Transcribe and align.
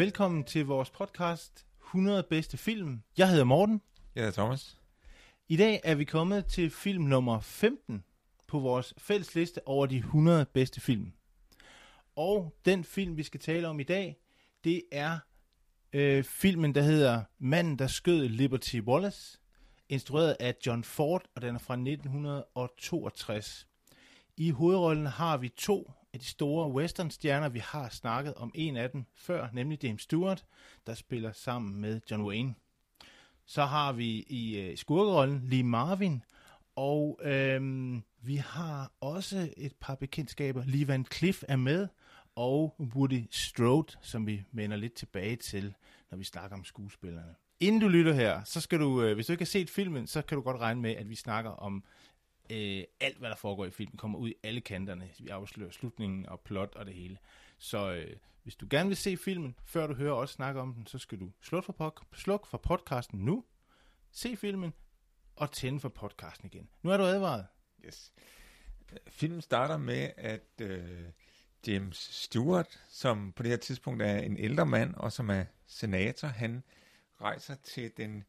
Velkommen 0.00 0.44
til 0.44 0.66
vores 0.66 0.90
podcast 0.90 1.66
100 1.86 2.22
bedste 2.22 2.56
film. 2.56 3.02
Jeg 3.18 3.28
hedder 3.28 3.44
Morten. 3.44 3.82
Jeg 4.14 4.24
hedder 4.24 4.42
Thomas. 4.42 4.80
I 5.48 5.56
dag 5.56 5.80
er 5.84 5.94
vi 5.94 6.04
kommet 6.04 6.46
til 6.46 6.70
film 6.70 7.04
nummer 7.04 7.40
15 7.40 8.04
på 8.46 8.58
vores 8.58 8.94
fælles 8.98 9.34
liste 9.34 9.68
over 9.68 9.86
de 9.86 9.96
100 9.96 10.46
bedste 10.46 10.80
film. 10.80 11.12
Og 12.16 12.54
den 12.64 12.84
film, 12.84 13.16
vi 13.16 13.22
skal 13.22 13.40
tale 13.40 13.68
om 13.68 13.80
i 13.80 13.82
dag, 13.82 14.16
det 14.64 14.82
er 14.92 15.18
øh, 15.92 16.24
filmen, 16.24 16.74
der 16.74 16.82
hedder 16.82 17.24
Manden, 17.38 17.78
der 17.78 17.86
skød 17.86 18.28
Liberty 18.28 18.80
Wallace, 18.80 19.38
instrueret 19.88 20.36
af 20.40 20.54
John 20.66 20.84
Ford, 20.84 21.22
og 21.34 21.42
den 21.42 21.54
er 21.54 21.58
fra 21.58 21.74
1962. 21.74 23.66
I 24.36 24.50
hovedrollen 24.50 25.06
har 25.06 25.36
vi 25.36 25.48
to 25.48 25.92
af 26.14 26.20
de 26.20 26.26
store 26.26 26.70
westernstjerner. 26.70 27.48
Vi 27.48 27.58
har 27.58 27.88
snakket 27.88 28.34
om 28.34 28.52
en 28.54 28.76
af 28.76 28.90
dem 28.90 29.04
før, 29.14 29.48
nemlig 29.52 29.84
James 29.84 30.02
Stewart, 30.02 30.44
der 30.86 30.94
spiller 30.94 31.32
sammen 31.32 31.80
med 31.80 32.00
John 32.10 32.22
Wayne. 32.22 32.54
Så 33.46 33.64
har 33.64 33.92
vi 33.92 34.24
i 34.28 34.60
øh, 34.60 34.76
skurkerollen 34.76 35.40
Lee 35.48 35.62
Marvin, 35.62 36.22
og 36.76 37.20
øhm, 37.22 38.02
vi 38.22 38.36
har 38.36 38.92
også 39.00 39.50
et 39.56 39.72
par 39.80 39.94
bekendtskaber. 39.94 40.64
Lee 40.66 40.88
Van 40.88 41.06
Cliff 41.12 41.42
er 41.48 41.56
med, 41.56 41.88
og 42.36 42.74
Woody 42.94 43.26
Strode, 43.30 43.96
som 44.02 44.26
vi 44.26 44.44
vender 44.52 44.76
lidt 44.76 44.94
tilbage 44.94 45.36
til, 45.36 45.74
når 46.10 46.18
vi 46.18 46.24
snakker 46.24 46.56
om 46.56 46.64
skuespillerne. 46.64 47.34
Inden 47.60 47.80
du 47.80 47.88
lytter 47.88 48.12
her, 48.12 48.44
så 48.44 48.60
skal 48.60 48.80
du, 48.80 49.02
øh, 49.02 49.14
hvis 49.14 49.26
du 49.26 49.32
ikke 49.32 49.42
har 49.42 49.46
set 49.46 49.70
filmen, 49.70 50.06
så 50.06 50.22
kan 50.22 50.36
du 50.36 50.42
godt 50.42 50.60
regne 50.60 50.80
med, 50.80 50.90
at 50.90 51.08
vi 51.08 51.14
snakker 51.14 51.50
om 51.50 51.84
øh, 52.50 52.84
alt, 53.00 53.18
hvad 53.18 53.30
der 53.30 53.36
foregår 53.36 53.66
i 53.66 53.70
filmen, 53.70 53.96
kommer 53.96 54.18
ud 54.18 54.28
i 54.28 54.34
alle 54.42 54.60
kanterne. 54.60 55.10
Vi 55.18 55.28
afslører 55.28 55.70
slutningen 55.70 56.26
og 56.26 56.40
plot 56.40 56.74
og 56.74 56.86
det 56.86 56.94
hele. 56.94 57.18
Så 57.58 57.92
øh, 57.92 58.16
hvis 58.42 58.56
du 58.56 58.66
gerne 58.70 58.88
vil 58.88 58.96
se 58.96 59.16
filmen, 59.16 59.54
før 59.64 59.86
du 59.86 59.94
hører 59.94 60.14
os 60.14 60.30
snakke 60.30 60.60
om 60.60 60.74
den, 60.74 60.86
så 60.86 60.98
skal 60.98 61.20
du 61.20 61.30
slukke 61.42 61.66
for, 61.66 61.72
pod- 61.72 62.06
sluk 62.18 62.46
for 62.46 62.58
podcasten 62.58 63.18
nu, 63.20 63.44
se 64.10 64.36
filmen 64.36 64.72
og 65.36 65.52
tænde 65.52 65.80
for 65.80 65.88
podcasten 65.88 66.50
igen. 66.52 66.68
Nu 66.82 66.90
er 66.90 66.96
du 66.96 67.02
advaret. 67.02 67.46
Yes. 67.86 68.12
Filmen 69.08 69.40
starter 69.40 69.76
med, 69.76 70.10
at 70.16 70.50
øh, 70.60 71.04
James 71.66 71.96
Stewart, 71.96 72.80
som 72.88 73.32
på 73.32 73.42
det 73.42 73.50
her 73.50 73.56
tidspunkt 73.56 74.02
er 74.02 74.18
en 74.18 74.36
ældre 74.36 74.66
mand, 74.66 74.94
og 74.94 75.12
som 75.12 75.30
er 75.30 75.44
senator, 75.66 76.28
han 76.28 76.62
rejser 77.20 77.54
til 77.54 77.92
den 77.96 78.24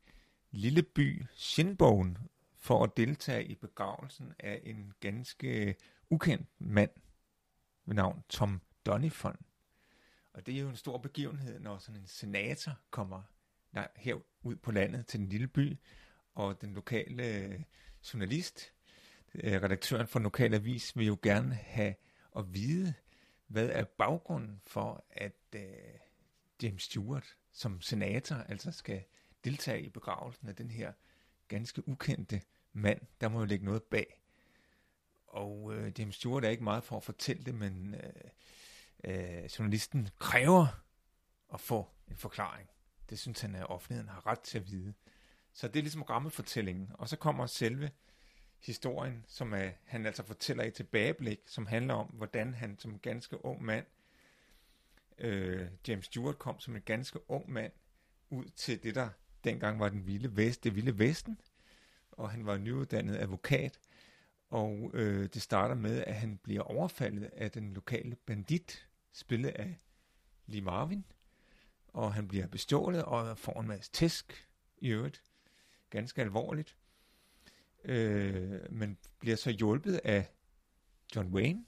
lille 0.52 0.84
by 0.84 1.26
Shinbone 1.36 2.16
for 2.62 2.84
at 2.84 2.98
deltage 2.98 3.46
i 3.46 3.56
begravelsen 3.56 4.34
af 4.40 4.62
en 4.64 4.94
ganske 5.00 5.76
ukendt 6.10 6.48
mand 6.60 6.92
ved 7.86 7.96
navn 7.96 8.24
Tom 8.30 8.62
Donifon. 8.86 9.36
Og 10.34 10.46
det 10.46 10.56
er 10.56 10.60
jo 10.60 10.70
en 10.70 10.76
stor 10.76 10.98
begivenhed, 10.98 11.60
når 11.60 11.78
sådan 11.78 12.02
en 12.02 12.08
senator 12.08 12.72
kommer 12.90 13.22
nej, 13.72 13.88
her 13.96 14.16
ud 14.44 14.56
på 14.56 14.72
landet 14.72 15.08
til 15.08 15.20
den 15.20 15.30
lille 15.30 15.48
by, 15.48 15.78
og 16.34 16.62
den 16.62 16.74
lokale 16.74 17.24
øh, 17.24 17.60
journalist, 18.14 18.74
øh, 19.36 19.62
redaktøren 19.62 20.08
for 20.08 20.20
den 20.20 20.24
lokale 20.24 20.56
avis, 20.56 20.98
vil 20.98 21.08
jo 21.08 21.18
gerne 21.24 21.56
have 21.56 21.96
at 22.38 22.54
vide, 22.54 22.94
hvad 23.48 23.70
er 23.70 23.84
baggrunden 23.84 24.62
for, 24.64 25.06
at 25.10 25.40
øh, 25.56 25.62
James 26.64 26.84
Stewart 26.84 27.36
som 27.52 27.82
senator 27.82 28.36
altså 28.36 28.72
skal 28.72 29.04
deltage 29.44 29.82
i 29.82 29.90
begravelsen 29.90 30.48
af 30.48 30.56
den 30.56 30.72
her 30.72 30.94
ganske 31.52 31.88
ukendte 31.88 32.42
mand. 32.74 33.02
Der 33.22 33.30
må 33.30 33.40
jo 33.40 33.46
ligge 33.46 33.66
noget 33.66 33.84
bag. 33.84 34.22
Og 35.28 35.74
øh, 35.74 36.00
James 36.00 36.16
Stewart 36.16 36.46
er 36.46 36.50
ikke 36.50 36.64
meget 36.64 36.84
for 36.84 36.98
at 36.98 37.04
fortælle 37.04 37.44
det, 37.44 37.56
men 37.56 37.96
øh, 37.96 38.14
øh, 39.04 39.46
journalisten 39.46 40.10
kræver 40.20 40.68
at 41.54 41.60
få 41.60 41.88
en 42.08 42.16
forklaring. 42.16 42.70
Det 43.10 43.20
synes 43.20 43.42
han, 43.42 43.56
at 43.56 43.70
offentligheden 43.70 44.10
har 44.10 44.28
ret 44.28 44.40
til 44.40 44.58
at 44.58 44.72
vide. 44.72 44.94
Så 45.54 45.68
det 45.68 45.76
er 45.76 45.84
ligesom 45.84 46.02
rammefortællingen. 46.02 46.92
Og 46.94 47.10
så 47.10 47.16
kommer 47.16 47.46
selve 47.46 47.92
historien, 48.60 49.26
som 49.28 49.54
er, 49.54 49.70
han 49.86 50.06
altså 50.06 50.24
fortæller 50.24 50.64
i 50.64 50.72
tilbageblik, 50.72 51.40
som 51.46 51.66
handler 51.66 51.94
om, 51.94 52.08
hvordan 52.08 52.54
han 52.54 52.80
som 52.80 53.00
ganske 53.00 53.46
ung 53.46 53.64
mand, 53.64 53.86
øh, 55.18 55.68
James 55.88 56.06
Stewart 56.06 56.40
kom 56.40 56.60
som 56.60 56.76
en 56.76 56.82
ganske 56.82 57.30
ung 57.30 57.52
mand, 57.52 57.72
ud 58.30 58.46
til 58.46 58.84
det, 58.84 58.96
der 58.96 59.10
dengang 59.44 59.80
var 59.80 59.90
den 59.90 60.08
vilde 60.08 60.38
vest, 60.38 60.64
det 60.64 60.76
vilde 60.76 61.00
vesten, 61.00 61.40
og 62.12 62.30
han 62.30 62.46
var 62.46 62.58
nyuddannet 62.58 63.18
advokat, 63.18 63.80
og 64.50 64.92
øh, 64.94 65.30
det 65.34 65.42
starter 65.42 65.76
med, 65.76 66.04
at 66.08 66.16
han 66.16 66.38
bliver 66.38 66.62
overfaldet 66.62 67.24
af 67.34 67.52
den 67.52 67.74
lokale 67.74 68.16
bandit, 68.16 68.88
spillet 69.12 69.50
af 69.50 69.78
Lee 70.46 70.62
Marvin, 70.62 71.06
og 71.88 72.14
han 72.14 72.28
bliver 72.28 72.48
bestjålet 72.48 73.04
og 73.04 73.38
får 73.38 73.62
en 73.62 73.68
masse 73.68 73.92
tæsk 73.92 74.48
i 74.78 74.90
øvrigt, 74.90 75.24
ganske 75.90 76.22
alvorligt, 76.22 76.78
øh, 77.84 78.74
men 78.74 78.98
bliver 79.20 79.36
så 79.36 79.50
hjulpet 79.50 80.02
af 80.04 80.32
John 81.16 81.34
Wayne, 81.34 81.66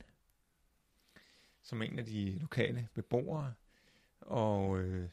som 1.62 1.82
en 1.82 2.00
af 2.00 2.06
de 2.06 2.38
lokale 2.40 2.88
beboere, 2.94 3.54
og 4.20 4.80
øh, 4.80 5.10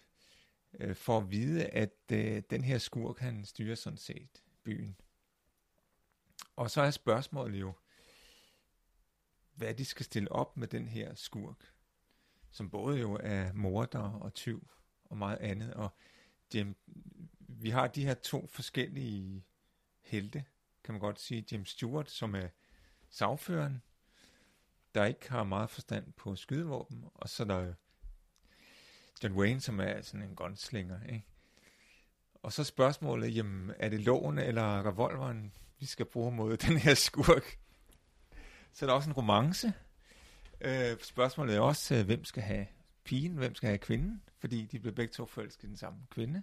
øh, 0.75 0.97
for 0.97 1.19
at 1.19 1.31
vide, 1.31 1.66
at 1.66 1.94
øh, 2.12 2.42
den 2.50 2.64
her 2.64 2.78
skurk, 2.78 3.19
han 3.19 3.44
styrer 3.44 3.75
sådan 3.75 3.97
set 3.97 4.42
byen. 4.62 4.97
Og 6.56 6.70
så 6.70 6.82
er 6.82 6.91
spørgsmålet 6.91 7.60
jo, 7.60 7.72
hvad 9.54 9.75
de 9.75 9.84
skal 9.84 10.04
stille 10.04 10.32
op 10.32 10.56
med 10.56 10.69
den 10.69 10.88
her 10.88 11.14
skurk, 11.14 11.72
som 12.50 12.70
både 12.70 12.98
jo 12.98 13.19
er 13.22 13.53
morder 13.53 13.98
og 13.98 14.34
tyv 14.34 14.69
og 15.04 15.16
meget 15.16 15.38
andet. 15.38 15.75
Og 15.75 15.97
Jim, 16.54 16.76
vi 17.38 17.70
har 17.70 17.86
de 17.86 18.04
her 18.04 18.14
to 18.14 18.47
forskellige 18.47 19.44
helte, 20.00 20.44
kan 20.84 20.94
man 20.94 21.00
godt 21.00 21.20
sige. 21.20 21.47
James 21.53 21.69
Stewart, 21.69 22.10
som 22.10 22.34
er 22.34 22.48
sagføreren, 23.09 23.82
der 24.94 25.04
ikke 25.04 25.30
har 25.30 25.44
meget 25.44 25.70
forstand 25.70 26.12
på 26.12 26.36
skydevåben, 26.36 27.04
og 27.14 27.28
så 27.28 27.42
er 27.42 27.47
der 27.47 27.75
John 29.25 29.34
Wayne, 29.34 29.60
som 29.60 29.81
er 29.81 30.03
sådan 30.03 30.22
en 30.22 30.34
gunslinger, 30.34 30.98
ikke? 31.08 31.25
Og 32.42 32.53
så 32.53 32.64
spørgsmålet, 32.64 33.36
jamen, 33.36 33.72
er 33.78 33.88
det 33.88 34.00
loven 34.00 34.38
eller 34.38 34.86
revolveren, 34.86 35.53
vi 35.78 35.86
skal 35.86 36.06
bruge 36.06 36.32
mod 36.32 36.56
den 36.56 36.76
her 36.76 36.94
skurk? 36.94 37.59
Så 38.72 38.84
er 38.84 38.86
der 38.86 38.94
også 38.94 39.10
en 39.10 39.16
romance. 39.16 39.72
Øh, 40.60 40.98
spørgsmålet 41.03 41.56
er 41.56 41.60
også, 41.60 41.95
øh, 41.95 42.06
hvem 42.06 42.24
skal 42.24 42.42
have 42.42 42.66
pigen, 43.04 43.33
hvem 43.33 43.54
skal 43.54 43.66
have 43.66 43.78
kvinden? 43.78 44.22
Fordi 44.39 44.66
de 44.66 44.78
bliver 44.78 44.95
begge 44.95 45.12
to 45.12 45.27
forelsket 45.27 45.65
i 45.65 45.66
den 45.66 45.77
samme 45.77 45.98
kvinde. 46.10 46.42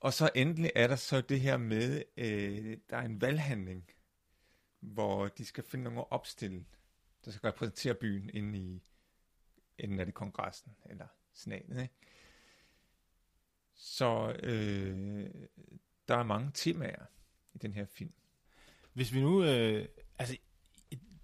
Og 0.00 0.12
så 0.12 0.30
endelig 0.34 0.70
er 0.74 0.86
der 0.86 0.96
så 0.96 1.20
det 1.20 1.40
her 1.40 1.56
med, 1.56 2.02
øh, 2.16 2.76
der 2.90 2.96
er 2.96 3.02
en 3.02 3.20
valghandling, 3.20 3.84
hvor 4.80 5.28
de 5.28 5.44
skal 5.44 5.64
finde 5.64 5.84
nogen 5.84 5.98
at 5.98 6.10
opstille, 6.10 6.64
der 7.24 7.30
skal 7.30 7.46
repræsentere 7.46 7.94
byen 7.94 8.30
inde 8.34 8.58
i, 8.58 8.82
enten 9.78 10.00
er 10.00 10.04
det 10.04 10.14
kongressen, 10.14 10.76
eller 10.86 11.06
senatet, 11.32 11.82
ikke? 11.82 11.94
Så 13.74 14.36
øh, 14.42 15.30
der 16.08 16.16
er 16.16 16.22
mange 16.22 16.50
temaer 16.54 17.06
i 17.54 17.58
den 17.58 17.72
her 17.74 17.86
film. 17.86 18.12
Hvis 18.92 19.12
vi 19.14 19.20
nu, 19.20 19.44
øh, 19.44 19.88
altså, 20.18 20.36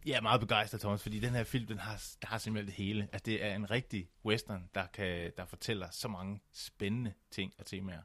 jeg 0.07 0.17
er 0.17 0.21
meget 0.21 0.41
begejstret, 0.41 0.81
Thomas, 0.81 1.03
fordi 1.03 1.21
den 1.21 1.35
her 1.35 1.45
film, 1.45 1.67
den 1.67 1.79
har, 1.79 2.05
der 2.23 2.29
har 2.29 2.39
simpelthen 2.39 2.67
det 2.67 2.75
hele. 2.75 3.09
Altså, 3.13 3.25
det 3.25 3.45
er 3.45 3.55
en 3.55 3.71
rigtig 3.71 4.11
western, 4.25 4.71
der, 4.75 4.87
kan, 4.87 5.33
der 5.37 5.45
fortæller 5.45 5.91
så 5.91 6.09
mange 6.09 6.41
spændende 6.53 7.13
ting 7.31 7.55
og 7.59 7.67
temaer. 7.67 8.03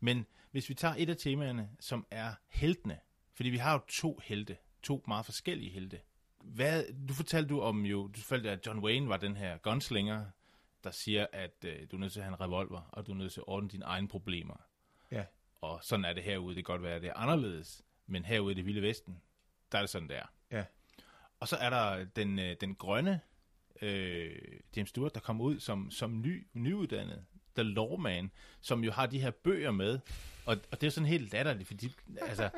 Men 0.00 0.26
hvis 0.50 0.68
vi 0.68 0.74
tager 0.74 0.94
et 0.98 1.10
af 1.10 1.16
temaerne, 1.16 1.70
som 1.80 2.06
er 2.10 2.34
heltene, 2.48 3.00
fordi 3.34 3.48
vi 3.48 3.56
har 3.56 3.72
jo 3.72 3.80
to 3.88 4.20
helte, 4.24 4.56
to 4.82 5.04
meget 5.06 5.24
forskellige 5.24 5.70
helte. 5.70 6.00
Hvad, 6.44 7.06
du 7.08 7.14
fortalte 7.14 7.48
du 7.48 7.60
om 7.60 7.84
jo, 7.86 8.06
du 8.06 8.20
fortalte, 8.20 8.50
at 8.50 8.66
John 8.66 8.78
Wayne 8.78 9.08
var 9.08 9.16
den 9.16 9.36
her 9.36 9.58
gunslinger, 9.58 10.24
der 10.84 10.90
siger, 10.90 11.26
at 11.32 11.64
øh, 11.64 11.86
du 11.90 11.96
er 11.96 12.00
nødt 12.00 12.12
til 12.12 12.20
at 12.20 12.24
have 12.24 12.34
en 12.34 12.40
revolver, 12.40 12.88
og 12.92 13.06
du 13.06 13.12
er 13.12 13.16
nødt 13.16 13.32
til 13.32 13.40
at 13.40 13.44
ordne 13.48 13.68
dine 13.68 13.84
egne 13.84 14.08
problemer. 14.08 14.56
Ja. 15.10 15.24
og 15.60 15.78
sådan 15.82 16.04
er 16.04 16.12
det 16.12 16.22
herude. 16.22 16.56
Det 16.56 16.64
kan 16.66 16.72
godt 16.72 16.82
være, 16.82 16.94
at 16.94 17.02
det 17.02 17.08
er 17.08 17.14
anderledes, 17.14 17.82
men 18.06 18.24
herude 18.24 18.52
i 18.52 18.54
det 18.54 18.66
vilde 18.66 18.82
vesten, 18.82 19.22
der 19.72 19.78
er 19.78 19.82
det 19.82 19.90
sådan, 19.90 20.08
der. 20.08 20.22
Ja. 20.50 20.64
Og 21.40 21.48
så 21.48 21.56
er 21.56 21.70
der 21.70 22.04
den, 22.04 22.38
øh, 22.38 22.56
den 22.60 22.74
grønne 22.74 23.20
øh, 23.82 24.36
James 24.76 24.88
Stewart, 24.88 25.14
der 25.14 25.20
kommer 25.20 25.44
ud 25.44 25.60
som, 25.60 25.90
som 25.90 26.20
ny, 26.20 26.46
nyuddannet, 26.52 27.24
The 27.56 27.62
Lawman, 27.62 28.30
som 28.60 28.84
jo 28.84 28.92
har 28.92 29.06
de 29.06 29.20
her 29.20 29.30
bøger 29.30 29.70
med. 29.70 29.98
Og, 30.46 30.56
og 30.70 30.80
det 30.80 30.86
er 30.86 30.90
sådan 30.90 31.08
helt 31.08 31.32
latterligt, 31.32 31.66
fordi 31.66 31.92
altså, 32.20 32.50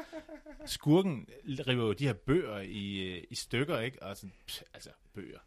skurken 0.67 1.29
river 1.45 1.87
jo 1.87 1.93
de 1.93 2.07
her 2.07 2.13
bøger 2.13 2.59
i, 2.59 2.99
øh, 2.99 3.25
i 3.31 3.35
stykker, 3.35 3.79
ikke? 3.79 4.03
Og 4.03 4.17
sådan, 4.17 4.33
pff, 4.47 4.63
altså, 4.75 4.91
bøger. 5.15 5.39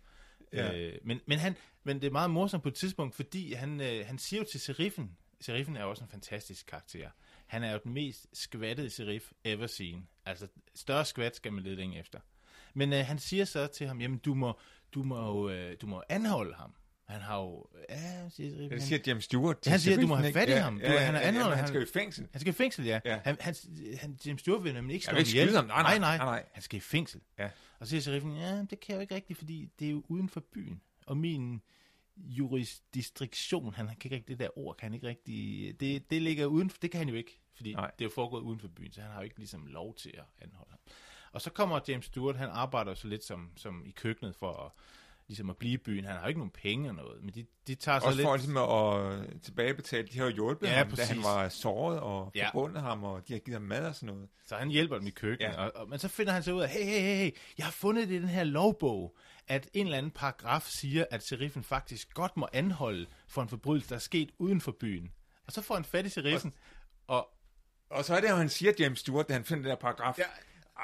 Ja. 0.53 0.77
Øh, 0.77 0.99
men, 1.03 1.21
men, 1.25 1.39
han, 1.39 1.55
men 1.83 2.01
det 2.01 2.07
er 2.07 2.11
meget 2.11 2.31
morsomt 2.31 2.63
på 2.63 2.69
et 2.69 2.75
tidspunkt, 2.75 3.15
fordi 3.15 3.53
han, 3.53 3.81
øh, 3.81 4.05
han 4.05 4.17
siger 4.17 4.39
jo 4.39 4.45
til 4.51 4.59
Seriffen, 4.59 5.17
Seriffen 5.41 5.75
er 5.75 5.81
jo 5.81 5.89
også 5.89 6.03
en 6.03 6.09
fantastisk 6.09 6.65
karakter. 6.65 7.09
Han 7.47 7.63
er 7.63 7.71
jo 7.71 7.79
den 7.83 7.93
mest 7.93 8.27
skvattede 8.33 8.89
serif 8.89 9.31
ever 9.43 9.67
seen. 9.67 10.07
Altså, 10.25 10.47
større 10.75 11.05
skvat 11.05 11.35
skal 11.35 11.53
man 11.53 11.63
lede 11.63 11.75
længe 11.75 11.99
efter. 11.99 12.19
Men 12.73 12.93
øh, 12.93 13.05
han 13.05 13.19
siger 13.19 13.45
så 13.45 13.67
til 13.67 13.87
ham, 13.87 14.01
jamen 14.01 14.17
du 14.17 14.33
må, 14.33 14.59
du 14.93 15.03
må, 15.03 15.49
øh, 15.49 15.77
du 15.81 15.87
må 15.87 16.03
anholde 16.09 16.55
ham. 16.55 16.75
Han 17.09 17.21
har 17.21 17.37
jo... 17.39 17.65
Ja, 17.89 18.29
siger 18.29 18.49
Seriffen. 18.49 18.59
Det 18.61 18.71
han- 18.71 18.81
siger 18.81 18.99
James 19.07 19.23
Stewart. 19.23 19.59
til 19.59 19.69
Han 19.69 19.79
siger, 19.79 20.01
du 20.01 20.07
må 20.07 20.15
have 20.15 20.33
fat 20.33 20.49
i 20.49 20.51
ham. 20.51 20.79
Du- 20.79 20.85
han 20.85 21.15
er 21.15 21.19
ja, 21.19 21.27
anholdt, 21.27 21.35
men 21.35 21.43
han 21.49 21.57
han- 21.57 21.67
skal 21.67 21.81
i 21.81 21.85
fængsel. 21.93 22.27
Han 22.31 22.41
skal 22.41 22.49
i 22.53 22.55
fængsel, 22.55 22.85
ja. 22.85 22.99
Ja. 23.05 23.19
Han, 23.23 23.37
han, 23.39 23.55
han, 23.99 24.17
James 24.25 24.41
Stewart 24.41 24.63
vil 24.63 24.73
nemlig 24.73 24.93
ikke 24.93 25.05
slå 25.05 25.17
ihjel. 25.17 25.55
ham. 25.55 25.65
Nej, 25.65 25.81
nej, 25.81 25.99
nej, 25.99 26.17
nej, 26.17 26.25
nej. 26.25 26.45
Han 26.53 26.63
skal 26.63 26.77
i 26.77 26.79
fængsel. 26.79 27.21
Ja. 27.39 27.49
Og 27.79 27.85
så 27.87 27.89
siger 27.89 28.01
sheriffen, 28.01 28.35
ja, 28.37 28.57
det 28.69 28.69
kan 28.69 28.79
jeg 28.89 28.95
jo 28.95 29.01
ikke 29.01 29.15
rigtigt, 29.15 29.37
fordi 29.39 29.69
det 29.79 29.87
er 29.87 29.91
jo 29.91 30.03
uden 30.07 30.29
for 30.29 30.43
byen. 30.53 30.81
Og 31.05 31.17
min 31.17 31.61
jurisdiktion, 32.17 33.73
han 33.73 33.85
kan 33.87 33.95
ikke 34.03 34.15
rigtig, 34.15 34.27
det 34.27 34.39
der 34.39 34.57
ord, 34.57 34.77
kan 34.77 34.85
han 34.85 34.93
ikke 34.93 35.07
rigtig, 35.07 35.79
det, 35.79 36.09
det 36.11 36.21
ligger 36.21 36.45
uden, 36.45 36.71
det 36.81 36.91
kan 36.91 36.97
han 36.97 37.09
jo 37.09 37.15
ikke, 37.15 37.39
fordi 37.55 37.73
Nej. 37.73 37.91
det 37.91 38.01
er 38.01 38.05
jo 38.05 38.11
foregået 38.15 38.41
uden 38.41 38.59
for 38.59 38.67
byen, 38.67 38.91
så 38.93 39.01
han 39.01 39.11
har 39.11 39.17
jo 39.17 39.23
ikke 39.23 39.37
ligesom 39.37 39.65
lov 39.67 39.95
til 39.95 40.09
at 40.17 40.23
anholde 40.41 40.69
ham. 40.71 40.79
Og 41.31 41.41
så 41.41 41.49
kommer 41.49 41.79
James 41.87 42.05
Stewart, 42.05 42.35
han 42.37 42.49
arbejder 42.49 42.93
så 42.93 43.07
lidt 43.07 43.23
som, 43.23 43.51
som 43.57 43.83
i 43.85 43.91
køkkenet 43.91 44.35
for 44.35 44.51
at, 44.65 44.71
ligesom 45.29 45.49
at 45.49 45.57
blive 45.57 45.73
i 45.73 45.77
byen. 45.77 46.03
Han 46.05 46.13
har 46.15 46.21
jo 46.21 46.27
ikke 46.27 46.39
nogen 46.39 46.51
penge 46.51 46.89
og 46.89 46.95
noget, 46.95 47.23
men 47.23 47.33
de, 47.33 47.45
de 47.67 47.75
tager 47.75 47.99
så 47.99 48.05
Også 48.05 48.17
lidt... 48.17 48.25
for 48.25 48.35
ligesom 48.35 48.57
at 48.57 49.41
tilbagebetale. 49.41 50.07
De 50.07 50.17
har 50.17 50.25
jo 50.25 50.31
hjulpet 50.31 50.67
Ja, 50.67 50.73
ham, 50.73 50.87
da 50.87 50.95
præcis. 50.95 51.09
han 51.09 51.23
var 51.23 51.49
såret 51.49 51.99
og 51.99 52.31
Ja. 52.35 52.47
forbundet 52.47 52.81
ham, 52.81 53.03
og 53.03 53.27
de 53.27 53.33
har 53.33 53.39
givet 53.39 53.55
ham 53.55 53.61
mad 53.61 53.85
og 53.87 53.95
sådan 53.95 54.07
noget. 54.15 54.29
Så 54.45 54.55
han 54.55 54.69
hjælper 54.69 54.97
dem 54.97 55.07
i 55.07 55.09
køkkenet. 55.09 55.51
Ja. 55.53 55.61
Og, 55.65 55.71
og, 55.75 55.89
men 55.89 55.99
så 55.99 56.07
finder 56.07 56.33
han 56.33 56.43
så 56.43 56.51
ud 56.53 56.61
af, 56.61 56.69
hey, 56.69 56.83
hey, 56.83 56.99
hey, 56.99 57.15
hey, 57.17 57.31
jeg 57.57 57.65
har 57.65 57.71
fundet 57.71 58.07
det 58.07 58.15
i 58.15 58.19
den 58.19 58.27
her 58.29 58.43
lovbog, 58.43 59.17
at 59.47 59.69
en 59.73 59.85
eller 59.85 59.97
anden 59.97 60.11
paragraf 60.11 60.63
siger, 60.67 61.05
at 61.11 61.23
sheriffen 61.25 61.63
faktisk 61.63 62.13
godt 62.13 62.37
må 62.37 62.47
anholde 62.53 63.05
for 63.27 63.41
en 63.41 63.49
forbrydelse, 63.49 63.89
der 63.89 63.95
er 63.95 63.99
sket 63.99 64.29
uden 64.39 64.61
for 64.61 64.75
byen. 64.79 65.11
Og 65.47 65.53
så 65.53 65.61
får 65.61 65.75
han 65.75 65.83
fat 65.85 66.05
i 66.05 66.09
sheriffen, 66.09 66.53
og 67.07 67.27
Og 67.89 68.05
så 68.05 68.15
er 68.15 68.21
det 68.21 68.29
jo, 68.29 68.35
han 68.35 68.49
siger, 68.49 68.73
James 68.79 68.99
Stewart, 68.99 69.27
da 69.29 69.33
han 69.33 69.43
finder 69.43 69.61
den 69.63 69.69
der 69.69 69.75
paragraf. 69.75 70.17
Ja. 70.17 70.23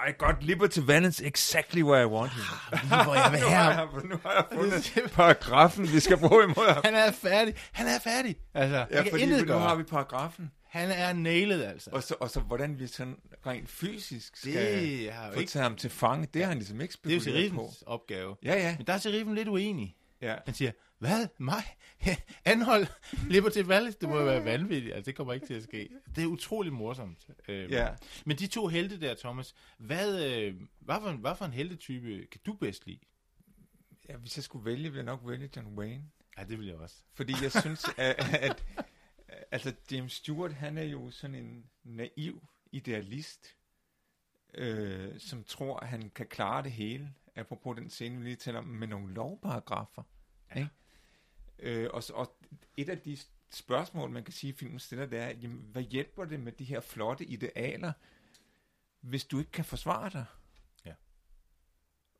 I 0.07 0.12
got 0.18 0.36
liberty 0.44 0.80
valance 0.86 1.25
exactly 1.25 1.81
where 1.83 2.01
I 2.03 2.06
want 2.06 2.31
him. 2.31 2.42
nu 2.71 3.03
hvor 3.03 3.15
jeg 3.15 3.31
vil 3.31 3.42
nu, 3.42 3.47
har 3.47 3.71
jeg, 3.71 3.88
nu 4.03 4.19
har 4.24 4.31
jeg 4.33 4.45
Det 4.50 4.92
fundet 4.94 5.12
paragrafen, 5.12 5.92
vi 5.94 6.00
skal 6.00 6.18
bruge 6.18 6.44
imod 6.44 6.74
ham. 6.74 6.81
Han 6.86 6.95
er 6.95 7.12
færdig. 7.12 7.53
Han 7.71 7.88
er 7.88 8.00
færdig. 8.00 8.36
Altså, 8.53 8.75
Ja, 8.77 8.86
ja, 8.97 9.01
kan 9.03 9.12
fordi 9.12 9.25
nu 9.25 9.44
gøre. 9.45 9.59
har 9.59 9.75
vi 9.75 9.83
paragrafen. 9.83 10.51
Han 10.69 10.92
er 10.92 11.13
nailet, 11.13 11.63
altså. 11.63 11.89
Og 11.94 12.03
så, 12.03 12.15
og 12.19 12.30
så 12.30 12.39
hvordan 12.39 12.80
vi 12.80 12.88
sådan 12.88 13.15
rent 13.47 13.69
fysisk 13.69 14.36
skal 14.38 14.53
det 14.53 15.12
har 15.13 15.27
jo 15.27 15.33
få 15.33 15.39
ikke... 15.39 15.51
taget 15.51 15.63
ham 15.63 15.75
til 15.75 15.89
fange, 15.89 16.27
det 16.33 16.41
har 16.41 16.50
han 16.50 16.57
ligesom 16.57 16.81
ikke 16.81 16.98
Det 17.03 17.12
er 17.12 17.15
jo 17.15 17.21
spekuleret 17.21 17.51
på. 17.51 17.56
sheriffens 17.57 17.83
opgave. 17.88 18.36
Ja, 18.44 18.53
ja. 18.53 18.75
Men 18.77 18.88
der 18.88 18.94
er 18.94 18.98
sheriffen 18.98 19.36
lidt 19.36 19.48
uenig. 19.48 19.95
ja. 20.21 20.36
Han 20.45 20.53
siger, 20.53 20.71
hvad? 21.06 21.28
Mig? 21.38 21.63
Anhold 22.46 22.88
Liberty 23.30 23.60
Vallis? 23.66 23.96
Det 23.96 24.10
må 24.10 24.18
jo 24.18 24.24
være 24.25 24.46
vanvittigt. 24.46 24.94
Altså, 24.96 25.10
det 25.10 25.16
kommer 25.18 25.34
ikke 25.34 25.46
til 25.48 25.54
at 25.54 25.63
ske. 25.63 25.90
Det 26.16 26.24
er 26.24 26.28
utrolig 26.28 26.74
morsomt. 26.74 27.28
Øhm, 27.48 27.72
Ja. 27.72 27.96
Men 28.25 28.38
de 28.38 28.48
to 28.48 28.68
helte 28.68 29.00
der, 29.02 29.16
Thomas, 29.16 29.56
hvad, 29.78 30.25
øh, 30.25 30.56
hvad, 30.80 30.96
for 31.02 31.10
en, 31.10 31.18
hvad 31.18 31.36
for 31.36 31.46
en 31.46 31.54
heltetype 31.54 32.25
kan 32.31 32.42
du 32.46 32.54
bedst 32.54 32.86
lide? 32.88 33.00
ja, 34.10 34.18
hvis 34.18 34.38
jeg 34.38 34.44
skulle 34.44 34.66
vælge, 34.66 34.84
ville 34.84 34.98
jeg 34.98 35.04
nok 35.06 35.22
vælge 35.24 35.50
John 35.56 35.68
Wayne. 35.80 36.04
Ja, 36.38 36.44
det 36.44 36.60
vil 36.60 36.68
jeg 36.68 36.75
også. 36.75 36.96
Fordi 37.13 37.34
jeg 37.42 37.51
synes, 37.51 37.86
at, 37.98 38.16
at 38.34 38.66
altså 39.51 39.74
James 39.92 40.13
Stewart, 40.13 40.54
han 40.54 40.78
er 40.78 40.84
jo 40.84 41.12
sådan 41.12 41.36
en 41.36 41.66
naiv 41.84 42.48
idealist, 42.72 43.56
øh, 44.54 45.19
som 45.19 45.44
tror, 45.44 45.80
at 45.80 45.88
han 45.88 46.10
kan 46.10 46.25
klare 46.28 46.63
det 46.63 46.72
hele, 46.72 47.13
apropos 47.36 47.78
den 47.78 47.90
scene, 47.90 48.18
vi 48.18 48.24
lige 48.24 48.36
taler 48.36 48.60
om, 48.60 48.66
med 48.66 48.88
nogle 48.88 49.13
lovparagrafer. 49.13 50.04
Ja. 50.56 50.60
Ikke? 50.60 50.69
Øh, 51.60 51.90
og, 51.94 52.04
og 52.13 52.38
et 52.78 52.90
af 52.90 53.00
de 53.00 53.18
spørgsmål, 53.50 54.10
man 54.10 54.24
kan 54.24 54.34
sige, 54.34 54.54
filmen 54.54 54.80
stiller, 54.80 55.06
det 55.06 55.19
er, 55.19 55.30
jamen, 55.30 55.66
hvad 55.72 55.81
hjælper 55.81 56.25
det 56.25 56.40
med 56.40 56.52
de 56.52 56.63
her 56.63 56.80
flotte 56.80 57.25
idealer, 57.25 57.94
hvis 59.02 59.25
du 59.25 59.40
ikke 59.40 59.52
kan 59.52 59.66
forsvare 59.66 60.10
dig? 60.10 60.25
Ja. 60.86 60.94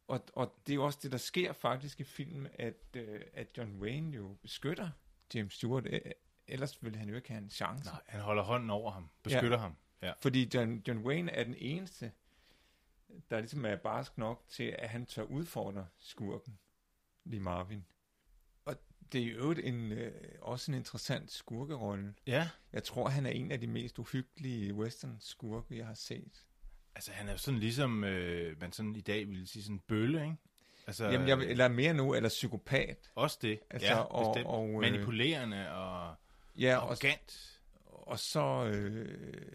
Og, 0.08 0.26
og 0.34 0.56
det 0.68 0.74
er 0.74 0.76
jo 0.76 0.86
også 0.86 1.00
det, 1.02 1.12
der 1.12 1.18
sker 1.18 1.54
faktisk 1.54 2.00
i 2.00 2.04
filmen, 2.04 2.48
at, 2.54 2.84
øh, 2.94 3.22
at 3.34 3.48
John 3.58 3.80
Wayne 3.82 4.16
jo 4.16 4.38
beskytter 4.42 4.90
James 5.34 5.54
Stewart. 5.54 5.86
Øh, 5.86 6.02
Ellers 6.48 6.84
ville 6.84 6.98
han 6.98 7.10
jo 7.10 7.16
ikke 7.16 7.30
have 7.30 7.42
en 7.42 7.50
chance. 7.50 7.86
Nej, 7.86 8.02
han 8.06 8.22
holder 8.22 8.44
hånden 8.44 8.70
over 8.70 8.92
ham, 8.92 9.10
beskytter 9.24 9.58
ja. 9.58 9.62
ham. 9.62 9.76
Ja. 10.02 10.14
Fordi 10.22 10.50
John, 10.54 10.84
John 10.88 11.00
Wayne 11.00 11.32
er 11.32 11.44
den 11.44 11.56
eneste, 11.58 12.12
der 13.30 13.40
ligesom 13.40 13.66
er 13.66 13.76
barsk 13.76 14.18
nok 14.18 14.44
til, 14.50 14.76
at 14.80 14.90
han 14.90 15.06
tør 15.06 15.24
udfordre 15.24 15.88
skurken, 15.98 16.60
lige 17.24 17.40
Marvin. 17.40 17.86
Og 19.06 19.14
det 19.14 19.22
er 19.24 19.28
jo 19.36 19.52
en, 19.52 19.92
øh, 19.92 20.12
også 20.42 20.72
en 20.72 20.78
interessant 20.78 21.32
skurkerolle. 21.32 22.14
ja, 22.28 22.50
Jeg 22.74 22.84
tror, 22.84 23.10
han 23.10 23.26
er 23.26 23.30
en 23.30 23.52
af 23.52 23.60
de 23.60 23.68
mest 23.68 24.00
uhyggelige 24.00 24.74
western 24.74 25.18
skurke, 25.20 25.78
jeg 25.78 25.88
har 25.88 25.94
set. 25.94 26.44
altså 26.96 27.12
han 27.12 27.28
er 27.28 27.32
jo 27.32 27.38
sådan 27.38 27.60
ligesom, 27.60 28.04
øh, 28.04 28.62
man 28.62 28.72
sådan 28.72 28.96
i 28.96 29.02
dag 29.02 29.28
ville 29.28 29.48
sige 29.48 29.64
sådan 29.64 29.76
en 29.76 29.80
bølle, 29.88 30.22
ikke? 30.24 30.36
Altså, 30.88 31.06
Jamen, 31.10 31.28
jeg, 31.28 31.38
eller 31.40 31.68
mere 31.68 31.94
nu, 31.94 32.14
eller 32.14 32.30
psykopat. 32.30 33.12
Også 33.16 33.38
det, 33.42 33.60
Altså, 33.70 33.88
ja, 33.88 33.98
og- 34.00 34.36
bestemt. 34.36 34.48
og, 34.48 34.70
øh, 34.70 34.80
Manipulerende 34.80 35.72
og 35.72 36.16
Ja, 36.60 36.78
og, 36.78 36.84
arrogant. 36.84 37.60
og 37.86 38.20
så... 38.20 38.66
Øh, 38.66 39.52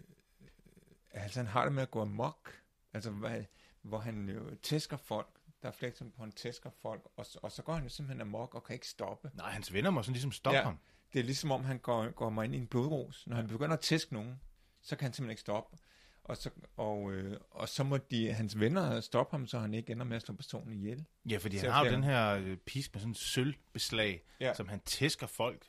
altså, 1.11 1.39
han 1.39 1.47
har 1.47 1.63
det 1.63 1.73
med 1.73 1.81
at 1.83 1.91
gå 1.91 2.01
amok. 2.01 2.61
Altså, 2.93 3.11
hvad, 3.11 3.43
hvor 3.81 3.97
han 3.99 4.29
jo 4.29 4.55
tæsker 4.63 4.97
folk. 4.97 5.27
Der 5.63 5.67
er 5.81 5.87
eksempler 5.87 6.15
på, 6.17 6.23
han 6.23 6.31
tæsker 6.31 6.69
folk, 6.81 7.01
og, 7.17 7.25
så- 7.25 7.39
og 7.43 7.51
så 7.51 7.61
går 7.63 7.73
han 7.73 7.83
jo 7.83 7.89
simpelthen 7.89 8.21
amok 8.21 8.55
og 8.55 8.63
kan 8.63 8.73
ikke 8.73 8.87
stoppe. 8.87 9.31
Nej, 9.33 9.51
hans 9.51 9.73
venner 9.73 9.89
må 9.89 10.03
sådan 10.03 10.13
ligesom 10.13 10.31
stoppe 10.31 10.57
Ja. 10.57 10.63
ham. 10.63 10.79
Det 11.13 11.19
er 11.19 11.23
ligesom 11.23 11.51
om, 11.51 11.63
han 11.63 11.77
går, 11.79 12.11
går 12.11 12.29
mig 12.29 12.45
ind 12.45 12.55
i 12.55 12.57
en 12.57 12.67
blodros. 12.67 13.27
Når 13.27 13.35
han 13.35 13.47
begynder 13.47 13.73
at 13.73 13.79
tæske 13.79 14.13
nogen, 14.13 14.39
så 14.81 14.95
kan 14.95 15.05
han 15.05 15.13
simpelthen 15.13 15.31
ikke 15.31 15.41
stoppe. 15.41 15.77
Og 16.23 16.37
så, 16.37 16.49
og, 16.77 17.11
øh, 17.11 17.39
og 17.51 17.69
så 17.69 17.83
må 17.83 17.97
de, 17.97 18.33
hans 18.33 18.59
venner 18.59 18.99
stoppe 18.99 19.33
ham, 19.37 19.47
så 19.47 19.59
han 19.59 19.73
ikke 19.73 19.91
ender 19.91 20.05
med 20.05 20.15
at 20.15 20.21
slå 20.21 20.35
personen 20.35 20.73
ihjel. 20.73 21.05
Ja, 21.29 21.37
fordi 21.37 21.57
han 21.57 21.71
har 21.71 21.85
jo 21.85 21.91
den 21.91 22.03
her 22.03 22.29
øh, 22.35 22.57
pisk 22.57 22.93
med 22.93 22.99
sådan 23.01 23.11
en 23.11 23.15
sølvbeslag, 23.15 24.23
Ja. 24.39 24.53
som 24.53 24.67
han 24.67 24.79
tæsker 24.79 25.27
folk. 25.27 25.67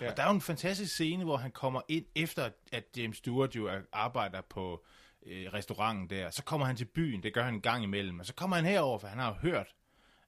Ja. 0.00 0.10
Og 0.10 0.16
der 0.16 0.22
er 0.22 0.26
jo 0.28 0.34
en 0.34 0.40
fantastisk 0.40 0.92
scene, 0.94 1.24
hvor 1.24 1.36
han 1.36 1.50
kommer 1.50 1.80
ind 1.88 2.04
efter, 2.14 2.50
at 2.72 2.84
James 2.96 3.16
Stewart 3.16 3.56
jo 3.56 3.66
er- 3.66 3.80
arbejder 3.92 4.40
på 4.40 4.84
øh, 5.26 5.52
restauranten 5.52 6.10
der. 6.10 6.30
Så 6.30 6.42
kommer 6.42 6.66
han 6.66 6.76
til 6.76 6.84
byen, 6.84 7.22
det 7.22 7.34
gør 7.34 7.42
han 7.42 7.54
en 7.54 7.60
gang 7.60 7.84
imellem. 7.84 8.20
Og 8.20 8.26
så 8.26 8.34
kommer 8.34 8.56
han 8.56 8.64
herover, 8.64 8.98
for 8.98 9.08
han 9.08 9.18
har 9.18 9.28
jo 9.28 9.34
hørt, 9.34 9.66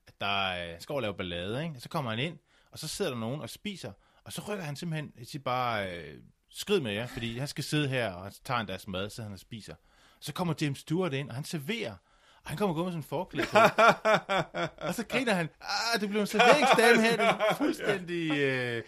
at 0.07 0.13
der 0.21 0.49
er, 0.49 0.71
han 0.71 0.81
skal 0.81 0.93
over 0.93 1.01
lave 1.01 1.13
ballade. 1.13 1.63
Ikke? 1.63 1.75
Og 1.75 1.81
så 1.81 1.89
kommer 1.89 2.11
han 2.11 2.19
ind, 2.19 2.37
og 2.71 2.79
så 2.79 2.87
sidder 2.87 3.11
der 3.11 3.19
nogen 3.19 3.41
og 3.41 3.49
spiser. 3.49 3.91
Og 4.23 4.33
så 4.33 4.41
rykker 4.47 4.63
han 4.65 4.75
simpelthen 4.75 5.13
jeg 5.17 5.27
siger 5.27 5.43
bare, 5.43 5.97
øh, 5.97 6.21
skrid 6.49 6.79
med 6.79 6.91
jer, 6.91 7.07
fordi 7.07 7.37
han 7.37 7.47
skal 7.47 7.63
sidde 7.63 7.87
her, 7.87 8.13
og 8.13 8.23
han 8.23 8.33
tager 8.43 8.59
en 8.59 8.67
deres 8.67 8.87
mad, 8.87 9.09
så 9.09 9.23
han 9.23 9.33
og 9.33 9.39
spiser. 9.39 9.75
Så 10.19 10.33
kommer 10.33 10.53
James 10.61 10.79
Stewart 10.79 11.13
ind, 11.13 11.29
og 11.29 11.35
han 11.35 11.43
serverer. 11.43 11.95
Og 12.43 12.49
han 12.49 12.57
kommer 12.57 12.75
gå 12.75 12.83
med 12.83 12.91
sådan 12.91 12.99
en 12.99 13.03
forklæde 13.03 13.47
på. 13.51 13.57
og 14.87 14.95
så 14.95 15.05
griner 15.09 15.33
han, 15.33 15.49
ah, 15.61 16.01
det 16.01 16.09
blev 16.09 16.21
en 16.21 16.27
serveringsdame 16.27 17.01
her, 17.01 17.11
det 17.11 17.25
er 17.25 17.55
fuldstændig... 17.55 18.31
Øh... 18.31 18.83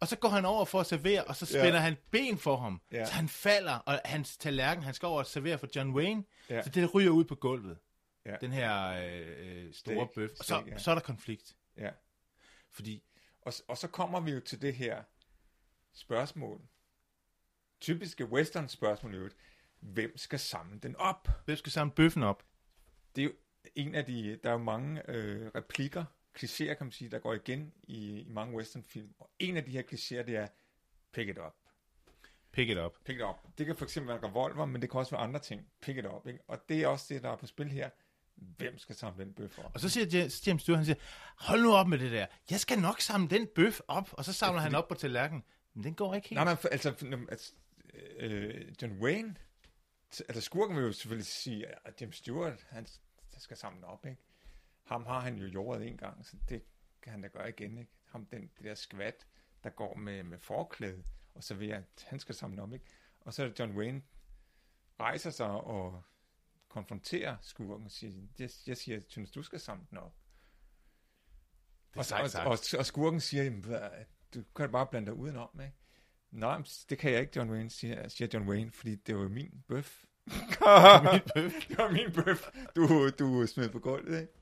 Og 0.00 0.08
så 0.08 0.16
går 0.16 0.28
han 0.28 0.44
over 0.44 0.64
for 0.64 0.80
at 0.80 0.86
servere, 0.86 1.24
og 1.24 1.36
så 1.36 1.46
spænder 1.46 1.66
Ja. 1.74 1.78
han 1.78 1.96
ben 2.10 2.38
for 2.38 2.56
ham. 2.56 2.80
Ja. 2.92 3.04
Så 3.04 3.12
han 3.12 3.28
falder, 3.28 3.72
og 3.74 4.00
hans 4.04 4.36
tallerken, 4.36 4.84
han 4.84 4.94
skal 4.94 5.06
over 5.06 5.18
og 5.18 5.26
servere 5.26 5.58
for 5.58 5.68
John 5.76 5.90
Wayne. 5.94 6.24
Ja. 6.50 6.62
Så 6.62 6.70
det 6.70 6.94
ryger 6.94 7.10
ud 7.10 7.24
på 7.24 7.34
gulvet. 7.34 7.78
Ja. 8.26 8.36
Den 8.40 8.52
her 8.52 8.86
øh, 8.86 9.66
øh, 9.66 9.74
store 9.74 10.06
Stik, 10.06 10.14
bøf. 10.14 10.30
Og 10.38 10.44
så, 10.44 10.60
stik, 10.60 10.72
ja. 10.72 10.78
så 10.78 10.90
er 10.90 10.94
der 10.94 11.02
konflikt. 11.02 11.56
Ja. 11.76 11.90
Fordi, 12.70 13.02
Og, 13.42 13.52
og 13.68 13.78
så 13.78 13.88
kommer 13.88 14.20
vi 14.20 14.30
jo 14.30 14.40
til 14.40 14.62
det 14.62 14.74
her 14.74 15.02
spørgsmål. 15.94 16.60
Typiske 17.80 18.24
western 18.26 18.68
spørgsmål 18.68 19.14
øvrigt. 19.14 19.36
Hvem 19.80 20.18
skal 20.18 20.38
samle 20.38 20.78
den 20.78 20.96
op? 20.96 21.28
hvem 21.44 21.56
skal 21.56 21.72
samle 21.72 21.92
bøffen 21.94 22.22
op? 22.22 22.42
Det 23.16 23.22
er 23.22 23.26
jo 23.26 23.32
en 23.74 23.94
af 23.94 24.04
de, 24.04 24.38
der 24.42 24.48
er 24.48 24.52
jo 24.52 24.58
mange 24.58 25.10
øh, 25.10 25.50
replikker, 25.54 26.04
klichéer 26.38 26.74
kan 26.74 26.86
man 26.86 26.92
sige, 26.92 27.10
der 27.10 27.18
går 27.18 27.34
igen 27.34 27.72
i, 27.82 28.20
i 28.20 28.28
mange 28.28 28.56
westernfilm. 28.56 29.14
Og 29.18 29.30
en 29.38 29.56
af 29.56 29.64
de 29.64 29.70
her 29.70 29.82
klichéer, 29.82 30.26
det 30.26 30.36
er, 30.36 30.46
pick 31.12 31.28
it 31.28 31.38
up. 31.38 31.54
Pick 32.52 32.70
it 32.70 32.78
up. 32.78 32.92
Pick 33.04 33.18
it 33.18 33.24
up. 33.24 33.36
Det 33.58 33.66
kan 33.66 33.76
for 33.76 33.84
eksempel 33.84 34.08
være 34.08 34.18
en 34.18 34.24
revolver, 34.24 34.64
men 34.64 34.82
det 34.82 34.90
kan 34.90 35.00
også 35.00 35.10
være 35.10 35.20
andre 35.20 35.40
ting. 35.40 35.66
Pick 35.80 35.98
it 35.98 36.06
up. 36.06 36.26
Ikke? 36.26 36.40
Og 36.48 36.68
det 36.68 36.82
er 36.82 36.88
også 36.88 37.14
det, 37.14 37.22
der 37.22 37.30
er 37.30 37.36
på 37.36 37.46
spil 37.46 37.68
her. 37.70 37.90
Hvem 38.34 38.78
skal 38.78 38.96
samle 38.96 39.24
den 39.24 39.34
bøf 39.34 39.58
op? 39.58 39.70
Og 39.74 39.80
så 39.80 39.88
siger 39.88 40.28
James 40.46 40.62
Stewart, 40.62 40.78
han 40.78 40.84
siger, 40.84 40.98
hold 41.36 41.62
nu 41.62 41.74
op 41.74 41.88
med 41.88 41.98
det 41.98 42.12
der. 42.12 42.26
Jeg 42.50 42.60
skal 42.60 42.78
nok 42.78 43.00
samle 43.00 43.28
den 43.28 43.46
bøf 43.54 43.80
op. 43.88 44.08
Og 44.12 44.24
så 44.24 44.32
samler 44.32 44.60
han 44.60 44.74
op 44.74 44.88
på 44.88 44.94
tallerkenen. 44.94 45.44
Men 45.74 45.84
den 45.84 45.94
går 45.94 46.14
ikke 46.14 46.28
helt. 46.28 46.36
Nej, 46.36 46.44
nej, 46.44 46.54
for, 46.54 46.68
altså, 46.68 46.94
altså 47.28 47.52
øh, 48.18 48.72
John 48.82 48.92
Wayne, 49.02 49.36
altså 50.28 50.40
skurken 50.40 50.76
vil 50.76 50.84
jo 50.84 50.92
selvfølgelig 50.92 51.26
sige, 51.26 51.66
at 51.86 52.00
James 52.00 52.16
Stewart, 52.16 52.66
han 52.68 52.86
der 53.34 53.40
skal 53.40 53.56
samle 53.56 53.86
op, 53.86 54.06
ikke? 54.06 54.20
Ham 54.86 55.06
har 55.06 55.20
han 55.20 55.36
jo 55.38 55.46
jordet 55.46 55.88
en 55.88 55.96
gang, 55.96 56.26
så 56.26 56.36
det 56.48 56.62
kan 57.02 57.12
han 57.12 57.22
da 57.22 57.28
gøre 57.28 57.48
igen, 57.48 57.78
ikke? 57.78 57.92
Ham, 58.04 58.26
den, 58.26 58.50
det 58.56 58.64
der 58.64 58.74
skvat, 58.74 59.26
der 59.64 59.70
går 59.70 59.94
med, 59.94 60.22
med 60.22 60.38
forklæde 60.38 61.04
og 61.34 61.44
serverer, 61.44 61.82
han 62.06 62.18
skal 62.18 62.34
samle 62.34 62.62
op, 62.62 62.72
ikke? 62.72 62.84
Og 63.20 63.32
så 63.34 63.42
er 63.44 63.48
det 63.48 63.58
John 63.58 63.76
Wayne, 63.76 64.02
rejser 65.00 65.30
sig 65.30 65.50
og 65.50 66.02
konfronterer 66.68 67.36
skurken 67.40 67.84
og 67.84 67.90
siger, 67.90 68.12
jeg, 68.38 68.50
jeg 68.66 68.76
siger, 68.76 68.96
jeg 68.96 69.04
synes, 69.08 69.30
du 69.30 69.42
skal 69.42 69.60
samle 69.60 69.86
den 69.90 69.98
op. 69.98 70.14
Det 71.90 71.96
Og, 71.96 72.04
sejt 72.04 72.36
og, 72.36 72.44
og, 72.44 72.58
og 72.78 72.86
skurken 72.86 73.20
siger, 73.20 73.44
"Jamen, 73.44 73.64
hvad, 73.64 73.90
du 74.34 74.42
kan 74.56 74.70
bare 74.72 74.86
blande 74.86 75.06
dig 75.06 75.14
udenom, 75.14 75.60
ikke? 75.60 75.76
Nej, 76.30 76.62
det 76.90 76.98
kan 76.98 77.12
jeg 77.12 77.20
ikke, 77.20 77.32
John 77.36 77.50
Wayne, 77.50 77.70
siger, 77.70 78.08
siger 78.08 78.28
John 78.34 78.48
Wayne, 78.48 78.70
fordi 78.70 78.94
det 78.94 79.16
var. 79.16 79.28
Min 79.28 79.64
bøf. 79.68 80.04
det 81.68 81.78
var 81.78 81.90
min 81.90 82.12
bøf, 82.12 82.50
du, 82.76 83.10
du 83.10 83.46
smed 83.46 83.68
på 83.68 83.78
gulvet, 83.78 84.20
ikke? 84.20 84.32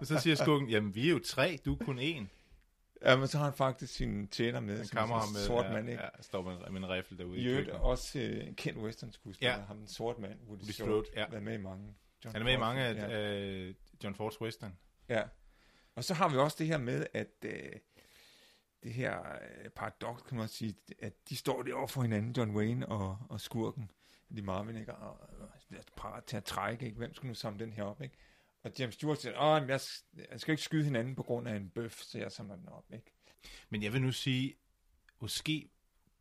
Og 0.00 0.06
så 0.06 0.18
siger 0.18 0.36
skurken, 0.36 0.68
jamen 0.68 0.94
vi 0.94 1.06
er 1.06 1.10
jo 1.12 1.18
tre, 1.26 1.58
du 1.64 1.72
er 1.74 1.84
kun 1.84 1.98
én. 1.98 2.24
ja, 3.02 3.16
men 3.16 3.28
så 3.28 3.38
har 3.38 3.44
han 3.44 3.54
faktisk 3.54 3.94
sin 3.94 4.28
tjener 4.28 4.60
med, 4.60 4.80
En 4.80 4.86
som 4.86 4.98
er 4.98 5.06
sådan 5.06 5.28
en 5.28 5.32
med, 5.32 5.40
sort 5.46 5.64
ja, 5.66 5.72
mand, 5.72 5.88
ikke? 5.90 6.02
Ja, 6.02 6.08
står 6.22 6.42
med, 6.42 6.52
en- 6.66 6.72
med 6.72 6.80
en 6.82 6.88
rifle 6.88 7.18
derude 7.18 7.38
I 7.38 7.40
i 7.40 7.44
køkkenet. 7.44 7.80
også 7.80 8.18
øh, 8.18 8.46
en 8.46 8.54
kendt 8.54 8.78
western 8.78 9.12
skuespiller, 9.12 9.52
Ja. 9.58 9.60
ham 9.64 9.76
den 9.78 9.88
sorte 9.88 10.20
mand, 10.20 10.38
Woody, 10.48 10.60
Woody 10.60 10.70
Strode, 10.72 11.04
ja. 11.16 11.24
været 11.30 11.42
med 11.42 11.54
i 11.58 11.62
mange. 11.62 11.94
John 12.24 12.32
Han 12.34 12.42
er 12.42 12.44
med 12.44 12.52
i 12.52 12.56
Ford, 12.56 12.66
mange 12.66 12.82
af 12.82 12.94
ja. 12.94 13.32
øh, 13.68 13.74
John 14.04 14.14
Fords 14.14 14.40
western. 14.40 14.78
Ja. 15.08 15.22
Og 15.96 16.04
så 16.04 16.14
har 16.14 16.28
vi 16.28 16.36
også 16.36 16.56
det 16.58 16.66
her 16.66 16.78
med, 16.78 17.06
at 17.14 17.28
øh, 17.44 17.52
det 18.82 18.92
her 18.92 19.18
øh, 19.20 19.70
paradoks, 19.70 20.22
kan 20.22 20.36
man 20.38 20.48
sige, 20.48 20.74
at 21.02 21.12
de 21.28 21.36
står 21.36 21.62
derovre 21.62 21.88
for 21.88 22.02
hinanden, 22.02 22.34
John 22.36 22.50
Wayne 22.56 22.88
og, 22.88 23.18
og 23.28 23.40
skurken, 23.40 23.90
de 24.36 24.42
Marvin, 24.42 24.76
ikke? 24.76 24.94
Og, 24.94 25.20
og 25.40 25.48
er 25.70 25.82
parat 25.96 26.24
til 26.24 26.36
at 26.36 26.44
trække, 26.44 26.86
ikke? 26.86 26.98
Hvem 26.98 27.14
skulle 27.14 27.28
nu 27.28 27.34
samle 27.34 27.64
den 27.64 27.72
her 27.72 27.82
op, 27.82 28.02
ikke? 28.02 28.16
Og 28.62 28.72
James 28.78 28.94
Stewart 28.94 29.20
siger, 29.20 29.38
åh, 29.38 29.60
men 29.62 29.70
jeg, 29.70 29.80
jeg 30.30 30.40
skal 30.40 30.52
ikke 30.52 30.62
skyde 30.62 30.84
hinanden 30.84 31.14
på 31.14 31.22
grund 31.22 31.48
af 31.48 31.56
en 31.56 31.70
bøf, 31.70 32.00
så 32.00 32.18
jeg 32.18 32.32
samler 32.32 32.56
den 32.56 32.68
op, 32.68 32.92
ikke? 32.92 33.12
Men 33.70 33.82
jeg 33.82 33.92
vil 33.92 34.02
nu 34.02 34.12
sige, 34.12 34.54
måske 35.20 35.70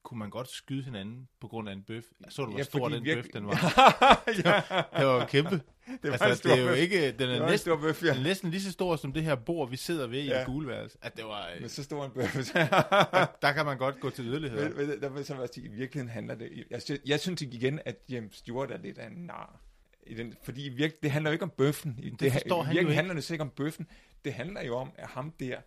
kunne 0.04 0.20
man 0.20 0.30
godt 0.30 0.50
skyde 0.50 0.84
hinanden 0.84 1.28
på 1.42 1.48
grund 1.48 1.70
af 1.70 1.74
en 1.74 1.84
bøf. 1.84 2.04
Så 2.30 2.42
du, 2.42 2.50
hvor 2.50 2.58
Ja, 2.58 2.64
stor 2.64 2.90
den 2.90 3.04
virke- 3.04 3.22
bøf 3.22 3.32
den 3.34 3.46
var. 3.48 4.24
ja, 4.46 4.62
Det 4.98 5.06
var 5.08 5.20
jo 5.22 5.26
kæmpe. 5.26 5.50
det 5.52 5.64
var 6.04 6.12
altså, 6.12 6.30
en 6.30 6.36
stor 6.36 6.50
det 6.50 6.60
er 6.60 6.64
jo 6.70 6.74
ikke, 6.74 7.06
den 7.12 7.20
Det 7.20 7.36
er 7.38 7.40
næsten, 7.40 7.58
stor 7.58 7.78
bøf, 7.78 8.04
ja. 8.04 8.08
den 8.10 8.18
er 8.20 8.24
næsten 8.24 8.52
lige 8.52 8.62
så 8.62 8.72
stor 8.72 8.96
som 8.96 9.14
det 9.14 9.24
her 9.24 9.36
bord, 9.36 9.70
vi 9.70 9.78
sidder 9.78 10.08
ved 10.08 10.20
i 10.20 10.26
Ja. 10.28 10.38
det 10.40 10.46
gule 10.46 10.68
værelse. 10.68 10.98
At 11.02 11.18
det 11.18 11.26
var, 11.26 11.50
øh, 11.56 11.62
Men 11.62 11.70
så 11.70 11.84
stor 11.84 12.06
en 12.06 12.12
bøf. 12.12 12.34
der, 12.54 13.26
der 13.42 13.52
kan 13.54 13.66
man 13.66 13.78
godt 13.78 14.00
gå 14.00 14.10
til 14.10 14.26
yderligheder. 14.26 14.70
Men, 14.70 14.88
men 14.88 15.02
der 15.02 15.10
vil 15.10 15.26
så 15.26 15.48
sige, 15.54 15.66
i 15.66 15.70
virkeligheden 15.72 16.10
handler 16.14 16.36
det... 16.36 16.64
Jeg, 16.72 16.82
synes- 16.82 17.02
jeg 17.06 17.20
synes 17.20 17.42
igen, 17.42 17.80
at 17.86 17.96
James 18.10 18.36
Stewart 18.36 18.72
er 18.72 18.78
lidt 18.78 18.98
af 18.98 19.08
en 19.08 19.14
nar. 19.26 19.60
I 20.08 20.14
den, 20.14 20.34
fordi 20.44 20.66
i 20.66 20.70
virke, 20.70 20.98
det 21.04 21.12
handler 21.12 21.30
jo 21.32 21.34
ikke 21.34 21.44
om 21.44 21.52
bøffen. 21.58 22.00
I- 22.04 22.10
det 22.10 22.32
forstår 22.32 22.62
i 22.64 22.66
han 22.66 22.76
jo 22.76 22.80
ikke. 22.80 22.94
handler 22.94 23.14
det 23.14 23.32
ikke 23.32 23.42
om 23.42 23.50
bøffen. 23.50 23.88
Det 24.26 24.34
handler 24.34 24.64
jo 24.64 24.76
om, 24.76 24.92
at 24.98 25.08
ham 25.08 25.32
der, 25.32 25.58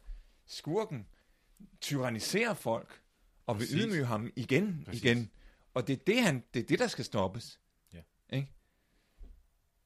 skurken, 0.46 1.06
tyranniserer 1.80 2.54
folk, 2.54 3.00
og 3.46 3.54
vil 3.58 3.64
Præcis. 3.64 3.82
ydmyge 3.84 4.04
ham 4.04 4.32
igen, 4.36 4.82
Præcis. 4.86 5.02
igen. 5.04 5.30
Og 5.74 5.86
det 5.86 5.92
er 6.00 6.04
det, 6.06 6.22
han, 6.22 6.44
det 6.54 6.60
er 6.62 6.66
det, 6.66 6.78
der 6.78 6.86
skal 6.86 7.04
stoppes. 7.04 7.60
Ja. 7.92 8.00
Ikke? 8.32 8.52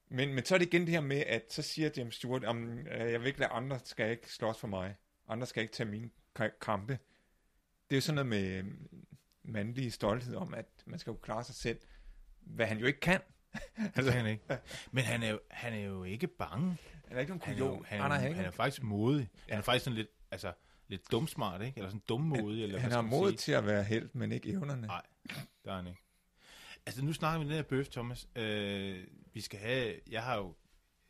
Men, 0.09 0.33
men 0.33 0.45
så 0.45 0.53
er 0.55 0.59
det 0.59 0.65
igen 0.65 0.81
det 0.81 0.89
her 0.89 1.01
med, 1.01 1.17
at 1.27 1.43
så 1.53 1.61
siger 1.61 1.89
James 1.97 2.15
Stewart, 2.15 2.43
om 2.43 2.85
jeg 2.87 3.19
vil 3.19 3.27
ikke 3.27 3.39
lade 3.39 3.51
andre, 3.51 3.79
skal 3.83 4.11
ikke 4.11 4.33
slås 4.33 4.59
for 4.59 4.67
mig. 4.67 4.95
Andre 5.27 5.47
skal 5.47 5.63
ikke 5.63 5.73
tage 5.73 5.89
mine 5.89 6.09
ka- 6.39 6.59
kampe. 6.61 6.93
Det 7.89 7.95
er 7.95 7.97
jo 7.97 8.01
sådan 8.01 8.15
noget 8.15 8.27
med 8.29 8.57
øhm, 8.57 9.05
mandlig 9.43 9.93
stolthed 9.93 10.35
om, 10.35 10.53
at 10.53 10.65
man 10.85 10.99
skal 10.99 11.11
jo 11.11 11.17
klare 11.17 11.43
sig 11.43 11.55
selv, 11.55 11.79
hvad 12.39 12.65
han 12.65 12.77
jo 12.77 12.85
ikke 12.85 12.99
kan. 12.99 13.21
Kan 13.95 14.05
han 14.05 14.25
ikke. 14.27 14.43
Men 14.91 15.03
han 15.03 15.23
er, 15.23 15.29
jo, 15.29 15.39
han 15.51 15.73
er 15.73 15.79
jo 15.79 16.03
ikke 16.03 16.27
bange. 16.27 16.77
Han 17.07 17.17
er 17.17 17.19
ikke 17.19 17.29
nogen 17.31 17.41
Han 17.41 17.55
er, 17.55 17.59
jo, 17.59 17.67
kujon. 17.67 17.85
han, 17.85 18.11
er, 18.11 18.23
ikke 18.23 18.35
han 18.35 18.45
er 18.45 18.51
faktisk 18.51 18.83
modig. 18.83 19.29
Han 19.41 19.51
er 19.51 19.55
Ja. 19.55 19.59
faktisk 19.61 19.83
sådan 19.83 19.97
lidt, 19.97 20.07
altså, 20.31 20.53
lidt 20.91 21.11
dumsmart, 21.11 21.61
ikke? 21.61 21.77
Eller 21.77 21.89
sådan 21.89 22.03
dummodig. 22.09 22.63
Eller 22.63 22.79
han 22.79 22.91
har 22.91 23.01
mod 23.01 23.33
til 23.33 23.51
at 23.51 23.65
være 23.65 23.83
held, 23.83 24.09
men 24.13 24.31
ikke 24.31 24.49
evnerne. 24.49 24.87
Nej. 24.87 25.05
Der 25.65 25.71
er 25.71 25.75
han 25.75 25.87
ikke. 25.87 26.01
Altså, 26.85 27.05
nu 27.05 27.13
snakker 27.13 27.39
vi 27.39 27.45
den 27.45 27.55
her 27.55 27.63
bøf, 27.63 27.89
Thomas. 27.89 28.27
Øh, 28.35 29.07
vi 29.33 29.41
skal 29.41 29.59
have... 29.59 29.99
Jeg 30.09 30.23
har 30.23 30.37
jo, 30.37 30.55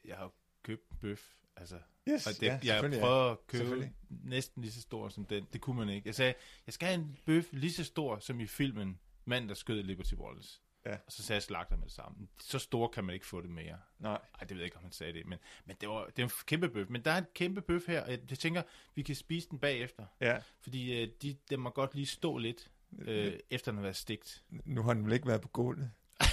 jeg 0.06 0.16
har 0.16 0.24
jo 0.24 0.32
købt 0.64 0.90
en 0.92 0.98
bøf. 1.02 1.34
Altså, 1.56 1.80
Yes, 2.10 2.28
og 2.28 2.34
det, 2.34 2.48
ja, 2.48 2.52
jeg 2.52 2.62
selvfølgelig, 2.62 2.98
ja. 2.98 3.04
prøver 3.06 3.32
at 3.32 3.48
købe 3.48 3.92
næsten 4.10 4.62
lige 4.62 4.72
så 4.72 4.82
stor 4.82 5.10
som 5.10 5.26
den. 5.26 5.48
Det 5.54 5.62
kunne 5.62 5.78
man 5.78 5.90
ikke. 5.90 6.08
Jeg 6.08 6.16
sagde, 6.16 6.34
jeg 6.66 6.74
skal 6.74 6.88
have 6.88 7.02
en 7.02 7.18
bøf 7.26 7.46
lige 7.52 7.74
så 7.74 7.84
stor 7.84 8.20
som 8.20 8.40
i 8.40 8.48
filmen 8.48 9.00
Mand, 9.26 9.50
der 9.50 9.56
skød 9.56 9.84
Liberty 9.84 10.14
Wallace. 10.14 10.62
Ja. 10.86 10.94
Og 10.94 11.12
så 11.12 11.24
sagde 11.24 11.42
slagter 11.42 11.76
med 11.76 11.86
det 11.86 11.94
samme. 11.94 12.28
Så 12.40 12.60
store 12.60 12.90
kan 12.90 13.04
man 13.04 13.14
ikke 13.14 13.26
få 13.26 13.42
det 13.42 13.50
mere. 13.50 13.78
Nej. 14.00 14.12
Ej, 14.12 14.40
det 14.40 14.50
ved 14.50 14.58
jeg 14.58 14.66
ikke, 14.66 14.78
om 14.78 14.84
han 14.84 14.92
sagde 14.92 15.14
det. 15.14 15.26
Men, 15.26 15.40
men 15.66 15.76
det, 15.82 15.90
var, 15.90 16.06
det 16.06 16.20
er 16.20 16.24
en 16.24 16.32
kæmpe 16.46 16.70
bøf. 16.70 16.88
Men 16.90 17.02
der 17.02 17.12
er 17.12 17.18
en 17.18 17.26
kæmpe 17.36 17.62
bøf 17.62 17.82
her, 17.88 18.04
og 18.04 18.12
jeg, 18.12 18.20
jeg 18.30 18.40
tænker, 18.40 18.62
vi 18.96 19.02
kan 19.02 19.16
spise 19.16 19.50
den 19.50 19.60
bagefter. 19.60 20.06
Ja. 20.22 20.38
Fordi 20.62 21.02
øh, 21.02 21.10
de, 21.22 21.36
den 21.50 21.60
må 21.60 21.70
godt 21.70 21.96
lige 21.96 22.06
stå 22.06 22.38
lidt, 22.38 22.72
øh, 23.00 23.34
efter 23.50 23.72
den 23.72 23.78
har 23.78 23.84
været 23.84 23.96
stegt. 23.96 24.44
Nu 24.50 24.84
har 24.84 24.94
den 24.94 25.06
vel 25.06 25.14
ikke 25.14 25.28
været 25.28 25.42
på 25.42 25.48
gulvet. 25.48 25.92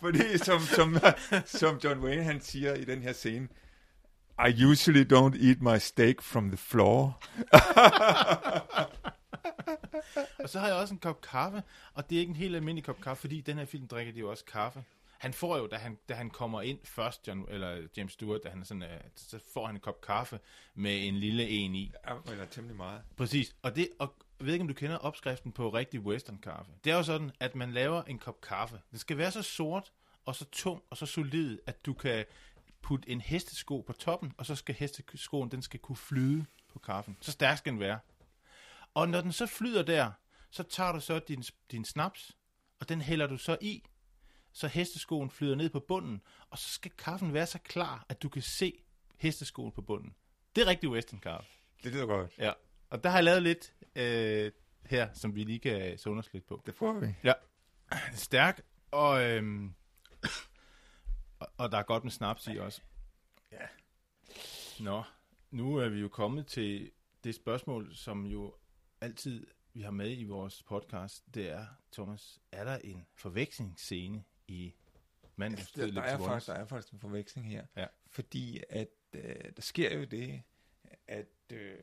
Fordi 0.00 0.38
som, 0.38 0.60
som, 0.60 0.96
som 1.44 1.80
John 1.84 2.00
Wayne 2.00 2.22
han 2.22 2.40
siger 2.40 2.74
i 2.74 2.84
den 2.84 3.02
her 3.02 3.12
scene, 3.12 3.48
I 4.48 4.64
usually 4.64 5.04
don't 5.12 5.48
eat 5.48 5.60
my 5.60 5.78
steak 5.78 6.22
from 6.22 6.48
the 6.48 6.56
floor. 6.56 7.22
Og 10.38 10.48
så 10.48 10.60
har 10.60 10.66
jeg 10.66 10.76
også 10.76 10.94
en 10.94 11.00
kop 11.00 11.20
kaffe, 11.20 11.62
og 11.94 12.10
det 12.10 12.16
er 12.16 12.20
ikke 12.20 12.30
en 12.30 12.36
helt 12.36 12.56
almindelig 12.56 12.84
kop 12.84 13.00
kaffe, 13.00 13.20
fordi 13.20 13.38
i 13.38 13.40
den 13.40 13.58
her 13.58 13.64
film 13.64 13.88
drikker 13.88 14.12
de 14.12 14.18
jo 14.18 14.30
også 14.30 14.44
kaffe. 14.44 14.84
Han 15.18 15.32
får 15.32 15.58
jo, 15.58 15.66
da 15.66 15.76
han, 15.76 15.98
da 16.08 16.14
han 16.14 16.30
kommer 16.30 16.62
ind 16.62 16.78
først, 16.84 17.28
John, 17.28 17.44
eller 17.48 17.88
James 17.96 18.12
Stewart, 18.12 18.40
da 18.44 18.48
han 18.48 18.64
sådan, 18.64 18.82
uh, 18.82 18.88
så 19.16 19.38
får 19.54 19.66
han 19.66 19.74
en 19.74 19.80
kop 19.80 20.00
kaffe 20.00 20.40
med 20.74 21.08
en 21.08 21.14
lille 21.14 21.48
en 21.48 21.74
i. 21.74 21.92
Ja, 22.08 22.14
eller 22.30 22.44
temmelig 22.44 22.76
meget. 22.76 23.02
Præcis. 23.16 23.56
Og, 23.62 23.76
det, 23.76 23.88
og 23.98 24.14
jeg 24.38 24.46
ved 24.46 24.52
ikke, 24.52 24.62
om 24.62 24.68
du 24.68 24.74
kender 24.74 24.96
opskriften 24.96 25.52
på 25.52 25.68
rigtig 25.68 26.00
western 26.00 26.38
kaffe. 26.38 26.72
Det 26.84 26.92
er 26.92 26.96
jo 26.96 27.02
sådan, 27.02 27.30
at 27.40 27.54
man 27.54 27.72
laver 27.72 28.02
en 28.02 28.18
kop 28.18 28.40
kaffe. 28.40 28.80
Den 28.90 28.98
skal 28.98 29.18
være 29.18 29.30
så 29.30 29.42
sort, 29.42 29.92
og 30.24 30.34
så 30.34 30.44
tung, 30.52 30.82
og 30.90 30.96
så 30.96 31.06
solid, 31.06 31.58
at 31.66 31.86
du 31.86 31.94
kan 31.94 32.24
putte 32.82 33.10
en 33.10 33.20
hestesko 33.20 33.80
på 33.80 33.92
toppen, 33.92 34.32
og 34.38 34.46
så 34.46 34.54
skal 34.54 34.74
hesteskoen, 34.74 35.50
den 35.50 35.62
skal 35.62 35.80
kunne 35.80 35.96
flyde 35.96 36.44
på 36.72 36.78
kaffen. 36.78 37.16
Så 37.20 37.32
stærk 37.32 37.58
skal 37.58 37.72
den 37.72 37.80
være. 37.80 37.98
Og 38.94 39.08
når 39.08 39.20
den 39.20 39.32
så 39.32 39.46
flyder 39.46 39.82
der, 39.82 40.12
så 40.50 40.62
tager 40.62 40.92
du 40.92 41.00
så 41.00 41.18
din, 41.18 41.44
din 41.70 41.84
snaps, 41.84 42.36
og 42.80 42.88
den 42.88 43.00
hælder 43.00 43.26
du 43.26 43.36
så 43.36 43.58
i, 43.60 43.84
så 44.52 44.68
hesteskoen 44.68 45.30
flyder 45.30 45.54
ned 45.54 45.70
på 45.70 45.80
bunden, 45.80 46.22
og 46.50 46.58
så 46.58 46.68
skal 46.68 46.90
kaffen 46.90 47.34
være 47.34 47.46
så 47.46 47.58
klar, 47.58 48.06
at 48.08 48.22
du 48.22 48.28
kan 48.28 48.42
se 48.42 48.82
hesteskoen 49.18 49.72
på 49.72 49.82
bunden. 49.82 50.14
Det 50.56 50.62
er 50.62 50.66
rigtig 50.66 50.90
western 50.90 51.20
kaffe. 51.20 51.50
Det 51.84 51.92
lyder 51.92 52.06
godt. 52.06 52.30
Ja, 52.38 52.52
og 52.90 53.04
der 53.04 53.10
har 53.10 53.16
jeg 53.16 53.24
lavet 53.24 53.42
lidt 53.42 53.74
øh, 53.96 54.52
her, 54.86 55.12
som 55.12 55.34
vi 55.34 55.44
lige 55.44 55.58
kan 55.58 55.98
sunde 55.98 56.18
os 56.18 56.32
lidt 56.32 56.46
på. 56.46 56.62
Det 56.66 56.74
får 56.74 56.92
vi. 56.92 57.14
Ja. 57.24 57.32
Stærk, 58.14 58.60
og, 58.90 59.22
øhm, 59.22 59.74
og, 61.38 61.48
og 61.56 61.72
der 61.72 61.78
er 61.78 61.82
godt 61.82 62.04
med 62.04 62.12
snaps 62.12 62.46
i 62.46 62.56
også. 62.56 62.80
Ja. 63.52 63.66
Nå, 64.80 65.02
nu 65.50 65.76
er 65.76 65.88
vi 65.88 66.00
jo 66.00 66.08
kommet 66.08 66.46
til 66.46 66.90
det 67.24 67.34
spørgsmål, 67.34 67.94
som 67.94 68.26
jo 68.26 68.54
altid 69.02 69.46
vi 69.72 69.80
har 69.80 69.90
med 69.90 70.18
i 70.18 70.24
vores 70.24 70.62
podcast. 70.62 71.34
Det 71.34 71.50
er, 71.50 71.66
Thomas, 71.92 72.40
er 72.52 72.64
der 72.64 72.78
en 72.78 73.06
forvekslingsscene 73.14 74.24
i 74.48 74.74
Mand, 75.36 75.56
der 75.56 75.62
stod 75.62 75.86
Der, 75.86 75.92
der, 75.92 76.02
er 76.02 76.18
faktisk, 76.18 76.46
der 76.46 76.54
er 76.54 76.64
faktisk 76.64 76.92
en 76.92 77.00
forveksling 77.00 77.48
her. 77.48 77.66
Ja. 77.76 77.86
Fordi 78.06 78.62
at 78.68 78.88
øh, 79.12 79.52
der 79.56 79.62
sker 79.62 79.98
jo 79.98 80.04
det, 80.04 80.42
at 81.06 81.26
øh, 81.52 81.78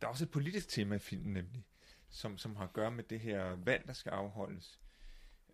der 0.00 0.06
er 0.06 0.10
også 0.10 0.24
et 0.24 0.30
politisk 0.30 0.68
tema 0.68 0.94
i 0.94 0.98
filmen 0.98 1.32
nemlig, 1.32 1.66
som, 2.08 2.38
som 2.38 2.56
har 2.56 2.64
at 2.64 2.72
gøre 2.72 2.90
med 2.90 3.04
det 3.04 3.20
her 3.20 3.56
valg, 3.56 3.86
der 3.86 3.92
skal 3.92 4.10
afholdes. 4.10 4.80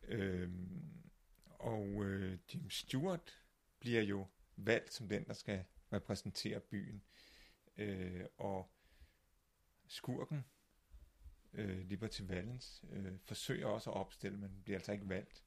Øh, 0.02 0.50
og 1.48 2.04
øh, 2.04 2.38
James 2.54 2.74
Stewart 2.74 3.38
bliver 3.80 4.02
jo 4.02 4.26
valgt 4.56 4.94
som 4.94 5.08
den, 5.08 5.24
der 5.24 5.34
skal 5.34 5.64
repræsentere 5.92 6.60
byen. 6.60 7.02
Øh, 7.76 8.24
og 8.38 8.70
skurken, 9.86 10.44
øh, 11.52 11.78
Liberty 11.78 12.22
Valens, 12.26 12.84
øh, 12.92 13.12
forsøger 13.24 13.66
også 13.66 13.90
at 13.90 13.96
opstille, 13.96 14.38
men 14.38 14.60
bliver 14.64 14.78
altså 14.78 14.92
ikke 14.92 15.08
valgt. 15.08 15.44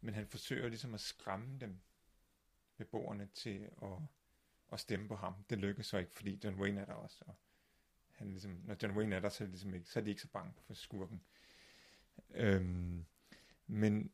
Men 0.00 0.14
han 0.14 0.26
forsøger 0.26 0.68
ligesom 0.68 0.94
at 0.94 1.00
skræmme 1.00 1.58
dem, 1.60 1.80
beboerne, 2.76 3.28
til 3.34 3.68
at, 3.82 3.98
at 4.72 4.80
stemme 4.80 5.08
på 5.08 5.16
ham. 5.16 5.34
Det 5.50 5.58
lykkes 5.58 5.86
så 5.86 5.98
ikke, 5.98 6.12
fordi 6.12 6.40
John 6.44 6.60
Wayne 6.60 6.80
er 6.80 6.84
der 6.84 6.92
også. 6.92 7.24
Og 7.26 7.34
han 8.12 8.28
ligesom, 8.28 8.60
når 8.64 8.76
John 8.82 8.96
Wayne 8.96 9.16
er 9.16 9.20
der, 9.20 9.28
så 9.28 9.44
er, 9.44 9.46
det 9.46 9.52
ligesom 9.52 9.74
ikke, 9.74 9.88
så 9.88 9.98
er 9.98 10.04
de 10.04 10.10
ikke 10.10 10.22
så 10.22 10.28
bange 10.28 10.52
for 10.66 10.74
skurken. 10.74 11.22
Øhm, 12.30 13.04
men 13.66 14.12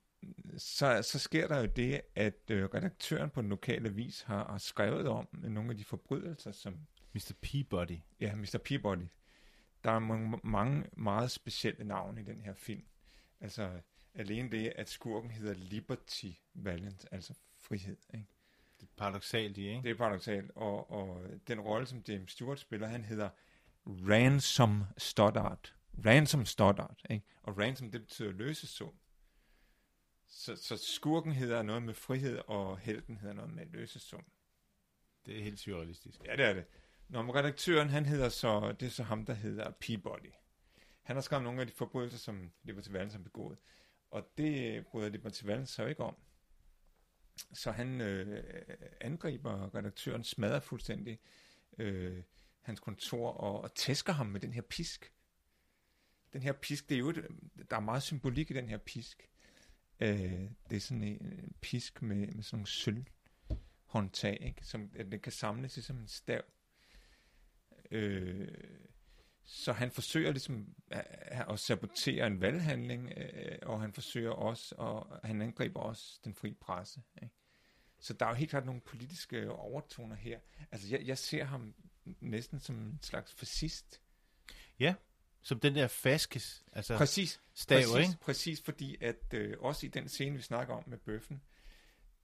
så, 0.57 1.03
så 1.03 1.19
sker 1.19 1.49
der 1.49 1.59
jo 1.59 1.67
det, 1.67 2.01
at 2.15 2.51
øh, 2.51 2.65
redaktøren 2.65 3.31
på 3.31 3.43
den 3.43 3.49
lokale 3.51 3.89
avis 3.89 4.23
har, 4.23 4.51
har 4.51 4.59
skrevet 4.59 5.09
om 5.09 5.29
nogle 5.33 5.71
af 5.71 5.77
de 5.77 5.85
forbrydelser, 5.85 6.53
som 6.53 6.79
Mr. 7.13 7.33
Peabody. 7.43 7.99
ja, 8.21 8.35
Mr. 8.35 8.59
Peabody, 8.65 9.07
der 9.85 9.91
er 9.91 9.99
mange, 9.99 10.41
mange 10.43 10.85
meget 10.97 11.31
specielle 11.31 11.85
navne 11.85 12.21
i 12.21 12.25
den 12.25 12.41
her 12.41 12.55
film. 12.55 12.85
Altså 13.41 13.81
alene 14.15 14.51
det, 14.51 14.73
at 14.77 14.89
skurken 14.89 15.31
hedder 15.31 15.55
Liberty 15.55 16.31
Valance, 16.55 17.09
altså 17.15 17.35
frihed. 17.59 17.97
Ikke? 18.15 18.27
Det 18.81 18.87
er 18.87 18.93
paradoxalt 18.97 19.59
ikke? 19.59 19.83
Det 19.83 19.91
er 19.91 19.95
paradoxalt, 19.95 20.51
og, 20.55 20.91
og 20.91 21.27
den 21.49 21.61
rolle, 21.61 21.87
som 21.87 22.03
James 22.09 22.33
Stewart 22.33 22.61
spiller, 22.61 22.87
han 22.87 23.05
hedder 23.05 23.29
Ransom 23.87 24.85
Stoddard. 24.99 25.75
Ransom 26.07 26.47
Stoddard, 26.47 27.01
ikke? 27.11 27.27
Og 27.43 27.59
ransom, 27.59 27.91
det 27.91 28.01
betyder 28.01 28.33
løsesum. 28.33 28.95
Så, 30.27 30.57
så 30.57 30.77
skurken 30.77 31.33
hedder 31.33 31.63
noget 31.63 31.83
med 31.83 31.95
frihed, 31.95 32.39
og 32.47 32.79
helten 32.79 33.17
hedder 33.17 33.35
noget 33.35 33.55
med 33.55 33.67
løsesum. 33.67 34.25
Det 35.27 35.39
er 35.39 35.43
helt 35.43 35.61
surrealistisk. 35.61 36.25
Ja, 36.25 36.37
det 36.37 36.45
er 36.45 36.53
det. 36.53 36.65
Når 37.09 37.37
redaktøren, 37.37 37.89
han 37.89 38.07
hedder 38.07 38.29
så, 38.29 38.75
det 38.81 38.87
er 38.87 38.91
så 38.91 39.03
ham, 39.03 39.27
der 39.27 39.35
hedder 39.35 39.71
Peabody. 39.71 40.33
Han 41.03 41.17
har 41.17 41.21
skrevet 41.21 41.45
nogle 41.45 41.61
af 41.61 41.67
de 41.67 41.73
forbrydelser, 41.73 42.19
som 42.19 42.53
Liberty 42.63 42.89
Valens 42.91 43.13
har 43.13 43.21
begået. 43.21 43.59
Og 44.11 44.29
det 44.39 44.87
bryder 44.87 45.09
Liberty 45.09 45.45
Valance 45.45 45.75
så 45.75 45.87
ikke 45.87 46.03
om. 46.03 46.17
Så 47.53 47.71
han 47.73 48.01
øh, 48.01 48.45
angriber 49.01 49.75
redaktøren, 49.75 50.25
smadrer 50.25 50.61
fuldstændig 50.61 51.19
øh, 51.79 52.23
hans 52.61 52.81
kontor 52.81 53.31
og, 53.31 53.61
og 53.61 53.75
tæsker 53.75 54.13
ham 54.13 54.27
med 54.27 54.41
den 54.41 54.53
her 54.53 54.63
pisk. 54.63 55.13
Den 56.33 56.43
her 56.43 56.53
pisk, 56.53 56.89
det 56.89 56.95
er 56.95 56.99
jo 56.99 57.09
et, 57.09 57.27
der 57.71 57.77
er 57.77 57.81
meget 57.81 58.03
symbolik 58.03 58.51
i 58.51 58.55
den 58.55 58.69
her 58.69 58.79
pisk. 58.79 59.29
Øh, 60.01 60.51
det 60.71 60.77
er 60.77 60.81
sådan 60.81 61.03
en, 61.03 61.27
en 61.27 61.55
pisk 61.61 62.03
med, 62.03 62.17
med 62.17 62.43
sådan 62.43 62.57
nogle 62.57 62.67
sølvhåndtag, 62.67 64.39
ikke? 64.43 64.67
som 64.67 64.91
at 64.97 65.13
den 65.13 65.21
kan 65.21 65.33
samles 65.33 65.73
som 65.73 65.99
en 65.99 66.09
stav. 66.09 66.43
Øh, 67.95 68.49
så 69.45 69.73
han 69.73 69.91
forsøger 69.91 70.31
ligesom 70.31 70.75
at, 70.91 71.61
sabotere 71.61 72.27
en 72.27 72.41
valghandling, 72.41 73.13
øh, 73.17 73.59
og 73.63 73.81
han 73.81 73.93
forsøger 73.93 74.31
også, 74.31 74.75
og 74.79 75.21
han 75.25 75.43
angriber 75.43 75.81
også 75.81 76.21
den 76.25 76.35
frie 76.35 76.55
presse. 76.55 77.03
Ikke? 77.23 77.35
Så 78.01 78.13
der 78.13 78.27
er 78.27 78.31
jo 78.31 78.35
helt 78.35 78.51
klart 78.51 78.67
nogle 78.67 78.81
politiske 78.81 79.51
overtoner 79.51 80.17
her. 80.17 80.41
Altså, 80.73 80.89
jeg, 80.89 81.07
jeg 81.07 81.19
ser 81.19 81.45
ham 81.45 81.75
næsten 82.21 82.61
som 82.61 82.77
en 82.77 82.99
slags 83.03 83.33
fascist. 83.33 84.01
Ja, 84.79 84.95
som 85.43 85.61
den 85.61 85.75
der 85.75 85.87
faskes, 85.87 86.65
altså 86.73 86.97
præcis, 86.97 87.41
stav, 87.55 87.83
præcis, 87.83 88.09
ikke? 88.09 88.21
Præcis, 88.21 88.63
fordi 88.63 88.97
at 89.01 89.35
øh, 89.35 89.57
også 89.61 89.87
i 89.87 89.89
den 89.89 90.09
scene, 90.09 90.37
vi 90.37 90.43
snakker 90.43 90.75
om 90.75 90.85
med 90.87 90.99
bøffen, 90.99 91.43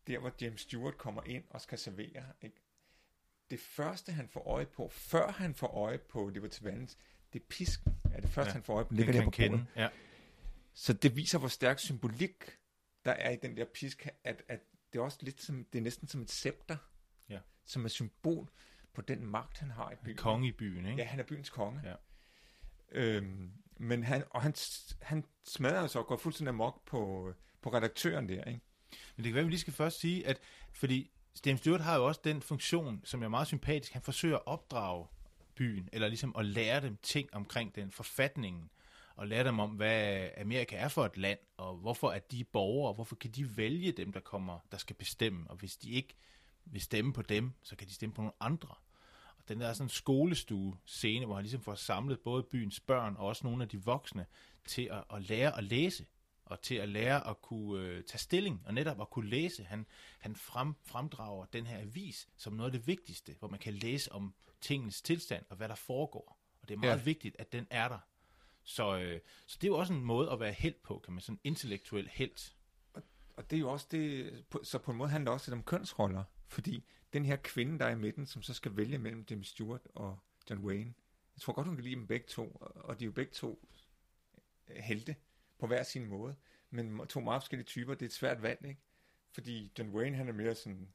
der 0.07 0.19
hvor 0.19 0.33
James 0.41 0.61
Stewart 0.61 0.99
kommer 0.99 1.23
ind 1.23 1.45
og 1.51 1.61
skal 1.61 1.79
servere, 1.79 2.25
ikke? 2.43 2.57
Det 3.51 3.61
første 3.61 4.13
han 4.13 4.29
får 4.29 4.41
øje 4.49 4.67
på, 4.67 4.89
før 4.89 5.31
han 5.33 5.55
får 5.55 5.67
øje 5.67 5.99
på 5.99 6.29
Liberty 6.29 6.59
Valance, 6.63 6.97
det 7.33 7.41
er 7.43 7.45
pisken, 7.49 7.95
er 8.15 8.21
det 8.21 8.31
første 8.31 8.49
Ja, 8.49 8.53
han 8.53 8.63
får 8.63 8.75
øje 8.75 8.85
på, 8.85 8.89
Det 8.89 8.97
ligger 8.97 9.13
der 9.13 9.21
på 9.21 9.25
bordet. 9.25 9.35
kende. 9.51 9.67
Ja. 9.77 9.89
Så 10.75 10.93
det 10.93 11.17
viser, 11.17 11.39
hvor 11.39 11.49
stærk 11.49 11.79
symbolik 11.79 12.45
der 13.05 13.13
er 13.13 13.31
i 13.31 13.37
den 13.43 13.57
der 13.57 13.65
pisk, 13.75 14.09
at, 14.25 14.43
at 14.49 14.61
det 14.93 14.99
er 14.99 15.03
også 15.03 15.19
lidt 15.21 15.43
som, 15.43 15.65
det 15.73 15.79
er 15.79 15.83
næsten 15.83 16.09
som 16.09 16.23
et 16.23 16.31
scepter, 16.31 16.77
Ja. 17.29 17.39
som 17.65 17.85
er 17.85 17.89
symbol 17.89 18.51
på 18.95 19.01
den 19.03 19.27
magt, 19.27 19.59
han 19.59 19.71
har 19.71 19.91
i 19.91 19.95
byen. 20.05 20.17
Konge 20.17 20.49
i 20.49 20.53
byen, 20.53 20.87
ikke? 20.87 20.99
Ja, 20.99 21.05
han 21.05 21.19
er 21.21 21.25
byens 21.25 21.51
konge. 21.51 21.81
Ja. 21.85 21.95
Øhm, 22.93 23.53
men 23.77 24.05
han, 24.05 24.25
og 24.31 24.43
han, 24.43 24.55
han 25.03 25.25
smadrer 25.45 25.87
så 25.87 25.99
og 25.99 26.07
går 26.07 26.17
fuldstændig 26.17 26.49
amok 26.49 26.87
på, 26.87 27.33
på 27.63 27.73
redaktøren 27.73 28.29
der, 28.29 28.45
ikke? 28.45 28.61
Men 29.17 29.25
det 29.25 29.25
kan 29.25 29.35
være, 29.35 29.41
at 29.41 29.47
vi 29.47 29.51
lige 29.51 29.61
skal 29.61 29.73
først 29.73 30.01
sige, 30.01 30.27
at 30.27 30.39
fordi 30.73 31.11
James 31.47 31.61
Stewart 31.61 31.81
har 31.81 31.97
jo 31.97 32.07
også 32.07 32.21
den 32.25 32.43
funktion, 32.43 33.01
som 33.05 33.23
er 33.23 33.29
meget 33.29 33.47
sympatisk. 33.47 33.93
Han 33.93 34.03
forsøger 34.03 34.37
at 34.37 34.47
opdrage 34.47 35.07
byen, 35.55 35.89
eller 35.93 36.09
ligesom 36.09 36.37
at 36.39 36.45
lære 36.45 36.81
dem 36.81 36.97
ting 37.03 37.35
omkring 37.35 37.75
den 37.75 37.91
forfatningen, 37.91 38.71
og 39.17 39.29
lære 39.29 39.45
dem 39.45 39.59
om, 39.59 39.71
hvad 39.71 40.29
Amerika 40.37 40.77
er 40.77 40.89
for 40.89 41.05
et 41.05 41.17
land, 41.17 41.39
og 41.57 41.77
hvorfor 41.77 42.11
er 42.11 42.19
de 42.19 42.45
borgere, 42.45 42.89
og 42.89 42.95
hvorfor 42.95 43.17
kan 43.17 43.31
de 43.31 43.57
vælge 43.57 43.93
dem, 43.93 44.13
der 44.13 44.21
kommer, 44.21 44.59
der 44.73 44.79
skal 44.79 44.97
bestemme, 44.97 45.51
og 45.51 45.57
hvis 45.57 45.77
de 45.77 45.91
ikke 45.91 46.15
vil 46.65 46.81
stemme 46.81 47.13
på 47.13 47.23
dem, 47.23 47.53
så 47.63 47.77
kan 47.77 47.89
de 47.89 47.93
stemme 47.93 48.15
på 48.15 48.21
nogle 48.21 48.33
andre. 48.41 48.75
Og 49.39 49.49
den 49.49 49.61
der 49.61 49.69
er 49.69 49.73
sådan 49.73 49.87
en 49.87 49.91
skolestue 49.91 50.77
scene, 50.85 51.27
hvor 51.27 51.35
han 51.35 51.43
ligesom 51.43 51.61
får 51.61 51.75
samlet 51.75 52.21
både 52.21 52.43
byens 52.43 52.81
børn 52.81 53.17
og 53.17 53.27
også 53.27 53.47
nogle 53.47 53.63
af 53.63 53.69
de 53.69 53.85
voksne 53.85 54.27
til 54.67 54.89
at, 54.91 55.05
at 55.15 55.23
lære 55.23 55.59
at 55.59 55.65
læse 55.65 56.07
og 56.53 56.63
til 56.63 56.75
at 56.75 56.89
lære 56.89 57.29
at 57.29 57.43
kunne 57.43 57.83
øh, 57.85 58.05
tage 58.05 58.19
stilling, 58.19 58.63
og 58.67 58.75
netop 58.75 59.01
at 59.01 59.11
kunne 59.11 59.29
læse. 59.31 59.65
Han, 59.65 59.87
han 60.19 60.37
frem, 60.37 60.75
fremdrager 60.85 61.45
den 61.47 61.67
her 61.67 61.79
avis 61.79 62.29
som 62.37 62.53
noget 62.53 62.69
af 62.75 62.79
det 62.79 62.87
vigtigste, 62.87 63.37
hvor 63.39 63.49
man 63.49 63.59
kan 63.59 63.75
læse 63.75 64.13
om 64.13 64.35
tingens 64.61 65.03
tilstand 65.03 65.45
og 65.49 65.57
hvad 65.57 65.69
der 65.69 65.75
foregår. 65.75 66.39
Og 66.63 66.69
det 66.69 66.75
er 66.75 66.79
meget 66.79 66.99
Ja. 66.99 67.03
vigtigt, 67.03 67.37
at 67.39 67.53
den 67.53 67.67
er 67.71 67.89
der. 67.89 67.99
Så, 68.65 68.99
øh, 68.99 69.21
så 69.47 69.59
det 69.61 69.67
er 69.67 69.71
jo 69.73 69.79
også 69.79 69.93
en 69.93 70.01
måde 70.05 70.31
at 70.31 70.41
være 70.41 70.53
held 70.53 70.75
på, 70.83 70.99
kan 70.99 71.13
man 71.15 71.21
sådan 71.23 71.41
intellektuel 71.45 72.09
held. 72.13 72.53
Og 73.37 73.51
det 73.51 73.57
er 73.57 73.61
jo 73.61 73.71
også 73.73 73.87
det, 73.91 74.33
på- 74.51 74.61
så 74.65 74.79
på 74.79 74.91
en 74.91 74.97
måde 74.97 75.11
handler 75.11 75.31
det 75.31 75.35
også 75.35 75.51
lidt 75.51 75.59
om 75.59 75.63
kønsroller, 75.65 76.25
fordi 76.49 76.85
den 77.13 77.25
her 77.25 77.37
kvinde, 77.37 77.79
der 77.79 77.85
er 77.87 77.91
i 77.91 77.95
midten, 77.99 78.27
som 78.27 78.43
så 78.43 78.55
skal 78.55 78.77
vælge 78.77 78.99
mellem 78.99 79.27
James 79.31 79.47
Stewart 79.49 79.81
og 79.95 80.19
John 80.51 80.65
Wayne, 80.65 80.95
jeg 81.37 81.41
tror 81.43 81.53
godt, 81.53 81.67
hun 81.67 81.77
kan 81.77 81.85
lide 81.85 81.95
dem 81.95 82.07
begge 82.07 82.27
to, 82.27 82.51
og 82.61 82.99
de 83.01 83.05
er 83.05 83.07
jo 83.07 83.13
begge 83.13 83.33
to 83.33 83.69
helte 84.77 85.17
på 85.61 85.67
hver 85.67 85.83
sin 85.83 86.07
måde, 86.07 86.37
men 86.71 87.07
to 87.07 87.21
meget 87.21 87.43
forskellige 87.43 87.67
typer, 87.67 87.95
det 87.95 88.03
er 88.03 88.07
et 88.07 88.13
svært 88.13 88.43
valg, 88.43 88.65
ikke? 88.69 88.81
Fordi 89.33 89.73
John 89.79 89.91
Wayne, 89.91 90.17
han 90.17 90.29
er 90.29 90.33
mere 90.33 90.55
sådan 90.55 90.89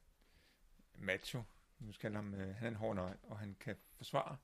macho, 0.94 1.42
nu 1.78 1.92
skal 1.92 2.14
ham, 2.14 2.34
øh, 2.34 2.54
han 2.54 2.66
er 2.66 2.68
en 2.70 2.76
hård 2.76 2.96
nøg, 2.96 3.16
og 3.22 3.38
han 3.38 3.56
kan 3.60 3.76
forsvare 3.96 4.36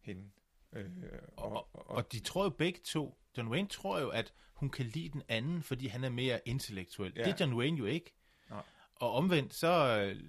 hende. 0.00 0.30
Øh, 0.72 0.90
Og, 1.36 1.52
og, 1.52 1.68
og, 1.72 1.90
og 1.90 2.12
de 2.12 2.20
tror 2.20 2.44
jo 2.44 2.50
begge 2.50 2.80
to, 2.84 3.18
John 3.36 3.48
Wayne 3.48 3.68
tror 3.68 4.00
jo, 4.00 4.08
at 4.08 4.32
hun 4.54 4.70
kan 4.70 4.86
lide 4.86 5.08
den 5.08 5.22
anden, 5.28 5.62
fordi 5.62 5.86
han 5.86 6.04
er 6.04 6.08
mere 6.08 6.40
intellektuel. 6.44 7.12
Ja. 7.16 7.20
Ja. 7.20 7.26
Det 7.26 7.40
er 7.40 7.44
John 7.44 7.58
Wayne 7.58 7.78
jo 7.78 7.84
ikke. 7.84 8.14
Nej. 8.50 8.62
Og 8.94 9.12
omvendt, 9.12 9.54
så 9.54 10.00
øh, 10.00 10.22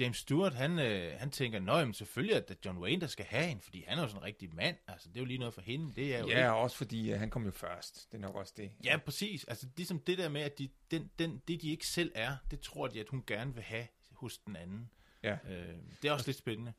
James 0.00 0.16
Stewart, 0.16 0.54
han, 0.54 0.78
øh, 0.78 1.18
han 1.18 1.30
tænker, 1.30 1.60
nå, 1.60 1.76
jamen, 1.78 1.94
selvfølgelig 1.94 2.34
er 2.34 2.40
det 2.40 2.66
John 2.66 2.78
Wayne, 2.78 3.00
der 3.00 3.06
skal 3.06 3.24
have 3.24 3.46
hende, 3.46 3.62
fordi 3.62 3.84
han 3.88 3.98
er 3.98 4.02
jo 4.02 4.08
sådan 4.08 4.22
en 4.22 4.24
rigtig 4.24 4.54
mand. 4.54 4.76
Altså, 4.88 5.08
det 5.08 5.16
er 5.16 5.20
jo 5.20 5.26
lige 5.26 5.38
noget 5.38 5.54
for 5.54 5.60
hende. 5.60 5.92
Det 5.96 6.14
er 6.14 6.18
jo 6.18 6.26
ikke. 6.26 6.40
Ja, 6.40 6.52
også 6.52 6.76
fordi 6.76 7.12
uh, 7.12 7.18
han 7.18 7.30
kom 7.30 7.44
jo 7.44 7.50
først. 7.50 8.12
Det 8.12 8.18
er 8.18 8.22
nok 8.22 8.34
også 8.34 8.52
det. 8.56 8.72
Ja, 8.84 8.96
præcis. 8.96 9.44
Altså, 9.44 9.66
ligesom 9.76 10.00
det 10.00 10.18
der 10.18 10.28
med, 10.28 10.40
at 10.40 10.58
de, 10.58 10.68
den, 10.90 11.10
den, 11.18 11.42
det, 11.48 11.62
de 11.62 11.70
ikke 11.70 11.86
selv 11.86 12.12
er, 12.14 12.36
det 12.50 12.60
tror 12.60 12.86
de, 12.86 13.00
at 13.00 13.08
hun 13.08 13.24
gerne 13.26 13.54
vil 13.54 13.62
have 13.62 13.86
hos 14.10 14.38
den 14.38 14.56
anden. 14.56 14.90
Ja. 15.22 15.38
Øh, 15.48 15.74
det 16.02 16.08
er 16.08 16.12
også 16.12 16.28
lidt 16.28 16.38
spændende. 16.38 16.72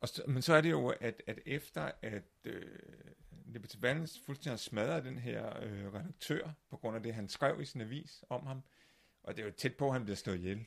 Og 0.00 0.08
men 0.28 0.42
så 0.42 0.54
er 0.54 0.60
det 0.60 0.70
jo, 0.70 0.88
at, 0.88 1.22
at 1.26 1.38
efter 1.46 1.90
at 2.02 2.22
øh, 2.44 2.62
Liberty 3.46 3.76
Valance 3.80 4.20
fuldstændig 4.26 4.52
har 4.52 4.56
smadret 4.56 5.04
den 5.04 5.18
her 5.18 5.62
øh, 5.62 5.94
redaktør, 5.94 6.50
på 6.70 6.76
grund 6.76 6.96
af 6.96 7.02
det, 7.02 7.14
han 7.14 7.28
skrev 7.28 7.60
i 7.60 7.64
sin 7.64 7.80
avis 7.80 8.24
om 8.30 8.46
ham, 8.46 8.62
og 9.22 9.36
det 9.36 9.42
er 9.42 9.46
jo 9.46 9.52
tæt 9.52 9.74
på, 9.74 9.86
at 9.86 9.92
han 9.92 10.04
bliver 10.04 10.16
slået 10.16 10.38
ihjel, 10.38 10.66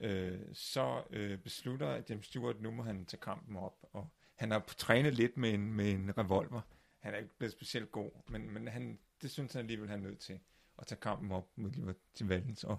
øh, 0.00 0.40
så 0.52 1.02
øh, 1.10 1.38
beslutter 1.38 2.02
James 2.08 2.26
Stewart, 2.26 2.60
nu 2.60 2.70
må 2.70 2.82
han 2.82 3.06
tage 3.06 3.20
kampen 3.20 3.56
op, 3.56 3.78
og 3.92 4.08
han 4.34 4.50
har 4.50 4.64
trænet 4.78 5.14
lidt 5.14 5.36
med 5.36 5.54
en, 5.54 5.72
med 5.72 5.90
en 5.90 6.18
revolver. 6.18 6.60
Han 6.98 7.14
er 7.14 7.18
ikke 7.18 7.38
blevet 7.38 7.52
specielt 7.52 7.92
god, 7.92 8.10
men, 8.28 8.50
men 8.50 8.68
han, 8.68 8.98
det 9.22 9.30
synes 9.30 9.52
han 9.52 9.60
alligevel, 9.60 9.88
han 9.88 10.04
er 10.04 10.08
nødt 10.08 10.18
til 10.18 10.40
at 10.78 10.86
tage 10.86 11.00
kampen 11.00 11.32
op 11.32 11.58
mod 11.58 11.70
Liberty 11.70 12.22
Valens 12.22 12.64
og, 12.64 12.78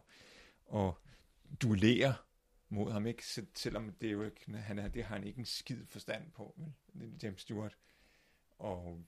og 0.65 0.99
duellere 1.61 2.15
mod 2.69 2.91
ham, 2.91 3.05
ikke? 3.05 3.25
Så, 3.25 3.45
selvom 3.55 3.93
det 4.01 4.07
er 4.07 4.11
jo 4.11 4.23
ikke, 4.23 4.51
han 4.51 4.79
er, 4.79 4.87
det 4.87 5.03
har 5.03 5.15
han 5.15 5.27
ikke 5.27 5.39
en 5.39 5.45
skid 5.45 5.85
forstand 5.85 6.31
på, 6.31 6.55
vel? 6.93 7.19
James 7.23 7.41
Stewart. 7.41 7.77
Og, 8.57 9.05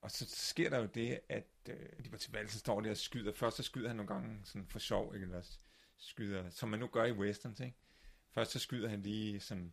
og 0.00 0.10
så 0.10 0.26
sker 0.28 0.70
der 0.70 0.78
jo 0.78 0.86
det, 0.86 1.20
at 1.28 1.48
øh, 1.68 2.04
de 2.04 2.12
var 2.12 2.18
til 2.18 2.32
valg, 2.32 2.50
så 2.50 2.58
står 2.58 2.80
der 2.80 2.90
og 2.90 2.96
skyder. 2.96 3.32
Først 3.32 3.56
så 3.56 3.62
skyder 3.62 3.88
han 3.88 3.96
nogle 3.96 4.08
gange 4.08 4.40
sådan 4.44 4.66
for 4.66 4.78
sjov, 4.78 5.14
ikke? 5.14 5.24
Eller 5.24 5.58
skyder, 5.98 6.50
som 6.50 6.68
man 6.68 6.80
nu 6.80 6.86
gør 6.86 7.04
i 7.04 7.12
westerns, 7.12 7.60
ikke? 7.60 7.76
Først 8.30 8.50
så 8.50 8.58
skyder 8.58 8.88
han 8.88 9.02
lige 9.02 9.40
sådan 9.40 9.72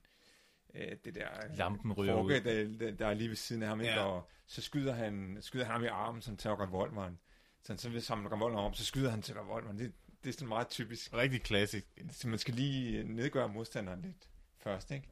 øh, 0.74 0.98
det 1.06 1.16
der 1.16 1.56
Lampen 1.56 1.94
ryger 1.94 2.14
forke, 2.14 2.36
ud. 2.36 2.78
der, 2.80 2.92
der, 2.92 3.08
er 3.08 3.14
lige 3.14 3.30
ved 3.30 3.36
siden 3.36 3.64
af 3.64 3.70
ham, 3.70 3.82
ikke? 3.82 3.94
Ja. 3.94 4.06
Og 4.06 4.30
så 4.46 4.62
skyder 4.62 4.94
han, 4.94 5.38
skyder 5.42 5.66
han 5.66 5.74
ham 5.74 5.84
i 5.84 5.88
armen, 5.88 6.22
som 6.22 6.38
tager 6.38 6.62
revolveren. 6.62 7.20
Så, 7.62 7.78
så 7.78 7.90
vil 7.90 8.02
samle 8.02 8.32
revolveren 8.32 8.66
om, 8.66 8.74
så 8.74 8.86
skyder 8.86 9.10
han 9.10 9.22
til 9.22 9.36
revolveren. 9.36 9.80
Det, 9.80 9.94
det 10.24 10.30
er 10.30 10.34
sådan 10.34 10.48
meget 10.48 10.70
typisk. 10.70 11.14
Rigtig 11.14 11.42
klassisk. 11.42 11.88
Så 12.12 12.28
man 12.28 12.40
skal 12.40 12.54
lige 12.54 13.04
nedgøre 13.04 13.50
modstanderen 13.50 14.02
lidt 14.02 14.30
først, 14.58 14.92
ikke? 14.92 15.10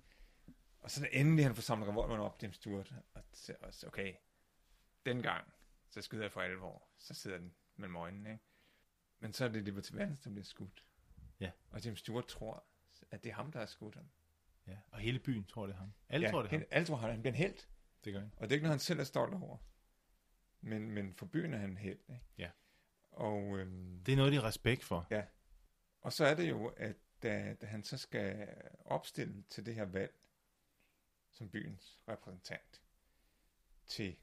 Og 0.82 0.92
så 0.92 1.08
endelig 1.12 1.46
han 1.46 1.56
får 1.56 1.62
samlet 1.62 1.90
revolveren 1.90 2.22
op, 2.22 2.38
James 2.42 2.56
Stewart, 2.56 2.94
og 3.14 3.22
så, 3.34 3.56
og 3.62 3.74
så 3.74 3.88
okay, 3.88 4.14
dengang, 5.06 5.54
så 5.90 6.02
skyder 6.02 6.24
jeg 6.24 6.32
for 6.32 6.42
alvor, 6.42 6.88
så 6.98 7.14
sidder 7.14 7.38
den 7.38 7.54
mellem 7.76 7.96
øjnene, 7.96 8.32
ikke? 8.32 8.44
Men 9.20 9.34
så 9.34 9.46
er 9.46 9.50
det 9.50 9.64
Liberty 9.64 9.92
Valance, 9.94 10.24
der 10.24 10.30
bliver 10.30 10.46
skudt. 10.46 10.84
Ja. 11.44 11.52
Og 11.72 11.86
James 11.86 12.00
Stewart 12.00 12.26
tror, 12.28 12.64
at 13.12 13.24
det 13.24 13.30
er 13.30 13.34
ham, 13.34 13.52
der 13.52 13.60
har 13.60 13.66
skudt 13.66 13.96
ham. 13.96 14.10
Ja. 14.68 14.78
Og 14.92 15.00
hele 15.00 15.20
byen 15.20 15.46
tror, 15.46 15.66
det 15.66 15.74
er 15.74 15.78
ham. 15.78 15.94
Alle 16.10 16.26
ja, 16.28 16.32
tror, 16.32 16.42
det 16.42 16.48
er 16.48 16.52
ham. 16.52 16.60
han, 16.60 16.68
alle 16.72 16.86
tror, 16.88 16.96
han, 16.96 17.22
bliver 17.22 17.34
en 17.34 17.38
held. 17.38 17.58
Det 18.04 18.14
gør 18.14 18.20
han. 18.20 18.32
Og 18.38 18.42
det 18.42 18.52
er 18.52 18.56
ikke 18.56 18.64
noget, 18.64 18.74
han 18.74 18.80
selv 18.80 19.00
er 19.00 19.04
stolt 19.04 19.34
over. 19.34 19.58
Men, 20.62 20.92
men 20.92 21.14
for 21.14 21.26
byen 21.26 21.54
er 21.54 21.58
han 21.58 21.70
en 21.70 21.78
held, 21.78 22.00
ikke? 22.10 22.22
Ja. 22.38 22.50
Og, 23.12 23.58
øhm, 23.60 24.04
Det 24.06 24.12
er 24.12 24.16
noget, 24.16 24.32
de 24.32 24.38
har 24.38 24.44
respekt 24.44 24.84
for. 24.84 25.08
Og 26.02 26.14
så 26.14 26.26
er 26.26 26.36
det 26.36 26.50
jo, 26.50 26.68
at 26.68 26.96
da, 27.24 27.56
da 27.62 27.66
han 27.66 27.84
så 27.84 27.98
skal 27.98 28.48
opstille 28.86 29.44
til 29.50 29.66
det 29.66 29.76
her 29.76 29.86
valg 29.86 30.14
som 31.32 31.50
byens 31.50 32.00
repræsentant, 32.08 32.82
til 33.88 34.16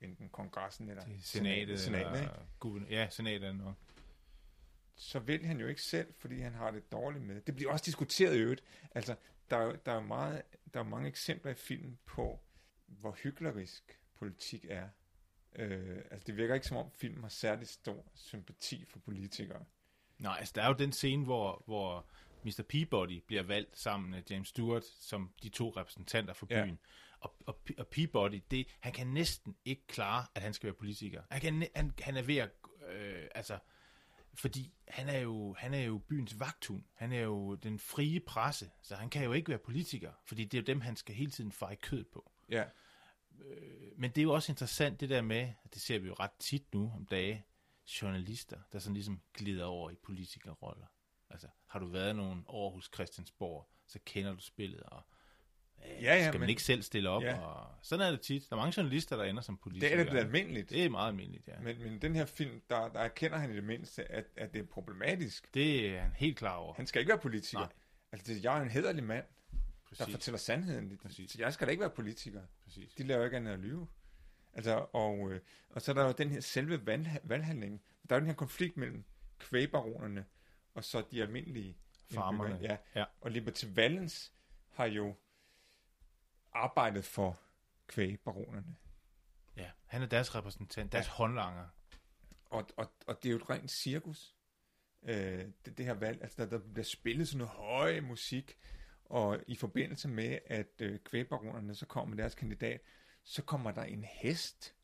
enten 0.00 0.28
kongressen 0.28 0.88
eller 0.88 1.02
er 1.02 1.18
senatet. 1.20 1.80
senatet 1.80 2.06
ikke? 2.06 2.18
eller, 2.18 2.46
guvern- 2.60 2.86
ja, 2.90 3.08
senatet 3.10 3.56
nok. 3.56 3.76
Så 5.00 5.18
vil 5.18 5.44
han 5.46 5.60
jo 5.60 5.66
ikke 5.66 5.82
selv, 5.82 6.14
fordi 6.18 6.40
han 6.40 6.54
har 6.54 6.70
det 6.70 6.92
dårligt 6.92 7.24
med. 7.24 7.40
det. 7.40 7.56
Bliver 7.56 7.72
også 7.72 7.84
diskuteret 7.86 8.36
i 8.36 8.38
øvrigt. 8.38 8.62
Altså, 8.94 9.14
der 9.50 9.56
er, 9.56 9.76
der 9.76 9.92
er, 9.92 10.00
meget, 10.00 10.42
der 10.74 10.80
er 10.80 10.84
mange 10.84 11.08
eksempler 11.08 11.50
i 11.52 11.54
filmen 11.54 11.98
på, 12.06 12.40
hvor 12.86 13.12
hyklerisk 13.12 14.00
politik 14.14 14.64
er. 14.68 14.88
Øh, 15.56 15.96
altså, 16.10 16.24
det 16.26 16.36
virker 16.36 16.54
ikke 16.54 16.66
som 16.66 16.76
om 16.76 16.90
filmen 16.90 17.22
har 17.22 17.28
særlig 17.28 17.68
stor 17.68 18.06
sympati 18.14 18.84
for 18.88 18.98
politikere. 18.98 19.64
Nej, 20.18 20.36
altså 20.38 20.52
der 20.56 20.62
er 20.62 20.68
jo 20.68 20.74
den 20.74 20.92
scene, 20.92 21.24
hvor, 21.24 21.62
hvor 21.66 22.06
Mr. 22.44 22.62
Peabody 22.68 23.22
bliver 23.26 23.42
valgt 23.42 23.78
sammen 23.78 24.10
med 24.10 24.22
James 24.30 24.48
Stewart 24.48 24.84
som 24.84 25.32
de 25.42 25.48
to 25.48 25.70
repræsentanter 25.70 26.34
for 26.34 26.46
Ja. 26.50 26.64
byen. 26.64 26.78
Og, 27.20 27.34
og, 27.46 27.60
og 27.78 27.86
Peabody, 27.86 28.40
det, 28.50 28.66
han 28.80 28.92
kan 28.92 29.06
næsten 29.06 29.56
ikke 29.64 29.86
klare, 29.86 30.26
at 30.34 30.42
han 30.42 30.54
skal 30.54 30.66
være 30.66 30.74
politiker. 30.74 31.22
Han, 31.30 31.40
kan, 31.40 31.68
han, 31.76 31.92
han 32.00 32.16
er 32.16 32.22
ved 32.22 32.36
at, 32.36 32.50
øh, 32.88 33.28
altså, 33.34 33.58
fordi 34.34 34.72
han 34.88 35.08
er, 35.08 35.18
jo, 35.18 35.54
han 35.58 35.74
er 35.74 35.82
jo 35.82 35.98
byens 35.98 36.40
vagthund. 36.40 36.82
Han 36.94 37.12
er 37.12 37.20
jo 37.20 37.54
den 37.54 37.78
frie 37.78 38.20
presse, 38.20 38.70
så 38.82 38.94
han 38.94 39.10
kan 39.10 39.24
jo 39.24 39.32
ikke 39.32 39.48
være 39.48 39.58
politiker, 39.58 40.12
fordi 40.24 40.44
det 40.44 40.58
er 40.58 40.62
jo 40.62 40.66
dem, 40.66 40.80
han 40.80 40.96
skal 40.96 41.14
hele 41.14 41.30
tiden 41.30 41.52
feje 41.52 41.76
kød 41.76 42.04
på. 42.04 42.32
Ja, 42.48 42.64
Men 43.96 44.10
det 44.10 44.18
er 44.18 44.22
jo 44.22 44.32
også 44.32 44.52
interessant 44.52 45.00
det 45.00 45.08
der 45.08 45.22
med, 45.22 45.52
og 45.64 45.74
det 45.74 45.82
ser 45.82 45.98
vi 45.98 46.06
jo 46.06 46.14
ret 46.14 46.32
tit 46.38 46.74
nu 46.74 46.92
om 46.94 47.06
dage, 47.06 47.44
journalister, 48.02 48.58
der 48.72 48.78
sådan 48.78 48.94
ligesom 48.94 49.20
glider 49.34 49.64
over 49.64 49.90
i 49.90 49.94
politikerroller. 49.94 50.86
Altså, 51.30 51.48
har 51.66 51.78
du 51.78 51.86
været 51.86 52.16
nogen 52.16 52.44
år 52.46 52.70
hos 52.70 52.90
Christiansborg, 52.94 53.68
så 53.86 53.98
kender 54.04 54.34
du 54.34 54.40
spillet, 54.40 54.82
og 54.82 54.98
øh, 54.98 55.19
Ja, 55.84 56.14
ja, 56.14 56.22
skal 56.22 56.32
man 56.32 56.40
men- 56.40 56.48
ikke 56.50 56.62
selv 56.62 56.82
stille 56.82 57.10
op. 57.10 57.22
Ja. 57.22 57.38
Og 57.38 57.66
sådan 57.82 58.06
er 58.06 58.10
det 58.10 58.20
tit. 58.20 58.50
Der 58.50 58.56
er 58.56 58.60
mange 58.60 58.74
journalister, 58.76 59.16
der 59.16 59.24
ender 59.24 59.42
som 59.42 59.54
det 59.54 59.62
politikere. 59.62 59.90
er 59.90 59.96
det 59.96 60.06
blevet 60.06 60.24
almindeligt. 60.24 60.70
Det 60.70 60.84
er 60.84 60.88
meget 60.90 61.08
almindeligt, 61.08 61.48
ja. 61.48 61.60
Men 61.62 61.82
Men, 61.82 62.02
den 62.02 62.16
her 62.16 62.24
film, 62.26 62.60
der, 62.70 62.88
der 62.88 63.00
erkender 63.00 63.38
han 63.38 63.50
i 63.52 63.56
det 63.56 63.64
mindste, 63.64 64.12
at, 64.12 64.24
at 64.36 64.52
det 64.54 64.60
er 64.60 64.66
problematisk. 64.66 65.54
det 65.54 65.96
er 65.96 66.00
han 66.00 66.12
helt 66.16 66.38
klar 66.38 66.56
over. 66.56 66.74
Han 66.74 66.86
skal 66.86 67.00
ikke 67.00 67.08
være 67.10 67.18
politiker. 67.18 67.58
Nej. 67.58 67.68
Altså, 68.12 68.32
det, 68.34 68.44
jeg 68.44 68.58
er 68.58 68.62
en 68.62 68.70
hederlig 68.70 69.04
mand, 69.04 69.24
der 69.52 69.96
Præcis. 69.96 70.14
fortæller 70.14 70.38
sandheden. 70.38 70.98
Præcis. 71.02 71.30
Så 71.30 71.38
jeg 71.40 71.52
skal 71.52 71.66
da 71.66 71.70
ikke 71.70 71.80
være 71.80 71.90
politiker. 71.90 72.42
Præcis. 72.64 72.94
De 72.94 73.02
laver 73.02 73.24
ikke 73.24 73.36
andet 73.36 73.52
at 73.52 73.58
lyve. 73.58 73.88
Altså, 74.54 74.86
og, 74.92 75.32
øh, 75.32 75.40
og 75.70 75.82
så 75.82 75.90
er 75.92 75.94
der 75.94 76.06
jo 76.06 76.12
den 76.18 76.30
her 76.30 76.40
selve 76.40 76.86
valg, 76.86 77.08
valghandling. 77.22 77.82
Der 78.08 78.14
er 78.14 78.18
jo 78.18 78.20
den 78.20 78.26
her 78.26 78.34
konflikt 78.34 78.76
mellem 78.76 79.04
kvægbaronerne 79.38 80.24
og 80.74 80.84
så 80.84 81.02
de 81.10 81.22
almindelige 81.22 81.76
Farmerne. 82.14 82.58
Ja. 82.62 82.76
Ja. 82.94 83.04
Og 83.20 83.30
Liberty 83.30 83.64
Valens 83.74 84.32
har 84.70 84.84
jo 84.86 85.14
arbejdet 86.52 87.04
for 87.04 87.40
kvægbaronerne. 87.86 88.76
Ja, 89.56 89.70
han 89.86 90.02
er 90.02 90.06
deres 90.06 90.34
repræsentant, 90.34 90.92
deres 90.92 91.06
ja. 91.06 91.12
håndlanger. 91.12 91.68
Og, 92.44 92.68
og, 92.76 92.92
og 93.06 93.22
det 93.22 93.28
er 93.28 93.30
jo 93.30 93.36
et 93.36 93.50
rent 93.50 93.70
cirkus, 93.70 94.36
øh, 95.02 95.44
det, 95.64 95.78
det 95.78 95.86
her 95.86 95.94
valg. 95.94 96.22
Altså, 96.22 96.44
der, 96.44 96.58
der 96.58 96.58
bliver 96.72 96.84
spillet 96.84 97.28
sådan 97.28 97.38
noget 97.38 97.52
høj 97.52 98.00
musik, 98.00 98.58
og 99.04 99.38
i 99.46 99.56
forbindelse 99.56 100.08
med, 100.08 100.38
at 100.46 100.80
øh, 100.80 100.98
kvægbaronerne 100.98 101.74
så 101.74 101.86
kommer 101.86 102.14
med 102.14 102.22
deres 102.22 102.34
kandidat, 102.34 102.80
så 103.24 103.42
kommer 103.42 103.70
der 103.70 103.82
en 103.82 104.04
hest 104.04 104.74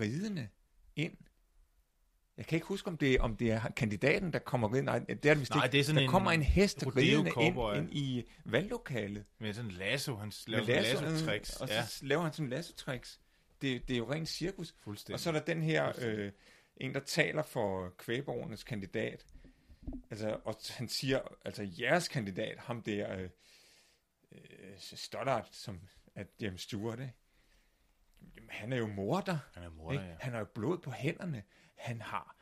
ridende 0.00 0.48
ind. 0.96 1.16
Jeg 2.36 2.46
kan 2.46 2.56
ikke 2.56 2.66
huske, 2.66 2.88
om 2.88 2.96
det, 2.96 3.18
om 3.20 3.36
det 3.36 3.50
er 3.50 3.70
kandidaten, 3.76 4.32
der 4.32 4.38
kommer 4.38 4.68
ridende. 4.72 4.84
Nej, 4.92 4.98
det 4.98 5.10
er 5.10 5.14
det 5.34 5.40
vist 5.40 5.50
Nej, 5.54 5.64
ikke. 5.64 5.72
det 5.72 5.80
er 5.80 5.84
sådan 5.84 5.96
der 5.96 6.02
en 6.02 6.08
kommer 6.10 6.32
en 6.32 6.42
hest 6.42 6.84
ridende 6.96 7.30
ind, 7.40 7.76
ind 7.76 7.88
i 7.92 8.24
valglokalet. 8.44 9.24
Med 9.38 9.52
sådan 9.54 9.70
en 9.70 9.76
lasso, 9.76 10.16
han 10.16 10.32
laver 10.46 10.66
Med 10.66 10.74
lasso, 10.74 11.04
lasso, 11.04 11.26
tricks. 11.26 11.56
Og 11.60 11.68
så 11.68 11.74
Ja, 11.74 11.84
laver 12.02 12.22
han 12.22 12.32
sådan 12.32 12.52
lasso-tricks. 12.52 13.20
Det, 13.62 13.88
det 13.88 13.94
er 13.94 13.98
jo 13.98 14.12
rent 14.12 14.28
cirkus. 14.28 14.74
fuldstændig. 14.84 15.14
Og 15.14 15.20
så 15.20 15.30
er 15.30 15.32
der 15.32 15.40
den 15.40 15.62
her, 15.62 15.92
øh, 15.98 16.32
en 16.76 16.94
der 16.94 17.00
taler 17.00 17.42
for 17.42 17.94
kvægborgernes 17.98 18.64
kandidat, 18.64 19.26
altså, 20.10 20.40
og 20.44 20.56
han 20.70 20.88
siger, 20.88 21.20
altså 21.44 21.68
jeres 21.80 22.08
kandidat, 22.08 22.58
ham 22.58 22.82
der, 22.82 23.16
øh, 23.16 23.28
øh, 24.32 24.38
Stoddard, 24.78 25.48
som 25.52 25.80
er 26.14 26.24
James 26.40 26.60
Stewart, 26.60 27.00
ikke? 27.00 27.12
Jamen, 28.36 28.50
han 28.50 28.72
er 28.72 28.76
jo 28.76 28.86
morder, 28.86 29.38
han 29.54 29.62
er 29.62 29.70
morder, 29.70 29.92
ikke? 30.00 30.10
ja. 30.10 30.16
han 30.20 30.32
har 30.32 30.38
jo 30.38 30.44
blod 30.54 30.78
på 30.78 30.90
hænderne, 30.90 31.42
han 31.82 32.00
har 32.00 32.36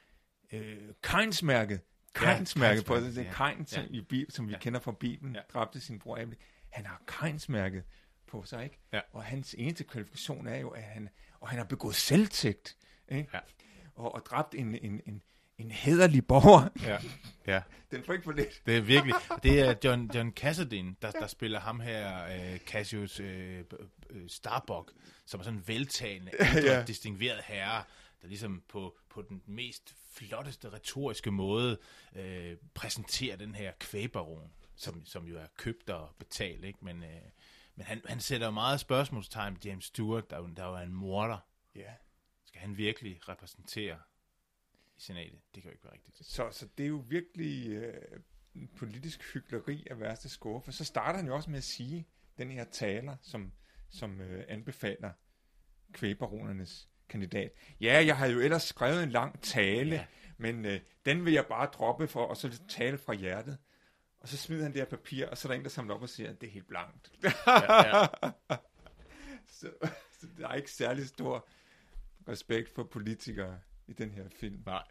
øh, 0.53 0.79
Keinsmærket, 1.03 1.81
Ja, 2.23 2.35
Keinsmærket 2.35 2.85
på 2.85 2.97
det, 2.97 3.17
ja. 3.17 3.23
er 3.23 3.65
som, 3.67 3.83
Ja. 3.83 3.89
i 3.91 4.01
Bibelen, 4.01 4.31
som 4.31 4.49
vi 4.49 4.53
Ja. 4.53 4.59
kender 4.59 4.81
fra 4.81 4.93
Bibelen, 4.93 5.35
Ja. 5.35 5.41
dræbte 5.53 5.81
sin 5.81 5.99
bror 5.99 6.19
Abel. 6.19 6.37
Han 6.71 6.87
har 6.87 7.03
Keinsmærket 7.07 7.85
på 8.27 8.45
sig, 8.45 8.65
ikke? 8.65 8.79
Ja. 8.93 9.01
Og 9.13 9.25
hans 9.25 9.55
eneste 9.59 9.85
kvalifikation 9.85 10.47
er 10.47 10.57
jo, 10.59 10.69
at 10.69 10.83
han, 10.83 11.09
og 11.41 11.49
han 11.49 11.59
har 11.59 11.65
begået 11.65 11.95
selvtægt, 11.95 12.77
ikke? 13.09 13.31
Ja. 13.35 13.39
Og, 13.95 14.15
og 14.15 14.23
dræbt 14.27 14.55
en, 14.55 14.75
en, 14.75 15.01
en, 15.07 15.23
en 15.59 15.71
hederlig 15.71 16.27
borger. 16.27 16.69
ja. 16.83 16.99
ja. 17.47 17.63
Den 17.91 18.05
får 18.05 18.13
ikke 18.13 18.25
for 18.25 18.33
lidt. 18.33 18.63
Det 18.67 18.77
er 18.77 18.81
virkelig. 18.81 19.15
Det 19.43 19.61
er 19.61 19.75
John, 19.85 20.11
John 20.15 20.33
Cassadine, 20.33 20.95
der, 21.03 21.11
der 21.11 21.27
spiller 21.27 21.61
ham 21.61 21.81
her, 21.81 22.25
øh, 22.53 22.59
Cassius 22.59 23.21
øh, 23.21 23.65
øh, 24.11 24.29
Starbuck, 24.29 24.93
som 25.27 25.41
er 25.41 25.45
sådan 25.45 25.59
en 25.59 25.69
veltalende, 25.69 26.33
ældre, 26.41 26.61
Ja. 26.73 26.79
ja. 26.79 26.85
distingueret 26.85 27.41
herre, 27.45 27.85
der 28.23 28.29
ligesom 28.29 28.63
på, 28.69 28.99
på 29.11 29.23
den 29.23 29.43
mest 29.47 29.95
flotteste 30.11 30.73
retoriske 30.73 31.31
måde 31.31 31.79
øh, 32.17 32.57
præsenterer 32.75 33.37
den 33.37 33.55
her 33.55 33.73
kvægbaron, 33.81 34.53
som, 34.77 35.07
som 35.07 35.27
jo 35.27 35.39
er 35.39 35.47
købt 35.57 35.91
og 35.91 36.15
betalt, 36.19 36.65
ikke? 36.65 36.79
Men, 36.85 37.03
øh, 37.03 37.23
men 37.75 37.87
han, 37.87 38.03
han 38.07 38.21
sætter 38.21 38.47
jo 38.47 38.51
meget 38.51 38.81
spørgsmålstegn 38.81 39.53
med 39.53 39.61
James 39.65 39.85
Stewart, 39.85 40.31
der, 40.31 40.37
jo- 40.39 40.47
der 40.57 40.67
jo 40.67 40.75
er 40.75 40.81
en 40.81 40.95
morder. 40.95 41.39
Ja. 41.75 41.93
Skal 42.45 42.61
han 42.61 42.77
virkelig 42.77 43.29
repræsentere 43.29 43.99
i 44.97 45.01
senatet? 45.01 45.41
Det 45.55 45.63
kan 45.63 45.71
jo 45.71 45.73
ikke 45.73 45.85
være 45.85 45.93
rigtigt. 45.93 46.27
Så, 46.27 46.49
så 46.53 46.69
det 46.79 46.85
er 46.85 46.89
jo 46.89 47.05
virkelig 47.09 47.69
øh, 47.69 48.21
politisk 48.77 49.33
hyggeleri 49.35 49.87
af 49.91 50.01
værste 50.01 50.29
skuffe. 50.29 50.65
For 50.65 50.73
så 50.73 50.85
starter 50.85 51.17
han 51.19 51.27
jo 51.27 51.35
også 51.35 51.51
med 51.51 51.59
at 51.59 51.65
sige, 51.65 52.09
den 52.39 52.51
her 52.51 52.65
taler, 52.65 53.17
som, 53.23 53.53
som 53.89 54.21
øh, 54.21 54.45
anbefaler 54.49 55.13
kvægbaronernes 55.93 56.89
kandidat. 57.11 57.51
Ja, 57.81 58.05
jeg 58.07 58.17
havde 58.17 58.33
jo 58.33 58.41
ellers 58.41 58.63
skrevet 58.63 59.03
en 59.03 59.11
lang 59.11 59.43
tale, 59.43 59.97
ja. 59.97 60.05
Men 60.41 60.67
øh, 60.67 60.81
den 61.05 61.25
vil 61.25 61.33
jeg 61.33 61.47
bare 61.47 61.67
droppe 61.67 62.09
for, 62.09 62.25
og 62.25 62.37
så 62.37 62.61
tale 62.69 62.99
fra 62.99 63.15
hjertet. 63.15 63.59
Og 64.21 64.29
så 64.29 64.37
smider 64.37 64.63
han 64.63 64.73
det 64.73 64.81
her 64.81 64.89
papir, 64.89 65.27
og 65.27 65.39
så 65.39 65.49
er 65.49 65.53
der 65.53 65.59
en, 65.59 65.65
der 65.65 65.71
samler 65.71 65.95
op 65.95 66.03
og 66.03 66.09
siger, 66.09 66.31
at 66.31 66.41
det 66.41 66.47
er 66.47 66.51
helt 66.51 66.69
blankt. 66.69 67.13
Ja, 67.23 67.31
ja. 67.97 68.07
så, 69.59 69.71
så 70.21 70.27
der 70.39 70.49
er 70.49 70.55
ikke 70.55 70.71
særlig 70.71 71.09
stor 71.09 71.49
respekt 72.29 72.75
for 72.75 72.85
politikere 72.85 73.59
i 73.87 73.93
den 73.93 74.11
her 74.11 74.25
film. 74.41 74.63
Nej. 74.67 74.83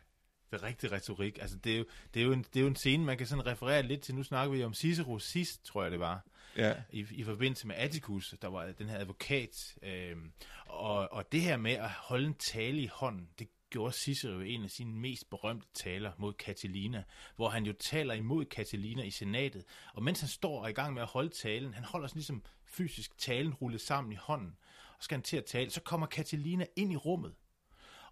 Det 0.51 0.61
er 0.61 0.63
rigtig 0.63 0.91
retorik. 0.91 1.37
Altså, 1.41 1.57
det 1.57 1.73
er, 1.73 1.77
jo, 1.77 1.85
det, 2.13 2.19
er 2.19 2.25
jo 2.25 2.31
en, 2.31 2.43
det 2.43 2.55
er 2.55 2.61
jo 2.61 2.67
en 2.67 2.75
scene, 2.75 3.05
man 3.05 3.17
kan 3.17 3.27
sådan 3.27 3.45
referere 3.45 3.83
lidt 3.83 4.01
til. 4.01 4.15
Nu 4.15 4.23
snakker 4.23 4.55
vi 4.55 4.63
om 4.63 4.73
Cicero 4.73 5.19
sidst, 5.19 5.65
tror 5.65 5.81
jeg 5.83 5.91
det 5.91 5.99
var, 5.99 6.25
Ja, 6.57 6.75
i, 6.91 7.05
i 7.11 7.23
forbindelse 7.23 7.67
med 7.67 7.75
Atticus, 7.75 8.35
der 8.41 8.47
var 8.47 8.71
den 8.71 8.89
her 8.89 8.99
advokat. 8.99 9.77
Øh, 9.83 10.17
og, 10.65 11.13
og 11.13 11.31
det 11.31 11.41
her 11.41 11.57
med 11.57 11.71
at 11.71 11.89
holde 11.89 12.27
en 12.27 12.33
tale 12.33 12.81
i 12.81 12.87
hånden, 12.87 13.29
det 13.39 13.47
gjorde 13.69 13.93
Cicero 13.93 14.39
i 14.39 14.53
en 14.53 14.63
af 14.63 14.69
sine 14.69 14.93
mest 14.93 15.29
berømte 15.29 15.67
taler 15.73 16.11
mod 16.17 16.33
Catilina, 16.33 17.03
hvor 17.35 17.49
han 17.49 17.65
jo 17.65 17.73
taler 17.73 18.13
imod 18.13 18.45
Catilina 18.45 19.03
i 19.03 19.11
senatet. 19.11 19.63
Og 19.93 20.03
mens 20.03 20.19
han 20.19 20.29
står 20.29 20.59
og 20.59 20.65
er 20.65 20.69
i 20.69 20.73
gang 20.73 20.93
med 20.93 21.01
at 21.01 21.07
holde 21.07 21.29
talen, 21.29 21.73
han 21.73 21.83
holder 21.83 22.07
sådan 22.07 22.19
ligesom 22.19 22.43
fysisk 22.65 23.17
talen 23.17 23.53
rullet 23.53 23.81
sammen 23.81 24.11
i 24.13 24.15
hånden, 24.15 24.57
og 24.97 25.03
skal 25.03 25.15
han 25.15 25.23
til 25.23 25.37
at 25.37 25.45
tale, 25.45 25.69
så 25.69 25.81
kommer 25.81 26.07
Catilina 26.07 26.65
ind 26.75 26.91
i 26.91 26.95
rummet. 26.95 27.35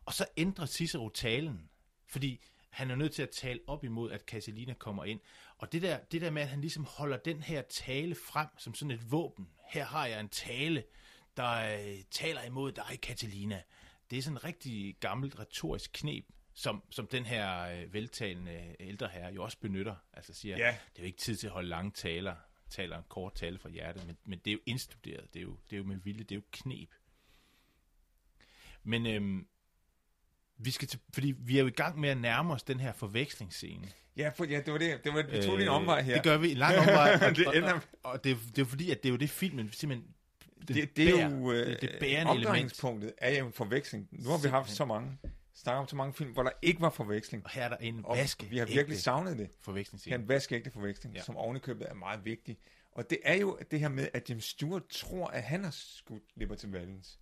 Og 0.06 0.14
så 0.14 0.26
ændrer 0.38 0.66
Cicero 0.66 1.10
talen, 1.10 1.70
fordi 2.08 2.42
han 2.78 2.92
er 2.92 2.96
nødt 2.96 3.14
til 3.14 3.24
at 3.24 3.30
tale 3.30 3.60
op 3.68 3.84
imod, 3.84 4.12
at 4.12 4.22
Catilina 4.22 4.74
kommer 4.74 5.06
ind. 5.06 5.20
Og 5.58 5.72
det 5.72 5.82
der, 5.82 6.00
det 6.00 6.22
der 6.22 6.30
med, 6.32 6.42
at 6.42 6.48
han 6.48 6.62
ligesom 6.62 6.86
holder 6.86 7.18
den 7.18 7.42
her 7.42 7.62
tale 7.62 8.16
frem 8.16 8.48
som 8.58 8.74
sådan 8.76 8.92
et 8.92 9.12
våben. 9.12 9.50
Her 9.70 9.86
har 9.86 10.06
jeg 10.06 10.20
en 10.20 10.30
tale, 10.30 10.84
der 11.38 11.80
øh, 11.80 12.04
taler 12.12 12.44
imod 12.44 12.72
dig, 12.72 12.98
Catilina. 13.02 13.64
Det 14.10 14.18
er 14.18 14.22
sådan 14.22 14.38
en 14.38 14.44
rigtig 14.44 14.96
gammelt 15.00 15.40
retorisk 15.40 15.92
knep, 15.94 16.26
som, 16.54 16.84
som 16.90 17.08
den 17.08 17.26
her 17.26 17.62
øh, 17.62 17.94
veltalende 17.94 18.76
ældre 18.80 19.08
herre 19.08 19.34
jo 19.34 19.44
også 19.44 19.58
benytter. 19.60 19.96
Altså 20.14 20.34
siger, 20.34 20.58
Ja. 20.58 20.68
det 20.68 21.00
er 21.00 21.04
jo 21.04 21.06
ikke 21.06 21.18
tid 21.18 21.36
til 21.36 21.48
at 21.48 21.54
holde 21.54 21.70
lange 21.70 21.92
taler, 21.92 22.36
taler 22.70 22.98
en 22.98 23.04
kort 23.10 23.34
tale 23.36 23.60
fra 23.60 23.70
hjertet, 23.70 24.08
men, 24.08 24.18
men 24.26 24.40
det 24.40 24.52
er 24.52 24.54
jo 24.54 24.60
indstuderet, 24.66 25.34
det 25.34 25.40
er 25.40 25.44
jo, 25.44 25.58
det 25.70 25.74
er 25.76 25.78
jo 25.78 25.84
med 25.84 25.98
vilje, 25.98 26.24
det 26.24 26.32
er 26.32 26.36
jo 26.40 26.46
knep. 26.52 26.90
Men 28.84 29.06
øhm, 29.08 29.48
vi 30.58 30.72
skal 30.72 30.88
til, 30.88 31.00
fordi 31.14 31.34
vi 31.40 31.58
er 31.58 31.62
jo 31.62 31.68
i 31.68 31.72
gang 31.72 32.00
med 32.00 32.10
at 32.10 32.18
nærme 32.18 32.54
os 32.54 32.64
den 32.64 32.80
her 32.80 32.94
forvekslingsscene. 32.94 33.88
ja, 34.18 34.30
for, 34.30 34.46
ja 34.46 34.62
det 34.66 34.74
var 34.74 34.80
det. 34.80 35.04
det 35.04 35.14
var, 35.14 35.24
vi 35.24 35.42
tog 35.44 35.56
lige 35.58 35.66
en 35.68 35.72
omvej 35.72 36.02
her. 36.02 36.12
Øh, 36.12 36.16
Det 36.16 36.24
gør 36.24 36.38
vi 36.38 36.52
en 36.52 36.58
lang 36.58 36.78
omvej. 36.78 37.14
Og, 37.30 37.36
Det 37.36 37.58
ender- 37.58 37.74
og, 37.74 37.82
og 38.04 38.24
det, 38.24 38.32
er, 38.32 38.36
det 38.56 38.62
er 38.62 38.66
fordi, 38.66 38.92
at 38.92 39.04
det 39.04 39.10
er 39.10 39.14
jo 39.14 39.18
det 39.18 39.30
filmen 39.30 39.72
simpelthen... 39.72 40.10
den 40.68 40.76
det, 40.76 40.98
det 40.98 41.10
er 41.10 41.16
bærer. 41.18 41.30
jo 41.40 41.52
øh, 41.52 41.68
det, 41.68 41.82
det 41.82 41.96
bærende 42.00 42.32
omdrejningspunktet 42.32 43.14
er 43.18 43.40
jo 43.40 43.46
en 43.48 43.54
forveksling. 43.54 44.08
Nu 44.12 44.30
har 44.30 44.38
vi 44.38 44.48
haft 44.48 44.72
så 44.72 44.86
mange 44.86 45.18
snakker 45.54 45.80
om 45.82 45.88
så 45.88 45.96
mange 45.96 46.14
film, 46.14 46.32
hvor 46.32 46.44
der 46.44 46.52
ikke 46.62 46.82
var 46.82 46.90
forveksling. 46.90 47.44
Og 47.46 47.50
her 47.52 47.64
er 47.64 47.70
der 47.70 47.78
en 47.78 48.02
Og 48.06 48.18
vaske 48.18 48.46
vi 48.46 48.58
har 48.58 48.66
virkelig 48.66 48.98
savnet 49.02 49.38
det. 49.38 49.46
Her 49.48 49.54
forvekslingsscene. 49.62 50.16
er 50.16 50.20
en 50.20 50.28
vaskeægte 50.30 50.72
forveksling, 50.72 51.16
Ja. 51.16 51.22
som 51.22 51.38
ovenikøbet 51.38 51.90
er 51.90 51.94
meget 51.94 52.26
vigtig. 52.26 52.58
Og 52.92 53.10
det 53.10 53.18
er 53.24 53.36
jo 53.36 53.60
det 53.72 53.80
her 53.80 53.90
med, 53.90 54.08
at 54.14 54.30
James 54.30 54.44
Stewart 54.46 54.88
tror, 54.90 55.28
at 55.28 55.44
han 55.44 55.64
har 55.64 55.72
skudt 55.72 56.24
Liberty 56.36 56.66
Valance. 56.68 57.18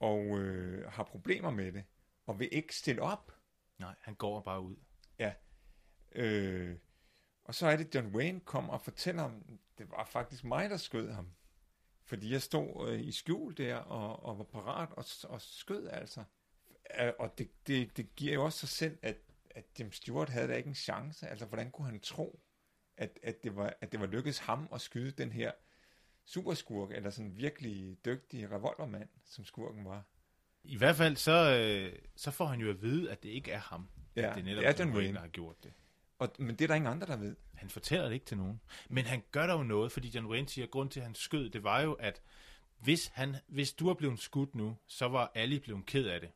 Og 0.00 0.38
øh, 0.38 0.92
har 0.92 1.02
problemer 1.02 1.50
med 1.50 1.72
det. 1.72 1.82
Og 2.30 2.38
vil 2.38 2.48
ikke 2.52 2.76
stille 2.76 3.02
op. 3.02 3.32
Nej, 3.78 3.94
han 4.00 4.14
går 4.14 4.40
bare 4.40 4.60
ud. 4.60 4.76
Øh, 6.12 6.76
og 7.44 7.54
så 7.54 7.66
er 7.66 7.76
det, 7.76 7.94
John 7.94 8.16
Wayne 8.16 8.40
kommer 8.40 8.72
og 8.72 8.80
fortæller 8.80 9.22
ham, 9.22 9.58
det 9.78 9.90
var 9.90 10.04
faktisk 10.04 10.44
mig, 10.44 10.70
der 10.70 10.76
skød 10.76 11.10
ham. 11.10 11.32
Fordi 12.04 12.32
jeg 12.32 12.42
stod 12.42 12.90
øh, 12.90 13.00
i 13.00 13.12
skjul 13.12 13.56
der 13.56 13.76
og, 13.76 14.22
og 14.22 14.38
var 14.38 14.44
parat 14.44 14.88
og, 14.92 15.04
og 15.30 15.42
skød 15.42 15.88
altså. 15.88 16.24
Og 17.18 17.38
det, 17.38 17.66
det, 17.66 17.96
det 17.96 18.16
giver 18.16 18.34
jo 18.34 18.44
også 18.44 18.58
sig 18.58 18.68
selv, 18.68 18.98
at, 19.02 19.16
at 19.50 19.64
James 19.78 19.96
Stewart 19.96 20.28
havde 20.28 20.48
da 20.48 20.54
ikke 20.54 20.68
en 20.68 20.74
chance. 20.74 21.28
Altså, 21.28 21.46
hvordan 21.46 21.70
kunne 21.70 21.86
han 21.90 22.00
tro, 22.00 22.40
at, 22.96 23.18
at, 23.22 23.42
det 23.42 23.56
var, 23.56 23.74
at 23.80 23.92
det 23.92 24.00
var 24.00 24.06
lykkedes 24.06 24.38
ham 24.38 24.68
at 24.72 24.80
skyde 24.80 25.10
den 25.10 25.32
her 25.32 25.52
superskurk, 26.24 26.90
eller 26.90 27.10
sådan 27.10 27.30
en 27.30 27.36
virkelig 27.36 28.04
dygtig 28.04 28.50
revolvermand, 28.50 29.08
som 29.24 29.44
skurken 29.44 29.84
var. 29.84 30.04
I 30.64 30.76
hvert 30.76 30.96
fald 30.96 31.16
så, 31.16 31.56
øh, 31.56 31.98
så 32.16 32.30
får 32.30 32.46
han 32.46 32.60
jo 32.60 32.70
at 32.70 32.82
vide, 32.82 33.10
at 33.10 33.22
det 33.22 33.28
ikke 33.28 33.50
er 33.50 33.58
ham. 33.58 33.88
Ja, 34.16 34.28
at 34.30 34.34
det 34.34 34.40
er 34.40 34.44
netop 34.44 34.62
det 34.62 34.80
er 34.80 34.84
John 34.84 34.96
Wayne, 34.96 35.14
der 35.14 35.20
har 35.20 35.28
gjort 35.28 35.64
det. 35.64 35.72
Og, 36.18 36.32
men 36.38 36.56
det 36.56 36.64
er 36.64 36.68
der 36.68 36.74
ingen 36.74 36.92
andre, 36.92 37.06
der 37.06 37.16
ved. 37.16 37.36
Han 37.54 37.70
fortæller 37.70 38.06
det 38.06 38.14
ikke 38.14 38.26
til 38.26 38.36
nogen. 38.36 38.60
Men 38.88 39.04
han 39.04 39.22
gør 39.30 39.46
der 39.46 39.54
jo 39.54 39.62
noget, 39.62 39.92
fordi 39.92 40.08
John 40.08 40.26
Wayne 40.26 40.48
siger, 40.48 40.64
at 40.64 40.70
grund 40.70 40.90
til, 40.90 41.00
at 41.00 41.06
han 41.06 41.14
skød, 41.14 41.50
det 41.50 41.62
var 41.62 41.80
jo, 41.80 41.92
at 41.92 42.22
hvis, 42.78 43.06
han, 43.06 43.36
hvis 43.46 43.72
du 43.72 43.88
er 43.88 43.94
blevet 43.94 44.18
skudt 44.18 44.54
nu, 44.54 44.76
så 44.86 45.08
var 45.08 45.32
Ali 45.34 45.58
blevet 45.58 45.86
ked 45.86 46.06
af 46.06 46.20
det. 46.20 46.30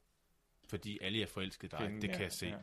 Fordi 0.69 0.99
Ali 1.03 1.23
er 1.23 1.27
forelsket 1.27 1.71
dig, 1.71 1.79
Kvinden, 1.79 2.03
det 2.03 2.11
kan 2.11 2.19
ja, 2.19 2.25
jeg 2.25 2.33
se. 2.33 2.55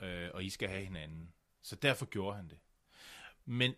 ja. 0.00 0.06
øh, 0.06 0.30
og 0.34 0.44
I 0.44 0.50
skal 0.50 0.68
have 0.68 0.84
hinanden. 0.84 1.32
Så 1.62 1.76
derfor 1.76 2.06
gjorde 2.06 2.36
han 2.36 2.48
det. 2.48 2.58
Men 3.44 3.74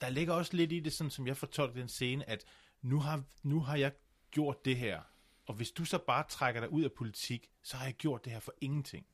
der 0.00 0.08
ligger 0.08 0.34
også 0.34 0.56
lidt 0.56 0.72
i 0.72 0.80
det, 0.80 0.92
sådan 0.92 1.10
som 1.10 1.26
jeg 1.26 1.36
fortolker 1.36 1.80
den 1.80 1.88
scene, 1.88 2.28
at 2.28 2.44
nu 2.82 3.00
har, 3.00 3.22
nu 3.42 3.60
har 3.60 3.76
jeg 3.76 3.92
gjort 4.30 4.64
det 4.64 4.76
her, 4.76 5.02
og 5.46 5.54
hvis 5.54 5.70
du 5.70 5.84
så 5.84 5.98
bare 5.98 6.24
trækker 6.28 6.60
dig 6.60 6.70
ud 6.70 6.82
af 6.84 6.92
politik, 6.92 7.50
så 7.62 7.76
har 7.76 7.84
jeg 7.84 7.94
gjort 7.94 8.24
det 8.24 8.32
her 8.32 8.40
for 8.40 8.54
ingenting. 8.60 9.06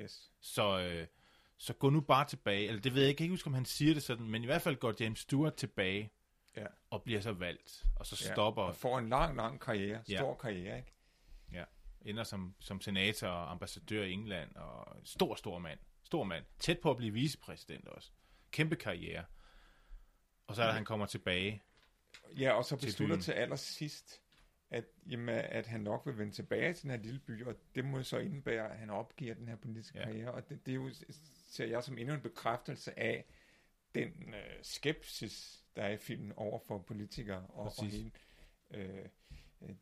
Yes. 0.00 0.32
Så, 0.40 0.78
øh, 0.80 1.06
så 1.56 1.72
gå 1.72 1.90
nu 1.90 2.00
bare 2.00 2.24
tilbage, 2.28 2.68
eller 2.68 2.80
det 2.80 2.94
ved 2.94 3.02
jeg 3.02 3.08
ikke, 3.08 3.12
jeg 3.12 3.16
kan 3.18 3.24
ikke 3.24 3.32
huske, 3.32 3.46
om 3.46 3.54
han 3.54 3.64
siger 3.64 3.94
det 3.94 4.02
sådan, 4.02 4.28
men 4.28 4.42
i 4.42 4.46
hvert 4.46 4.62
fald 4.62 4.76
går 4.76 4.94
James 5.00 5.18
Stewart 5.18 5.54
tilbage, 5.54 6.12
Ja. 6.56 6.66
og 6.90 7.02
bliver 7.02 7.20
så 7.20 7.32
valgt, 7.32 7.84
og 7.96 8.06
så 8.06 8.16
stopper, 8.16 8.62
Ja, 8.62 8.68
og 8.68 8.76
får 8.76 8.98
en 8.98 9.08
lang, 9.08 9.36
lang 9.36 9.60
karriere. 9.60 10.02
Ja. 10.08 10.16
Stor 10.16 10.34
karriere, 10.34 10.78
ikke? 10.78 10.92
ja, 11.52 11.64
ender 12.02 12.24
som, 12.24 12.54
som 12.60 12.80
senator 12.80 13.28
og 13.28 13.50
ambassadør 13.50 14.04
i 14.04 14.12
England, 14.12 14.56
og 14.56 14.96
stor, 15.04 15.34
stor 15.34 15.58
mand, 15.58 15.78
stor 16.04 16.24
mand, 16.24 16.44
tæt 16.58 16.78
på 16.78 16.90
at 16.90 16.96
blive 16.96 17.12
vicepræsident 17.12 17.88
også, 17.88 18.10
kæmpe 18.50 18.76
karriere, 18.76 19.24
og 20.46 20.56
så 20.56 20.62
er 20.62 20.66
der, 20.66 20.74
han 20.74 20.84
kommer 20.84 21.06
tilbage, 21.06 21.62
Ja, 22.38 22.52
og 22.52 22.64
så 22.64 22.76
Til 22.76 22.86
beslutter 22.86 23.16
byen. 23.16 23.22
til 23.22 23.32
allersidst, 23.32 24.22
at, 24.70 24.84
jamen, 25.06 25.28
at 25.28 25.66
han 25.66 25.80
nok 25.80 26.06
vil 26.06 26.18
vende 26.18 26.32
tilbage 26.32 26.74
til 26.74 26.82
den 26.82 26.90
her 26.90 26.98
lille 26.98 27.18
by, 27.20 27.44
og 27.44 27.54
det 27.74 27.84
må 27.84 28.02
så 28.02 28.18
indebære, 28.18 28.72
at 28.72 28.78
han 28.78 28.90
opgiver 28.90 29.34
den 29.34 29.48
her 29.48 29.56
politiske 29.56 29.98
Ja. 29.98 30.04
ja. 30.04 30.12
karriere, 30.12 30.32
og 30.32 30.48
det, 30.48 30.66
det 30.66 30.72
er 30.72 30.76
jo, 30.76 30.90
ser 31.48 31.66
jeg 31.66 31.84
som 31.84 31.98
endnu 31.98 32.14
en 32.14 32.20
bekræftelse 32.20 32.98
af 32.98 33.24
den 33.94 34.34
øh, 34.34 34.56
skepsis, 34.62 35.64
der 35.76 35.82
er 35.82 35.90
i 35.90 35.96
filmen 35.96 36.32
over 36.36 36.58
for 36.66 36.78
politikere 36.78 37.46
og, 37.48 37.72
og 37.78 37.86
hele 37.86 38.10
øh, 38.70 39.06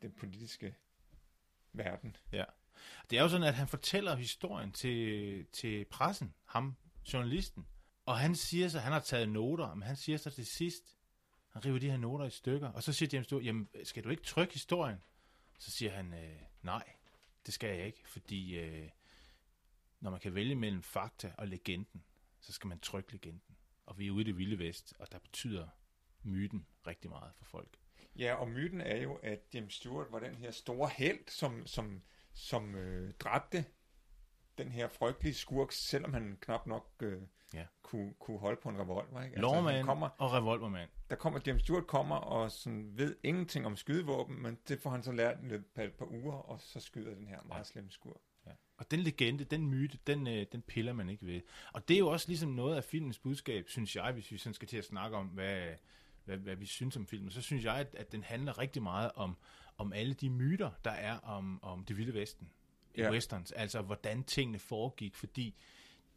den 0.02 0.12
politiske 0.12 0.74
verden. 1.72 2.16
Det 3.10 3.18
er 3.18 3.22
jo 3.22 3.28
sådan, 3.28 3.46
at 3.46 3.54
han 3.54 3.68
fortæller 3.68 4.16
historien 4.16 4.72
til, 4.72 5.46
til 5.52 5.84
pressen, 5.84 6.34
ham, 6.44 6.76
journalisten. 7.12 7.66
Og 8.06 8.18
han 8.18 8.34
siger 8.34 8.68
så, 8.68 8.78
han 8.78 8.92
har 8.92 9.00
taget 9.00 9.28
noter, 9.28 9.74
men 9.74 9.82
han 9.82 9.96
siger 9.96 10.18
så 10.18 10.30
til 10.30 10.46
sidst, 10.46 10.98
han 11.54 11.64
river 11.64 11.78
de 11.78 11.90
her 11.90 11.96
noter 11.96 12.24
i 12.24 12.30
stykker, 12.30 12.68
og 12.68 12.82
så 12.82 12.92
siger 12.92 13.08
James 13.12 13.26
Stewart, 13.26 13.44
jamen, 13.44 13.68
skal 13.84 14.04
du 14.04 14.08
ikke 14.08 14.22
trykke 14.22 14.52
historien? 14.52 14.98
Så 15.58 15.70
siger 15.70 15.90
han, 15.90 16.14
øh, 16.14 16.36
nej, 16.62 16.92
det 17.46 17.54
skal 17.54 17.76
jeg 17.76 17.86
ikke, 17.86 18.08
fordi 18.08 18.58
øh, 18.58 18.88
når 20.00 20.10
man 20.10 20.20
kan 20.20 20.34
vælge 20.34 20.54
mellem 20.54 20.82
fakta 20.82 21.32
og 21.38 21.48
legenden, 21.48 22.04
så 22.40 22.52
skal 22.52 22.68
man 22.68 22.78
trykke 22.78 23.12
legenden. 23.12 23.56
Og 23.86 23.98
vi 23.98 24.06
er 24.06 24.10
ude 24.10 24.20
i 24.20 24.24
det 24.24 24.38
vilde 24.38 24.58
vest, 24.58 24.94
og 24.98 25.12
der 25.12 25.18
betyder 25.18 25.68
myten 26.22 26.66
rigtig 26.86 27.10
meget 27.10 27.34
for 27.34 27.44
folk. 27.44 27.78
Ja, 28.16 28.34
og 28.34 28.48
myten 28.48 28.80
er 28.80 28.96
jo, 28.96 29.14
at 29.14 29.40
James 29.54 29.74
Stewart 29.74 30.06
var 30.10 30.18
den 30.18 30.34
her 30.34 30.50
store 30.50 30.88
held, 30.88 31.28
som, 31.28 31.66
som, 31.66 32.02
som 32.32 32.74
øh, 32.74 33.14
dræbte 33.14 33.64
den 34.58 34.72
her 34.72 34.88
frygtelige 34.88 35.34
skurk, 35.34 35.72
selvom 35.72 36.12
han 36.14 36.38
knap 36.40 36.66
nok 36.66 36.90
øh, 37.02 37.22
Ja. 37.54 37.64
kunne, 37.82 38.14
kunne 38.20 38.38
holde 38.38 38.60
på 38.62 38.68
en 38.68 38.78
revolver. 38.78 39.22
Ikke? 39.22 39.40
Lawman 39.40 39.74
han 39.74 39.84
kommer, 39.84 40.08
og 40.18 40.32
revolvermand. 40.32 40.90
der 41.10 41.16
kommer, 41.16 41.40
James 41.46 41.62
Stewart 41.62 41.86
kommer 41.86 42.16
og 42.16 42.50
sådan 42.50 42.90
ved 42.98 43.16
ingenting 43.22 43.66
om 43.66 43.76
skydevåben, 43.76 44.42
men 44.42 44.58
det 44.68 44.80
får 44.80 44.90
han 44.90 45.02
så 45.02 45.12
lært 45.12 45.36
i 45.42 45.46
løbet 45.46 45.66
af 45.74 45.84
et 45.84 45.92
par 45.92 46.06
uger, 46.10 46.32
og 46.34 46.60
så 46.60 46.80
skyder 46.80 47.14
den 47.14 47.26
her 47.26 47.38
meget 47.48 47.66
slemme 47.66 47.90
skurk. 47.90 48.20
Ja. 48.46 48.50
Og 48.76 48.90
den 48.90 49.00
legende, 49.00 49.44
den 49.44 49.66
myte, 49.66 49.98
den, 50.06 50.26
øh, 50.26 50.46
den 50.52 50.62
piller 50.62 50.92
man 50.92 51.08
ikke 51.08 51.26
ved. 51.26 51.40
Og 51.72 51.88
det 51.88 51.94
er 51.94 51.98
jo 51.98 52.08
også 52.08 52.28
ligesom 52.28 52.50
noget 52.50 52.76
af 52.76 52.84
filmens 52.84 53.18
budskab, 53.18 53.68
synes 53.68 53.96
jeg, 53.96 54.12
hvis 54.12 54.32
vi 54.32 54.38
sådan 54.38 54.54
skal 54.54 54.68
til 54.68 54.76
at 54.76 54.84
snakke 54.84 55.16
om, 55.16 55.26
hvad, 55.26 55.68
hvad, 56.24 56.36
hvad 56.36 56.56
vi 56.56 56.66
synes 56.66 56.96
om 56.96 57.06
filmen. 57.06 57.30
Så 57.30 57.42
synes 57.42 57.64
jeg, 57.64 57.74
at, 57.76 57.94
at 57.94 58.12
den 58.12 58.22
handler 58.22 58.58
rigtig 58.58 58.82
meget 58.82 59.10
om, 59.14 59.36
om 59.78 59.92
alle 59.92 60.14
de 60.14 60.30
myter, 60.30 60.70
der 60.84 60.90
er 60.90 61.18
om, 61.18 61.64
om 61.64 61.84
det 61.84 61.96
vilde 61.96 62.14
vesten. 62.14 62.50
I 62.94 63.00
Ja. 63.00 63.10
westerns. 63.10 63.52
Altså, 63.52 63.82
hvordan 63.82 64.24
tingene 64.24 64.58
foregik. 64.58 65.14
Fordi 65.14 65.54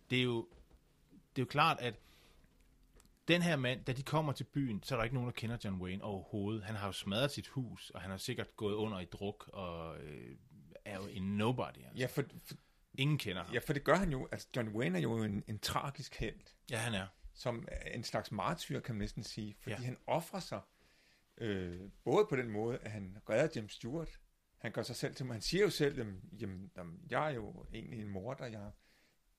det 0.09 0.19
er 0.19 0.23
jo, 0.23 0.47
det 1.35 1.41
er 1.41 1.43
jo 1.43 1.45
klart, 1.49 1.79
at 1.79 1.95
den 3.27 3.41
her 3.41 3.55
mand, 3.55 3.85
da 3.85 3.93
de 3.93 4.03
kommer 4.03 4.33
til 4.33 4.43
byen, 4.43 4.83
så 4.83 4.95
er 4.95 4.97
der 4.97 5.03
ikke 5.03 5.13
nogen, 5.15 5.27
der 5.27 5.33
kender 5.33 5.57
John 5.63 5.81
Wayne 5.81 6.03
overhovedet. 6.03 6.63
Han 6.63 6.75
har 6.75 6.85
jo 6.87 6.91
smadret 6.91 7.31
sit 7.31 7.47
hus, 7.47 7.89
og 7.89 8.01
han 8.01 8.11
har 8.11 8.17
sikkert 8.17 8.55
gået 8.55 8.73
under 8.73 8.99
i 8.99 9.05
druk, 9.05 9.49
og 9.53 9.97
øh, 10.03 10.35
er 10.85 10.95
jo 10.95 11.07
en 11.07 11.37
nobody. 11.37 11.77
Altså. 11.77 11.97
Ja, 11.97 12.05
for, 12.05 12.23
for, 12.45 12.55
Ingen 12.93 13.17
kender 13.17 13.43
ham. 13.43 13.53
ja, 13.53 13.59
for 13.59 13.73
det 13.73 13.83
gør 13.83 13.95
han 13.95 14.11
jo. 14.11 14.27
Altså, 14.31 14.47
John 14.55 14.67
Wayne 14.69 14.97
er 14.97 15.01
jo 15.01 15.23
en, 15.23 15.43
en 15.47 15.59
tragisk 15.59 16.15
held. 16.15 16.39
Ja, 16.71 16.77
han 16.77 16.93
er. 16.93 17.07
som 17.33 17.67
en 17.93 18.03
slags 18.03 18.31
martyr, 18.31 18.79
kan 18.79 18.95
man 18.95 18.99
næsten 18.99 19.23
sige, 19.23 19.55
fordi 19.59 19.75
ja. 19.75 19.81
han 19.85 19.97
offrer 20.07 20.39
sig, 20.39 20.61
øh, 21.37 21.79
både 22.03 22.25
på 22.29 22.35
den 22.35 22.49
måde, 22.49 22.77
at 22.77 22.91
han 22.91 23.17
redder 23.29 23.47
James 23.55 23.73
Stewart, 23.73 24.19
han 24.57 24.71
gør 24.71 24.81
sig 24.83 24.95
selv 24.95 25.15
til, 25.15 25.25
han 25.25 25.41
siger 25.41 25.63
jo 25.63 25.69
selv, 25.69 25.97
jamen, 25.97 26.21
jamen, 26.41 26.71
jamen, 26.77 26.99
jeg 27.09 27.25
er 27.31 27.35
jo 27.35 27.65
egentlig 27.73 27.99
en 28.01 28.07
morder, 28.09 28.45
jeg, 28.45 28.71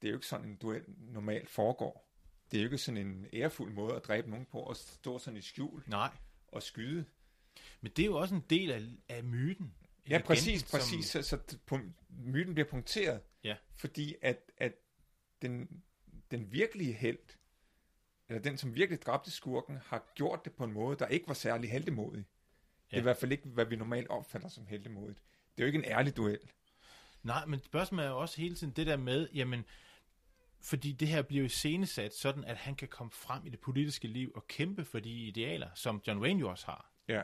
det 0.02 0.08
er 0.08 0.12
jo 0.12 0.16
ikke 0.16 0.26
sådan 0.26 0.48
en 0.48 0.56
duel 0.56 0.84
normalt 0.98 1.50
foregår. 1.50 2.08
Det 2.50 2.58
er 2.58 2.62
jo 2.62 2.66
ikke 2.66 2.78
sådan 2.78 3.06
en 3.06 3.26
ærefuld 3.32 3.72
måde 3.72 3.94
at 3.96 4.04
dræbe 4.04 4.30
nogen 4.30 4.46
på, 4.46 4.66
at 4.66 4.76
stå 4.76 5.18
sådan 5.18 5.36
i 5.38 5.42
skjul 5.42 5.82
Nej. 5.86 6.10
og 6.48 6.62
skyde. 6.62 7.04
Men 7.80 7.92
det 7.96 8.02
er 8.02 8.06
jo 8.06 8.16
også 8.16 8.34
en 8.34 8.44
del 8.50 8.70
af, 8.70 8.82
af 9.08 9.24
myten. 9.24 9.74
Ja, 10.08 10.10
Legenden, 10.10 10.26
præcis, 10.26 10.60
som- 10.60 10.78
præcis. 10.78 11.06
Så, 11.06 11.22
så 11.22 11.36
pun- 11.72 11.92
myten 12.08 12.54
bliver 12.54 12.68
punkteret, 12.68 13.20
Ja. 13.44 13.56
fordi 13.74 14.14
at, 14.22 14.52
at 14.58 14.72
den, 15.42 15.82
den 16.30 16.52
virkelige 16.52 16.92
held, 16.92 17.18
eller 18.28 18.42
den, 18.42 18.56
som 18.56 18.74
virkelig 18.74 19.02
dræbte 19.02 19.30
skurken, 19.30 19.76
har 19.76 20.12
gjort 20.14 20.44
det 20.44 20.52
på 20.54 20.64
en 20.64 20.72
måde, 20.72 20.98
der 20.98 21.06
ikke 21.06 21.28
var 21.28 21.34
særlig 21.34 21.70
heldemodig. 21.70 22.24
Det 22.90 22.96
er 22.96 23.00
i 23.00 23.02
hvert 23.02 23.16
fald 23.16 23.32
ikke, 23.32 23.48
hvad 23.48 23.64
vi 23.64 23.76
normalt 23.76 24.08
opfatter 24.08 24.48
som 24.48 24.66
heldemodigt. 24.66 25.22
Det 25.56 25.62
er 25.62 25.66
jo 25.66 25.66
ikke 25.66 25.78
en 25.78 25.84
ærlig 25.84 26.16
duel. 26.16 26.38
Nej, 27.22 27.46
men 27.46 27.62
spørgsmålet 27.62 28.06
er 28.06 28.10
jo 28.10 28.20
også 28.20 28.40
hele 28.40 28.54
tiden 28.54 28.72
det 28.72 28.86
der 28.86 28.96
med, 28.96 29.28
jamen, 29.34 29.64
fordi 30.60 30.92
det 30.92 31.08
her 31.08 31.22
bliver 31.22 31.40
jo 31.40 31.46
iscenesat 31.46 32.14
sådan, 32.14 32.44
at 32.44 32.56
han 32.56 32.74
kan 32.74 32.88
komme 32.88 33.10
frem 33.10 33.46
i 33.46 33.48
det 33.48 33.60
politiske 33.60 34.08
liv 34.08 34.32
og 34.34 34.46
kæmpe 34.46 34.84
for 34.84 34.98
de 34.98 35.10
idealer, 35.10 35.68
som 35.74 36.02
John 36.06 36.20
Wayne 36.20 36.40
jo 36.40 36.50
også 36.50 36.66
har. 36.66 36.90
Ja. 37.08 37.22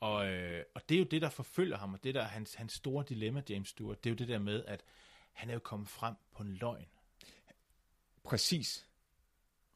Og, 0.00 0.26
øh, 0.26 0.64
og 0.74 0.88
det 0.88 0.94
er 0.94 0.98
jo 0.98 1.04
det, 1.04 1.22
der 1.22 1.28
forfølger 1.28 1.76
ham, 1.76 1.94
og 1.94 2.04
det 2.04 2.14
der 2.14 2.22
er 2.22 2.28
hans, 2.28 2.54
hans 2.54 2.72
store 2.72 3.04
dilemma, 3.08 3.42
James 3.48 3.68
Stewart, 3.68 4.04
det 4.04 4.10
er 4.10 4.14
jo 4.14 4.16
det 4.16 4.28
der 4.28 4.38
med, 4.38 4.64
at 4.64 4.84
han 5.32 5.50
er 5.50 5.54
jo 5.54 5.60
kommet 5.60 5.88
frem 5.88 6.14
på 6.32 6.42
en 6.42 6.54
løgn. 6.54 6.86
Præcis. 8.24 8.88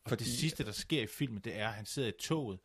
Og 0.05 0.09
Fordi... 0.09 0.25
det 0.25 0.33
sidste, 0.33 0.65
der 0.65 0.73
sker 0.73 1.03
i 1.03 1.07
filmen, 1.07 1.41
det 1.41 1.57
er, 1.57 1.69
at 1.69 1.75
han 1.75 1.87
sidder 1.87 2.09
i 2.09 2.13
toget, 2.13 2.59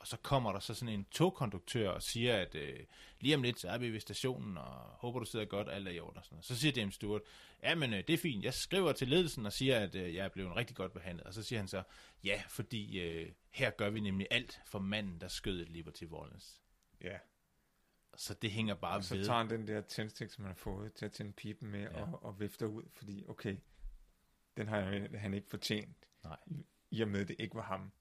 og 0.00 0.06
så 0.06 0.16
kommer 0.16 0.52
der 0.52 0.60
så 0.60 0.74
sådan 0.74 0.94
en 0.94 1.04
togkonduktør 1.10 1.90
og 1.90 2.02
siger, 2.02 2.36
at 2.36 2.54
øh, 2.54 2.80
lige 3.20 3.34
om 3.34 3.42
lidt, 3.42 3.60
så 3.60 3.68
er 3.68 3.78
vi 3.78 3.90
ved 3.92 4.00
stationen, 4.00 4.58
og 4.58 4.74
håber, 4.74 5.18
du 5.18 5.24
sidder 5.24 5.44
godt, 5.44 5.68
alt 5.68 5.88
er 5.88 5.92
i 5.92 6.00
orden. 6.00 6.18
Og 6.18 6.24
sådan 6.24 6.34
noget. 6.34 6.44
Så 6.44 6.56
siger 6.56 6.72
James 6.76 6.94
Stewart, 6.94 7.22
ja, 7.62 7.74
men 7.74 7.94
øh, 7.94 8.04
det 8.06 8.12
er 8.12 8.18
fint, 8.18 8.44
jeg 8.44 8.54
skriver 8.54 8.92
til 8.92 9.08
ledelsen 9.08 9.46
og 9.46 9.52
siger, 9.52 9.78
at 9.78 9.94
øh, 9.94 10.14
jeg 10.14 10.24
er 10.24 10.28
blevet 10.28 10.56
rigtig 10.56 10.76
godt 10.76 10.92
behandlet. 10.92 11.26
Og 11.26 11.34
så 11.34 11.42
siger 11.42 11.58
han 11.58 11.68
så, 11.68 11.82
ja, 12.24 12.42
fordi 12.48 13.00
øh, 13.00 13.32
her 13.50 13.70
gør 13.70 13.90
vi 13.90 14.00
nemlig 14.00 14.26
alt 14.30 14.60
for 14.66 14.78
manden, 14.78 15.20
der 15.20 15.28
skød 15.28 15.64
Liberty 15.64 16.04
Valance. 16.04 16.60
Ja. 17.00 17.18
Så 18.16 18.34
det 18.34 18.50
hænger 18.50 18.74
bare 18.74 18.96
Og 18.96 19.04
så 19.04 19.16
ved. 19.16 19.24
tager 19.24 19.38
han 19.38 19.50
den 19.50 19.68
der 19.68 19.80
tændstik, 19.80 20.30
som 20.30 20.44
han 20.44 20.50
har 20.50 20.58
fået 20.58 20.92
til 20.92 21.04
at 21.04 21.12
tænde 21.12 21.32
pipen 21.32 21.70
med, 21.70 21.80
ja. 21.80 22.02
og, 22.02 22.24
og 22.24 22.40
vifter 22.40 22.66
ud, 22.66 22.82
fordi 22.92 23.24
okay, 23.28 23.56
den 24.56 24.68
har 24.68 24.80
han 25.18 25.34
ikke 25.34 25.48
fortjent. 25.48 25.96
Nej. 26.24 26.36
I, 26.46 26.66
I 26.90 27.00
og 27.00 27.08
med, 27.08 27.20
at 27.20 27.28
det 27.28 27.36
ikke 27.38 27.54
var 27.54 27.62
ham, 27.62 27.92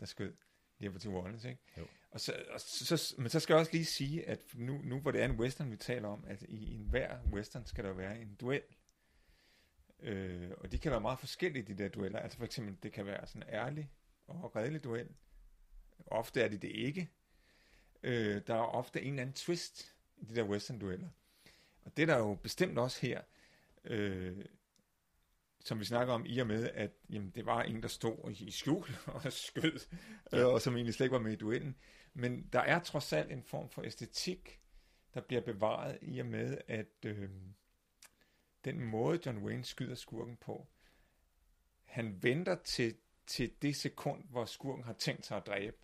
der 0.00 0.06
skød 0.06 0.34
Liberty 0.78 1.06
Wallace, 1.06 1.48
ikke? 1.48 1.62
Jo. 1.78 1.86
Og 2.10 2.20
så, 2.20 2.44
og 2.50 2.60
så, 2.60 3.14
men 3.18 3.30
så 3.30 3.40
skal 3.40 3.54
jeg 3.54 3.60
også 3.60 3.72
lige 3.72 3.84
sige, 3.84 4.28
at 4.28 4.40
nu, 4.54 4.80
nu 4.84 5.00
hvor 5.00 5.10
det 5.10 5.20
er 5.20 5.24
en 5.24 5.40
western, 5.40 5.70
vi 5.70 5.76
taler 5.76 6.08
om, 6.08 6.24
at 6.26 6.42
i, 6.42 6.56
i 6.56 6.74
enhver 6.74 7.18
western 7.32 7.66
skal 7.66 7.84
der 7.84 7.92
være 7.92 8.20
en 8.20 8.34
duel. 8.34 8.62
Øh, 10.00 10.50
og 10.58 10.72
de 10.72 10.78
kan 10.78 10.90
være 10.90 11.00
meget 11.00 11.18
forskellige, 11.18 11.62
de 11.62 11.74
der 11.74 11.88
dueller. 11.88 12.18
Altså 12.18 12.38
for 12.38 12.44
eksempel, 12.44 12.76
det 12.82 12.92
kan 12.92 13.06
være 13.06 13.26
sådan 13.26 13.42
en 13.42 13.54
ærlig 13.54 13.90
og 14.26 14.56
redelig 14.56 14.84
duel. 14.84 15.08
Ofte 16.06 16.40
er 16.40 16.48
det 16.48 16.62
det 16.62 16.70
ikke. 16.70 17.08
Øh, 18.02 18.42
der 18.46 18.54
er 18.54 18.58
ofte 18.58 19.02
en 19.02 19.08
eller 19.08 19.22
anden 19.22 19.34
twist 19.34 19.94
i 20.16 20.24
de 20.24 20.34
der 20.34 20.44
western-dueller. 20.44 21.08
Og 21.82 21.96
det 21.96 22.02
er 22.02 22.06
der 22.06 22.18
jo 22.18 22.34
bestemt 22.34 22.78
også 22.78 23.06
her, 23.06 23.22
øh, 23.84 24.44
som 25.68 25.80
vi 25.80 25.84
snakker 25.84 26.14
om, 26.14 26.26
i 26.26 26.38
og 26.38 26.46
med, 26.46 26.70
at 26.74 26.90
jamen, 27.10 27.30
det 27.30 27.46
var 27.46 27.62
en, 27.62 27.82
der 27.82 27.88
stod 27.88 28.30
i 28.30 28.50
skjul 28.50 28.86
og 29.14 29.32
skød, 29.32 29.86
ja. 30.32 30.38
øh, 30.38 30.46
og 30.46 30.60
som 30.60 30.76
egentlig 30.76 30.94
slet 30.94 31.04
ikke 31.04 31.14
var 31.14 31.22
med 31.22 31.32
i 31.32 31.36
duellen. 31.36 31.76
Men 32.14 32.48
der 32.52 32.60
er 32.60 32.78
trods 32.78 33.12
alt 33.12 33.32
en 33.32 33.42
form 33.42 33.70
for 33.70 33.82
æstetik, 33.82 34.60
der 35.14 35.20
bliver 35.20 35.40
bevaret 35.40 35.98
i 36.02 36.18
og 36.18 36.26
med, 36.26 36.58
at 36.68 37.04
øh, 37.04 37.28
den 38.64 38.80
måde, 38.80 39.20
John 39.26 39.38
Wayne 39.38 39.64
skyder 39.64 39.94
skurken 39.94 40.36
på, 40.36 40.68
han 41.84 42.22
venter 42.22 42.56
til, 42.64 42.94
til 43.26 43.52
det 43.62 43.76
sekund, 43.76 44.24
hvor 44.30 44.44
skurken 44.44 44.84
har 44.84 44.92
tænkt 44.92 45.26
sig 45.26 45.36
at 45.36 45.46
dræbe 45.46 45.76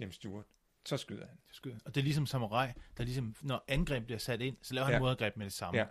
James 0.00 0.14
Stewart. 0.14 0.44
Så 0.86 0.96
skyder 0.96 1.26
han. 1.26 1.38
Så 1.50 1.56
skyder. 1.56 1.78
Og 1.84 1.94
det 1.94 2.00
er 2.00 2.04
ligesom 2.04 2.26
samurai, 2.26 2.72
der 2.96 3.04
ligesom, 3.04 3.34
når 3.42 3.64
angreb 3.68 4.04
bliver 4.04 4.18
sat 4.18 4.40
ind, 4.40 4.56
så 4.62 4.74
laver 4.74 4.84
han 4.84 4.94
ja. 4.94 4.98
modangreb 4.98 5.36
med 5.36 5.44
det 5.44 5.52
samme. 5.52 5.80
Ja. 5.80 5.86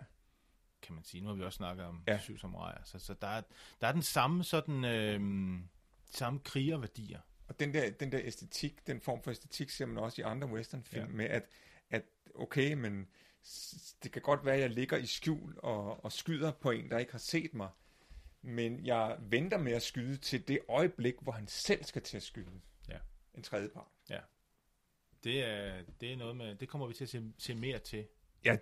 Kan 0.86 0.94
man 0.94 1.04
sige. 1.04 1.20
Nu 1.20 1.28
har 1.28 1.34
vi 1.34 1.42
også 1.42 1.56
snakket 1.56 1.84
om 1.84 2.02
ja. 2.06 2.18
syv 2.18 2.38
samuraier. 2.38 2.84
Så, 2.84 2.98
så 2.98 3.14
der, 3.14 3.26
er, 3.26 3.42
der 3.80 3.86
er 3.86 3.92
den 3.92 4.02
samme 4.02 4.44
sådan, 4.44 4.84
øh, 4.84 5.60
samme 6.10 6.40
krigerværdier. 6.40 7.20
Og 7.48 7.60
den 7.60 7.74
der, 7.74 7.90
den 7.90 8.12
der 8.12 8.20
æstetik, 8.22 8.86
den 8.86 9.00
form 9.00 9.22
for 9.22 9.30
æstetik, 9.30 9.70
ser 9.70 9.86
man 9.86 9.98
også 9.98 10.22
i 10.22 10.24
andre 10.24 10.48
westernfilm, 10.48 11.06
ja. 11.06 11.12
med 11.12 11.24
at, 11.24 11.42
at 11.90 12.02
okay, 12.34 12.72
men 12.72 13.08
det 14.02 14.12
kan 14.12 14.22
godt 14.22 14.44
være, 14.44 14.54
at 14.54 14.60
jeg 14.60 14.70
ligger 14.70 14.96
i 14.96 15.06
skjul 15.06 15.58
og, 15.58 16.04
og 16.04 16.12
skyder 16.12 16.52
på 16.52 16.70
en, 16.70 16.90
der 16.90 16.98
ikke 16.98 17.12
har 17.12 17.18
set 17.18 17.54
mig, 17.54 17.68
men 18.42 18.86
jeg 18.86 19.16
venter 19.20 19.58
med 19.58 19.72
at 19.72 19.82
skyde 19.82 20.16
til 20.16 20.48
det 20.48 20.58
øjeblik, 20.68 21.14
hvor 21.20 21.32
han 21.32 21.46
selv 21.46 21.84
skal 21.84 22.02
til 22.02 22.16
at 22.16 22.22
skyde. 22.22 22.60
Ja. 22.88 22.98
En 23.34 23.42
tredje 23.42 23.68
part. 23.68 23.86
Ja. 24.10 24.20
Det 25.24 25.44
er, 25.44 25.82
det 26.00 26.12
er 26.12 26.16
noget 26.16 26.36
med, 26.36 26.54
det 26.54 26.68
kommer 26.68 26.86
vi 26.86 26.94
til 26.94 27.04
at 27.04 27.10
se, 27.10 27.32
se 27.38 27.54
mere 27.54 27.78
til. 27.78 28.06
Ja, 28.46 28.56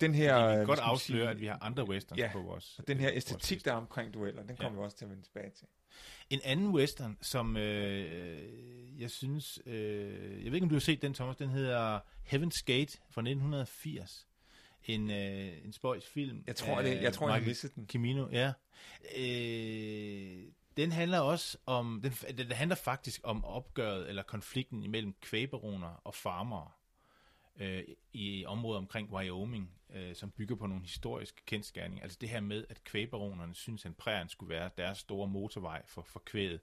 den 0.00 0.14
her... 0.14 0.48
vi 0.48 0.56
kan 0.56 0.66
godt 0.66 0.78
afsløre, 0.78 1.20
sige, 1.20 1.30
at 1.30 1.40
vi 1.40 1.46
har 1.46 1.58
andre 1.60 1.88
westerns 1.88 2.18
ja, 2.18 2.30
på 2.32 2.40
vores... 2.40 2.78
og 2.78 2.88
den 2.88 2.98
her 2.98 3.10
æstetik, 3.12 3.64
der 3.64 3.72
er 3.72 3.76
omkring 3.76 4.14
dueller, 4.14 4.42
den 4.42 4.56
kommer 4.56 4.78
ja. 4.78 4.80
vi 4.80 4.84
også 4.84 4.96
til 4.96 5.04
at 5.04 5.10
vende 5.10 5.22
tilbage 5.22 5.50
til. 5.50 5.66
En 6.30 6.40
anden 6.44 6.68
western, 6.68 7.18
som 7.20 7.56
øh, 7.56 9.00
jeg 9.00 9.10
synes... 9.10 9.60
Øh, 9.66 10.44
jeg 10.44 10.52
ved 10.52 10.54
ikke, 10.54 10.64
om 10.64 10.68
du 10.68 10.74
har 10.74 10.80
set 10.80 11.02
den, 11.02 11.14
Thomas. 11.14 11.36
Den 11.36 11.50
hedder 11.50 12.00
Heaven's 12.32 12.62
Gate 12.64 12.98
fra 13.10 13.20
1980. 13.20 14.26
En, 14.84 15.10
øh, 15.10 15.64
en 15.64 15.72
spøjs 15.72 16.06
film. 16.06 16.44
Jeg 16.46 16.56
tror, 16.56 16.82
det, 16.82 17.02
jeg, 17.02 17.12
tror, 17.12 17.28
jeg 17.28 17.36
har 17.36 17.46
misset 17.46 17.74
den. 17.74 17.86
Kimino, 17.86 18.28
ja. 18.32 18.52
Øh, 19.18 20.42
den 20.76 20.92
handler 20.92 21.20
også 21.20 21.58
om... 21.66 22.00
Den, 22.02 22.38
den 22.38 22.52
handler 22.52 22.76
faktisk 22.76 23.20
om 23.24 23.44
opgøret 23.44 24.08
eller 24.08 24.22
konflikten 24.22 24.82
imellem 24.82 25.14
kvægbaroner 25.20 26.00
og 26.04 26.14
farmere 26.14 26.70
øh, 27.60 27.84
i 28.12 28.44
området 28.44 28.78
omkring 28.78 29.12
Wyoming, 29.12 29.70
øh, 29.94 30.14
som 30.14 30.30
bygger 30.30 30.56
på 30.56 30.66
nogle 30.66 30.82
historiske 30.82 31.42
kendskærninger. 31.46 32.02
Altså 32.02 32.18
det 32.20 32.28
her 32.28 32.40
med, 32.40 32.64
at 32.68 32.84
kvægbaronerne 32.84 33.54
synes, 33.54 33.86
at 33.86 33.96
prærien 33.96 34.28
skulle 34.28 34.50
være 34.50 34.70
deres 34.78 34.98
store 34.98 35.28
motorvej 35.28 35.82
for, 35.86 36.02
for 36.02 36.22
kvæget, 36.26 36.60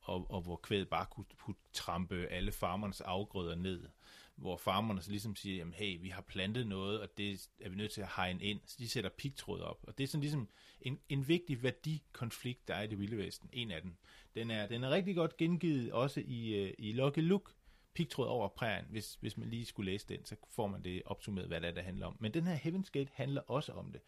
og, 0.00 0.30
og 0.30 0.40
hvor 0.40 0.56
kvæget 0.56 0.88
bare 0.88 1.06
kunne, 1.10 1.26
kunne 1.38 1.56
trampe 1.72 2.26
alle 2.26 2.52
farmernes 2.52 3.00
afgrøder 3.00 3.54
ned. 3.54 3.88
Hvor 4.36 4.56
farmerne 4.56 5.02
så 5.02 5.10
ligesom 5.10 5.36
siger, 5.36 5.56
jamen 5.56 5.74
hey, 5.74 6.00
vi 6.00 6.08
har 6.08 6.22
plantet 6.22 6.66
noget, 6.66 7.00
og 7.00 7.08
det 7.16 7.48
er 7.60 7.68
vi 7.68 7.76
nødt 7.76 7.92
til 7.92 8.00
at 8.00 8.08
hegne 8.16 8.42
ind. 8.42 8.60
Så 8.66 8.76
de 8.78 8.88
sætter 8.88 9.10
pigtråd 9.10 9.60
op. 9.60 9.78
Og 9.82 9.98
det 9.98 10.04
er 10.04 10.08
sådan 10.08 10.20
ligesom 10.20 10.48
en, 10.80 11.00
en 11.08 11.28
vigtig 11.28 11.62
værdikonflikt, 11.62 12.68
der 12.68 12.74
er 12.74 12.82
i 12.82 12.86
det 12.86 12.98
vilde 12.98 13.18
vesten. 13.18 13.50
En 13.52 13.70
af 13.70 13.82
dem. 13.82 13.96
Den 14.34 14.50
er, 14.50 14.66
den 14.66 14.84
er 14.84 14.90
rigtig 14.90 15.14
godt 15.14 15.36
gengivet 15.36 15.92
også 15.92 16.22
i, 16.26 16.54
øh, 16.54 16.74
i 16.78 16.92
Lucky 16.92 17.18
Luke, 17.18 17.52
pigtråd 17.96 18.26
over 18.26 18.48
prærien. 18.48 18.86
Hvis, 18.90 19.18
hvis 19.20 19.36
man 19.36 19.48
lige 19.48 19.66
skulle 19.66 19.92
læse 19.92 20.06
den, 20.08 20.24
så 20.24 20.36
får 20.50 20.66
man 20.66 20.84
det 20.84 21.02
opsummeret, 21.06 21.48
hvad 21.48 21.60
det 21.60 21.68
er, 21.68 21.74
det 21.74 21.84
handler 21.84 22.06
om. 22.06 22.16
Men 22.20 22.34
den 22.34 22.46
her 22.46 22.56
Heaven's 22.56 22.90
Gate 22.92 23.10
handler 23.14 23.42
også 23.50 23.72
om 23.72 23.92
det. 23.92 24.00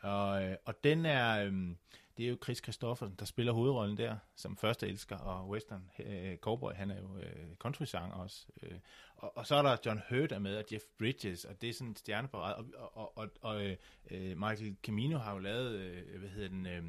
Og, 0.00 0.44
øh, 0.44 0.56
og 0.64 0.84
den 0.84 1.06
er, 1.06 1.44
øhm, 1.44 1.76
det 2.16 2.24
er 2.24 2.28
jo 2.28 2.36
Chris 2.42 2.58
Christoffersen, 2.58 3.16
der 3.18 3.24
spiller 3.24 3.52
hovedrollen 3.52 3.96
der, 3.96 4.16
som 4.36 4.56
første 4.56 4.88
elsker, 4.88 5.16
og 5.16 5.48
western 5.48 5.90
øh, 5.98 6.36
cowboy, 6.36 6.72
han 6.72 6.90
er 6.90 7.00
jo 7.00 7.18
øh, 7.18 7.56
country-sanger 7.58 8.16
også. 8.16 8.46
Øh, 8.62 8.78
og, 9.16 9.36
og 9.36 9.46
så 9.46 9.54
er 9.54 9.62
der 9.62 9.76
John 9.86 10.02
Hurt 10.10 10.32
er 10.32 10.38
med, 10.38 10.56
og 10.56 10.64
Jeff 10.72 10.84
Bridges, 10.98 11.44
og 11.44 11.62
det 11.62 11.68
er 11.68 11.74
sådan 11.74 11.88
en 11.88 11.96
stjerneparade, 11.96 12.56
og, 12.56 12.96
og, 12.96 13.18
og, 13.18 13.28
og 13.40 13.64
øh, 14.10 14.38
Michael 14.38 14.76
Camino 14.82 15.18
har 15.18 15.32
jo 15.32 15.38
lavet, 15.38 15.74
øh, 15.74 16.18
hvad 16.20 16.28
hedder 16.28 16.48
den, 16.48 16.66
øh, 16.66 16.84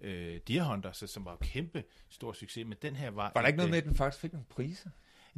øh, 0.00 0.40
Deer 0.48 0.64
Hunter, 0.64 0.92
så, 0.92 1.06
som 1.06 1.24
var 1.24 1.36
kæmpe 1.36 1.84
stor 2.08 2.32
succes, 2.32 2.66
men 2.66 2.78
den 2.82 2.96
her 2.96 3.10
var... 3.10 3.32
Var 3.34 3.40
der 3.40 3.48
ikke 3.48 3.56
noget 3.56 3.70
med, 3.70 3.78
at 3.78 3.84
den 3.84 3.96
faktisk 3.96 4.20
fik 4.20 4.32
nogle 4.32 4.46
priser? 4.48 4.90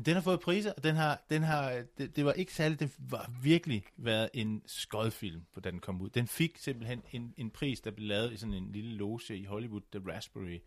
Den 0.06 0.14
har 0.14 0.20
fået 0.20 0.40
priser, 0.40 0.72
og 0.72 0.84
den 0.84 0.94
har, 0.94 1.22
den 1.30 1.42
har, 1.42 1.84
det, 1.98 2.16
det 2.16 2.24
var 2.24 2.32
ikke 2.32 2.54
særligt, 2.54 2.80
det 2.80 2.92
var 2.98 3.30
virkelig 3.42 3.84
været 3.96 4.30
en 4.34 4.62
skodfilm, 4.66 5.42
på 5.54 5.60
den 5.60 5.78
kom 5.78 6.00
ud. 6.00 6.10
Den 6.10 6.26
fik 6.26 6.58
simpelthen 6.58 7.02
en, 7.12 7.34
en 7.36 7.50
pris, 7.50 7.80
der 7.80 7.90
blev 7.90 8.08
lavet 8.08 8.32
i 8.32 8.36
sådan 8.36 8.54
en 8.54 8.72
lille 8.72 8.94
loge 8.96 9.36
i 9.36 9.44
Hollywood, 9.44 9.80
The 9.92 10.12
Raspberry, 10.12 10.58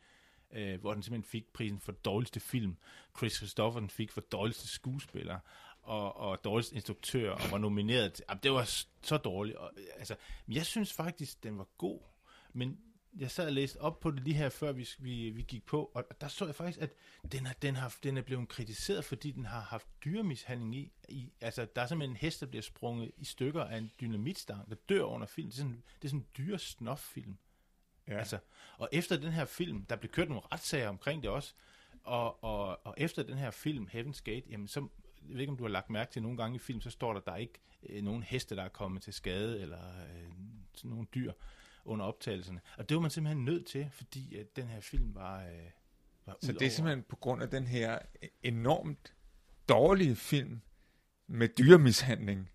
øh, 0.54 0.80
hvor 0.80 0.93
den 0.93 1.04
simpelthen 1.04 1.30
fik 1.32 1.54
prisen 1.54 1.80
for 1.80 1.91
dårligste 1.91 2.39
film. 2.39 2.78
Chris 3.17 3.34
Christopher 3.34 3.88
fik 3.88 4.12
for 4.12 4.22
dårligste 4.22 4.67
skuespiller 4.67 5.39
og, 5.82 6.17
og 6.17 6.43
dårligste 6.43 6.76
instruktør, 6.76 7.32
og 7.32 7.52
var 7.52 7.58
nomineret 7.58 8.13
til, 8.13 8.26
det 8.43 8.52
var 8.52 8.86
så 9.02 9.17
dårligt. 9.17 9.58
Og, 9.58 9.72
altså, 9.98 10.15
jeg 10.48 10.65
synes 10.65 10.93
faktisk, 10.93 11.43
den 11.43 11.58
var 11.58 11.67
god, 11.78 12.00
men 12.54 12.78
jeg 13.19 13.32
sad 13.32 13.45
og 13.45 13.54
læste 13.54 13.82
op 13.82 13.99
på 13.99 14.12
det 14.12 14.23
lige 14.23 14.34
her, 14.34 14.49
før 14.49 14.71
vi, 14.71 14.89
vi, 14.99 15.30
vi 15.30 15.41
gik 15.41 15.65
på, 15.65 15.91
og 15.93 16.06
der 16.21 16.28
så 16.28 16.45
jeg 16.45 16.56
faktisk, 16.56 16.80
at 16.82 16.93
den, 17.32 17.45
er, 17.45 17.54
den, 17.62 17.76
har, 17.76 17.95
den 18.04 18.17
er 18.17 18.21
blevet 18.21 18.49
kritiseret, 18.49 19.06
fordi 19.06 19.32
den 19.32 19.45
har 19.45 19.62
haft 19.62 19.88
dyremishandling 20.06 20.76
i, 20.76 20.91
i. 21.10 21.32
Altså, 21.41 21.67
der 21.76 21.82
er 21.82 21.88
simpelthen 21.88 22.12
en 22.12 22.17
hest, 22.17 22.39
der 22.39 22.45
bliver 22.45 22.62
sprunget 22.62 23.12
i 23.17 23.26
stykker 23.26 23.63
af 23.63 23.78
en 23.78 23.91
dynamitstang, 24.02 24.69
der 24.69 24.76
dør 24.89 25.04
under 25.04 25.28
film. 25.28 25.47
Det 25.47 25.56
er 25.56 25.58
sådan, 25.58 25.84
det 26.02 26.08
er 26.08 26.10
sådan 26.10 26.19
en 26.19 26.28
dyre 26.38 26.60
snof-film. 26.60 27.38
Ja. 28.08 28.17
Altså, 28.17 28.38
og 28.78 28.89
efter 28.91 29.17
den 29.17 29.32
her 29.32 29.45
film, 29.45 29.86
der 29.86 29.95
blev 29.95 30.12
kørt 30.12 30.30
nogle 30.30 30.43
retssager 30.52 30.89
omkring 30.89 31.23
det 31.23 31.32
også, 31.32 31.54
og, 32.04 32.43
og, 32.43 32.86
og 32.86 32.93
efter 32.97 33.23
den 33.23 33.38
her 33.38 33.52
film, 33.52 33.89
Heaven's 33.93 34.21
Gate, 34.23 34.43
jamen 34.49 34.67
så, 34.67 34.88
jeg 35.28 35.34
ved 35.34 35.39
ikke, 35.39 35.52
om 35.52 35.58
du 35.58 35.63
har 35.63 35.69
lagt 35.69 35.89
mærke 35.89 36.12
til, 36.12 36.21
nogle 36.21 36.38
gange 36.38 36.56
i 36.56 36.60
film, 36.60 36.82
så 36.82 36.89
står 36.89 37.13
der, 37.13 37.19
der 37.19 37.32
er 37.32 37.38
ikke 37.38 37.60
øh, 37.84 38.04
nogen 38.04 38.23
heste, 38.23 38.56
der 38.56 38.63
er 38.63 38.69
kommet 38.69 39.02
til 39.02 39.13
skade, 39.13 39.62
eller 39.62 39.80
øh, 39.80 40.32
sådan 40.73 40.89
nogle 40.89 41.08
dyr 41.15 41.32
under 41.86 42.06
optagelserne. 42.06 42.62
Og 42.78 42.89
det 42.89 42.96
var 42.96 43.02
man 43.02 43.12
simpelthen 43.12 43.46
nødt 43.46 43.65
til, 43.65 43.89
fordi 43.91 44.36
at 44.36 44.56
den 44.56 44.67
her 44.67 44.80
film 44.80 45.15
var, 45.15 45.43
øh, 45.43 45.69
var 46.26 46.38
Så 46.41 46.52
det 46.52 46.62
er 46.62 46.69
simpelthen 46.69 47.04
på 47.04 47.15
grund 47.15 47.43
af 47.43 47.50
den 47.50 47.67
her 47.67 48.00
enormt 48.43 49.13
dårlige 49.69 50.15
film 50.15 50.62
med 51.28 51.48
dyremishandling, 51.48 52.50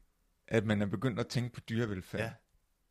at 0.49 0.65
man 0.65 0.83
er 0.83 0.87
begyndt 0.87 1.21
at 1.21 1.27
tænke 1.27 1.53
på 1.53 1.61
dyrevelfærd. 1.61 2.23
Ja, 2.23 2.33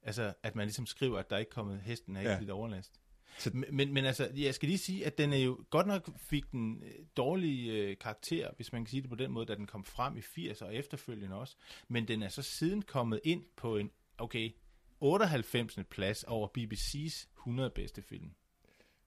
altså 0.02 0.34
at 0.44 0.56
man 0.56 0.66
ligesom 0.66 0.86
skriver, 0.86 1.20
at 1.20 1.30
der 1.30 1.36
er 1.36 1.40
ikke 1.40 1.52
kommet, 1.52 1.82
hesten 1.82 2.16
er 2.16 2.20
ikke 2.20 2.32
ja. 2.32 2.40
lidt 2.40 2.50
overlast. 2.50 3.00
Så, 3.38 3.52
men, 3.54 3.94
men 3.94 4.06
altså, 4.06 4.32
jeg 4.36 4.56
skal 4.56 4.68
lige 4.68 4.78
sige, 4.78 5.06
at 5.06 5.18
den 5.18 5.34
er 5.34 5.38
jo 5.38 5.66
godt 5.70 5.88
nok 5.88 6.10
fik 6.18 6.52
den 6.52 6.84
øh, 6.84 6.92
dårlige 7.18 7.74
øh, 7.74 7.98
karakter, 7.98 8.52
hvis 8.56 8.72
man 8.72 8.86
kan 8.86 8.90
sige 8.90 9.02
det 9.02 9.10
på 9.10 9.16
den 9.16 9.32
måde, 9.32 9.46
da 9.46 9.56
den 9.56 9.68
kom 9.68 9.86
frem 9.86 10.18
i 10.18 10.22
80 10.22 10.62
og 10.62 10.76
efterfølgende 10.76 11.36
også. 11.36 11.56
Men 11.88 12.08
den 12.08 12.24
er 12.24 12.30
så 12.30 12.42
siden 12.42 12.82
kommet 12.82 13.20
ind 13.24 13.44
på 13.56 13.78
en, 13.78 13.92
okay, 14.18 14.56
98. 15.00 15.80
plads 15.90 16.24
over 16.24 16.48
BBC's 16.58 17.28
100 17.38 17.70
bedste 17.70 18.02
film. 18.02 18.32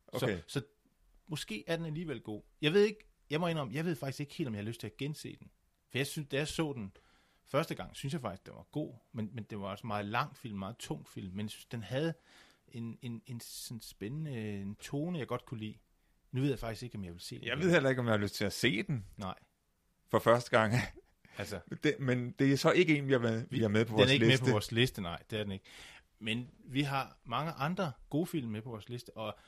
Okay. 0.08 0.38
Så, 0.46 0.60
så 0.60 0.66
måske 1.26 1.64
er 1.66 1.76
den 1.76 1.86
alligevel 1.86 2.20
god. 2.20 2.42
Jeg 2.60 2.72
ved 2.72 2.84
ikke, 2.84 3.08
jeg 3.30 3.40
må 3.40 3.48
indrømme, 3.48 3.74
jeg 3.74 3.84
ved 3.84 3.96
faktisk 3.96 4.20
ikke 4.20 4.34
helt, 4.34 4.48
om 4.48 4.54
jeg 4.54 4.62
har 4.62 4.68
lyst 4.68 4.80
til 4.80 4.86
at 4.86 4.96
gense 4.96 5.36
den. 5.36 5.50
For 5.90 5.98
jeg 5.98 6.06
synes, 6.06 6.28
da 6.28 6.36
jeg 6.36 6.48
så 6.48 6.72
den 6.72 6.92
første 7.44 7.74
gang, 7.74 7.96
synes 7.96 8.12
jeg 8.12 8.20
faktisk, 8.20 8.46
den 8.46 8.54
var 8.54 8.66
god. 8.72 8.94
Men, 9.12 9.30
men 9.32 9.44
det 9.44 9.60
var 9.60 9.66
også 9.66 9.86
meget 9.86 10.06
lang 10.06 10.36
film, 10.36 10.58
meget 10.58 10.76
tung 10.76 11.08
film. 11.08 11.32
Men 11.36 11.46
jeg 11.46 11.50
synes, 11.50 11.64
den 11.64 11.82
havde 11.82 12.14
en, 12.68 12.98
en, 13.02 13.22
en 13.26 13.40
sådan 13.40 13.80
spændende 13.80 14.60
en 14.60 14.74
tone, 14.74 15.18
jeg 15.18 15.26
godt 15.26 15.46
kunne 15.46 15.60
lide. 15.60 15.78
Nu 16.32 16.40
ved 16.40 16.48
jeg 16.48 16.58
faktisk 16.58 16.82
ikke, 16.82 16.98
om 16.98 17.04
jeg 17.04 17.12
vil 17.12 17.20
se 17.20 17.38
den. 17.38 17.44
Jeg 17.44 17.58
ved 17.58 17.70
heller 17.70 17.90
ikke, 17.90 18.00
om 18.00 18.06
jeg 18.06 18.12
har 18.12 18.18
lyst 18.18 18.34
til 18.34 18.44
at 18.44 18.52
se 18.52 18.82
den. 18.82 19.06
Nej. 19.16 19.34
For 20.08 20.18
første 20.18 20.50
gang. 20.50 20.74
Altså, 21.38 21.60
det, 21.82 21.96
men 22.00 22.30
det 22.30 22.52
er 22.52 22.56
så 22.56 22.70
ikke 22.70 22.98
en, 22.98 23.06
vi 23.06 23.12
har 23.12 23.18
med, 23.18 23.46
vi 23.50 23.60
har 23.60 23.68
med 23.68 23.84
på 23.84 23.94
vores 23.94 24.08
liste. 24.10 24.24
Den 24.24 24.30
er 24.30 24.32
ikke 24.32 24.42
med 24.42 24.50
på 24.50 24.52
vores 24.52 24.72
liste, 24.72 25.02
nej, 25.02 25.22
det 25.30 25.38
er 25.38 25.42
den 25.42 25.52
ikke. 25.52 25.64
Men 26.18 26.50
vi 26.64 26.82
har 26.82 27.18
mange 27.24 27.52
andre 27.52 27.92
gode 28.10 28.26
film 28.26 28.50
med 28.50 28.62
på 28.62 28.70
vores 28.70 28.88
liste, 28.88 29.16
og 29.16 29.38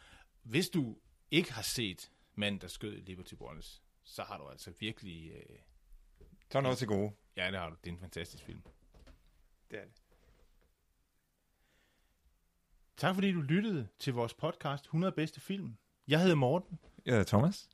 hvis 0.43 0.69
du 0.69 0.97
ikke 1.31 1.53
har 1.53 1.63
set 1.63 2.11
Mand, 2.35 2.61
der 2.61 2.69
skød 2.69 2.97
Liberty 2.97 3.35
Brothers, 3.35 3.83
så 4.05 4.23
har 4.23 4.39
du 4.39 4.49
altså 4.49 4.73
virkelig... 4.79 5.33
Øh, 5.33 5.57
så 6.51 6.59
er 6.59 6.63
noget 6.63 6.79
til 6.79 6.87
gode. 6.87 7.13
Ja, 7.37 7.51
det 7.51 7.59
har 7.59 7.71
du. 7.71 7.77
Det 7.85 7.91
er 7.91 7.95
en 7.95 8.01
fantastisk 8.01 8.45
film. 8.45 8.63
Det 9.71 9.79
er 9.79 9.85
det. 9.85 9.93
Tak 12.97 13.15
fordi 13.15 13.33
du 13.33 13.41
lyttede 13.41 13.89
til 13.99 14.13
vores 14.13 14.35
podcast 14.35 14.85
100 14.85 15.13
bedste 15.13 15.41
film. 15.41 15.77
Jeg 16.09 16.21
hedder 16.21 16.35
Morten. 16.35 16.79
Jeg 17.05 17.13
hedder 17.13 17.25
Thomas. 17.25 17.69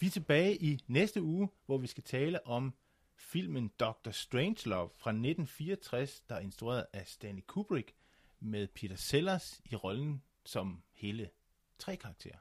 Vi 0.00 0.06
er 0.06 0.10
tilbage 0.10 0.56
i 0.56 0.80
næste 0.86 1.22
uge, 1.22 1.48
hvor 1.66 1.78
vi 1.78 1.86
skal 1.86 2.02
tale 2.02 2.46
om 2.46 2.74
filmen 3.20 3.72
Dr. 3.80 4.10
Strangelove 4.10 4.90
fra 4.96 5.10
1964, 5.10 6.20
der 6.20 6.34
er 6.34 6.40
instrueret 6.40 6.86
af 6.92 7.06
Stanley 7.06 7.42
Kubrick, 7.46 7.94
med 8.40 8.68
Peter 8.68 8.96
Sellers 8.96 9.60
i 9.70 9.76
rollen 9.76 10.22
som 10.44 10.82
hele 10.92 11.30
tre 11.78 11.96
karakterer. 11.96 12.38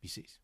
Vi 0.00 0.08
ses. 0.08 0.40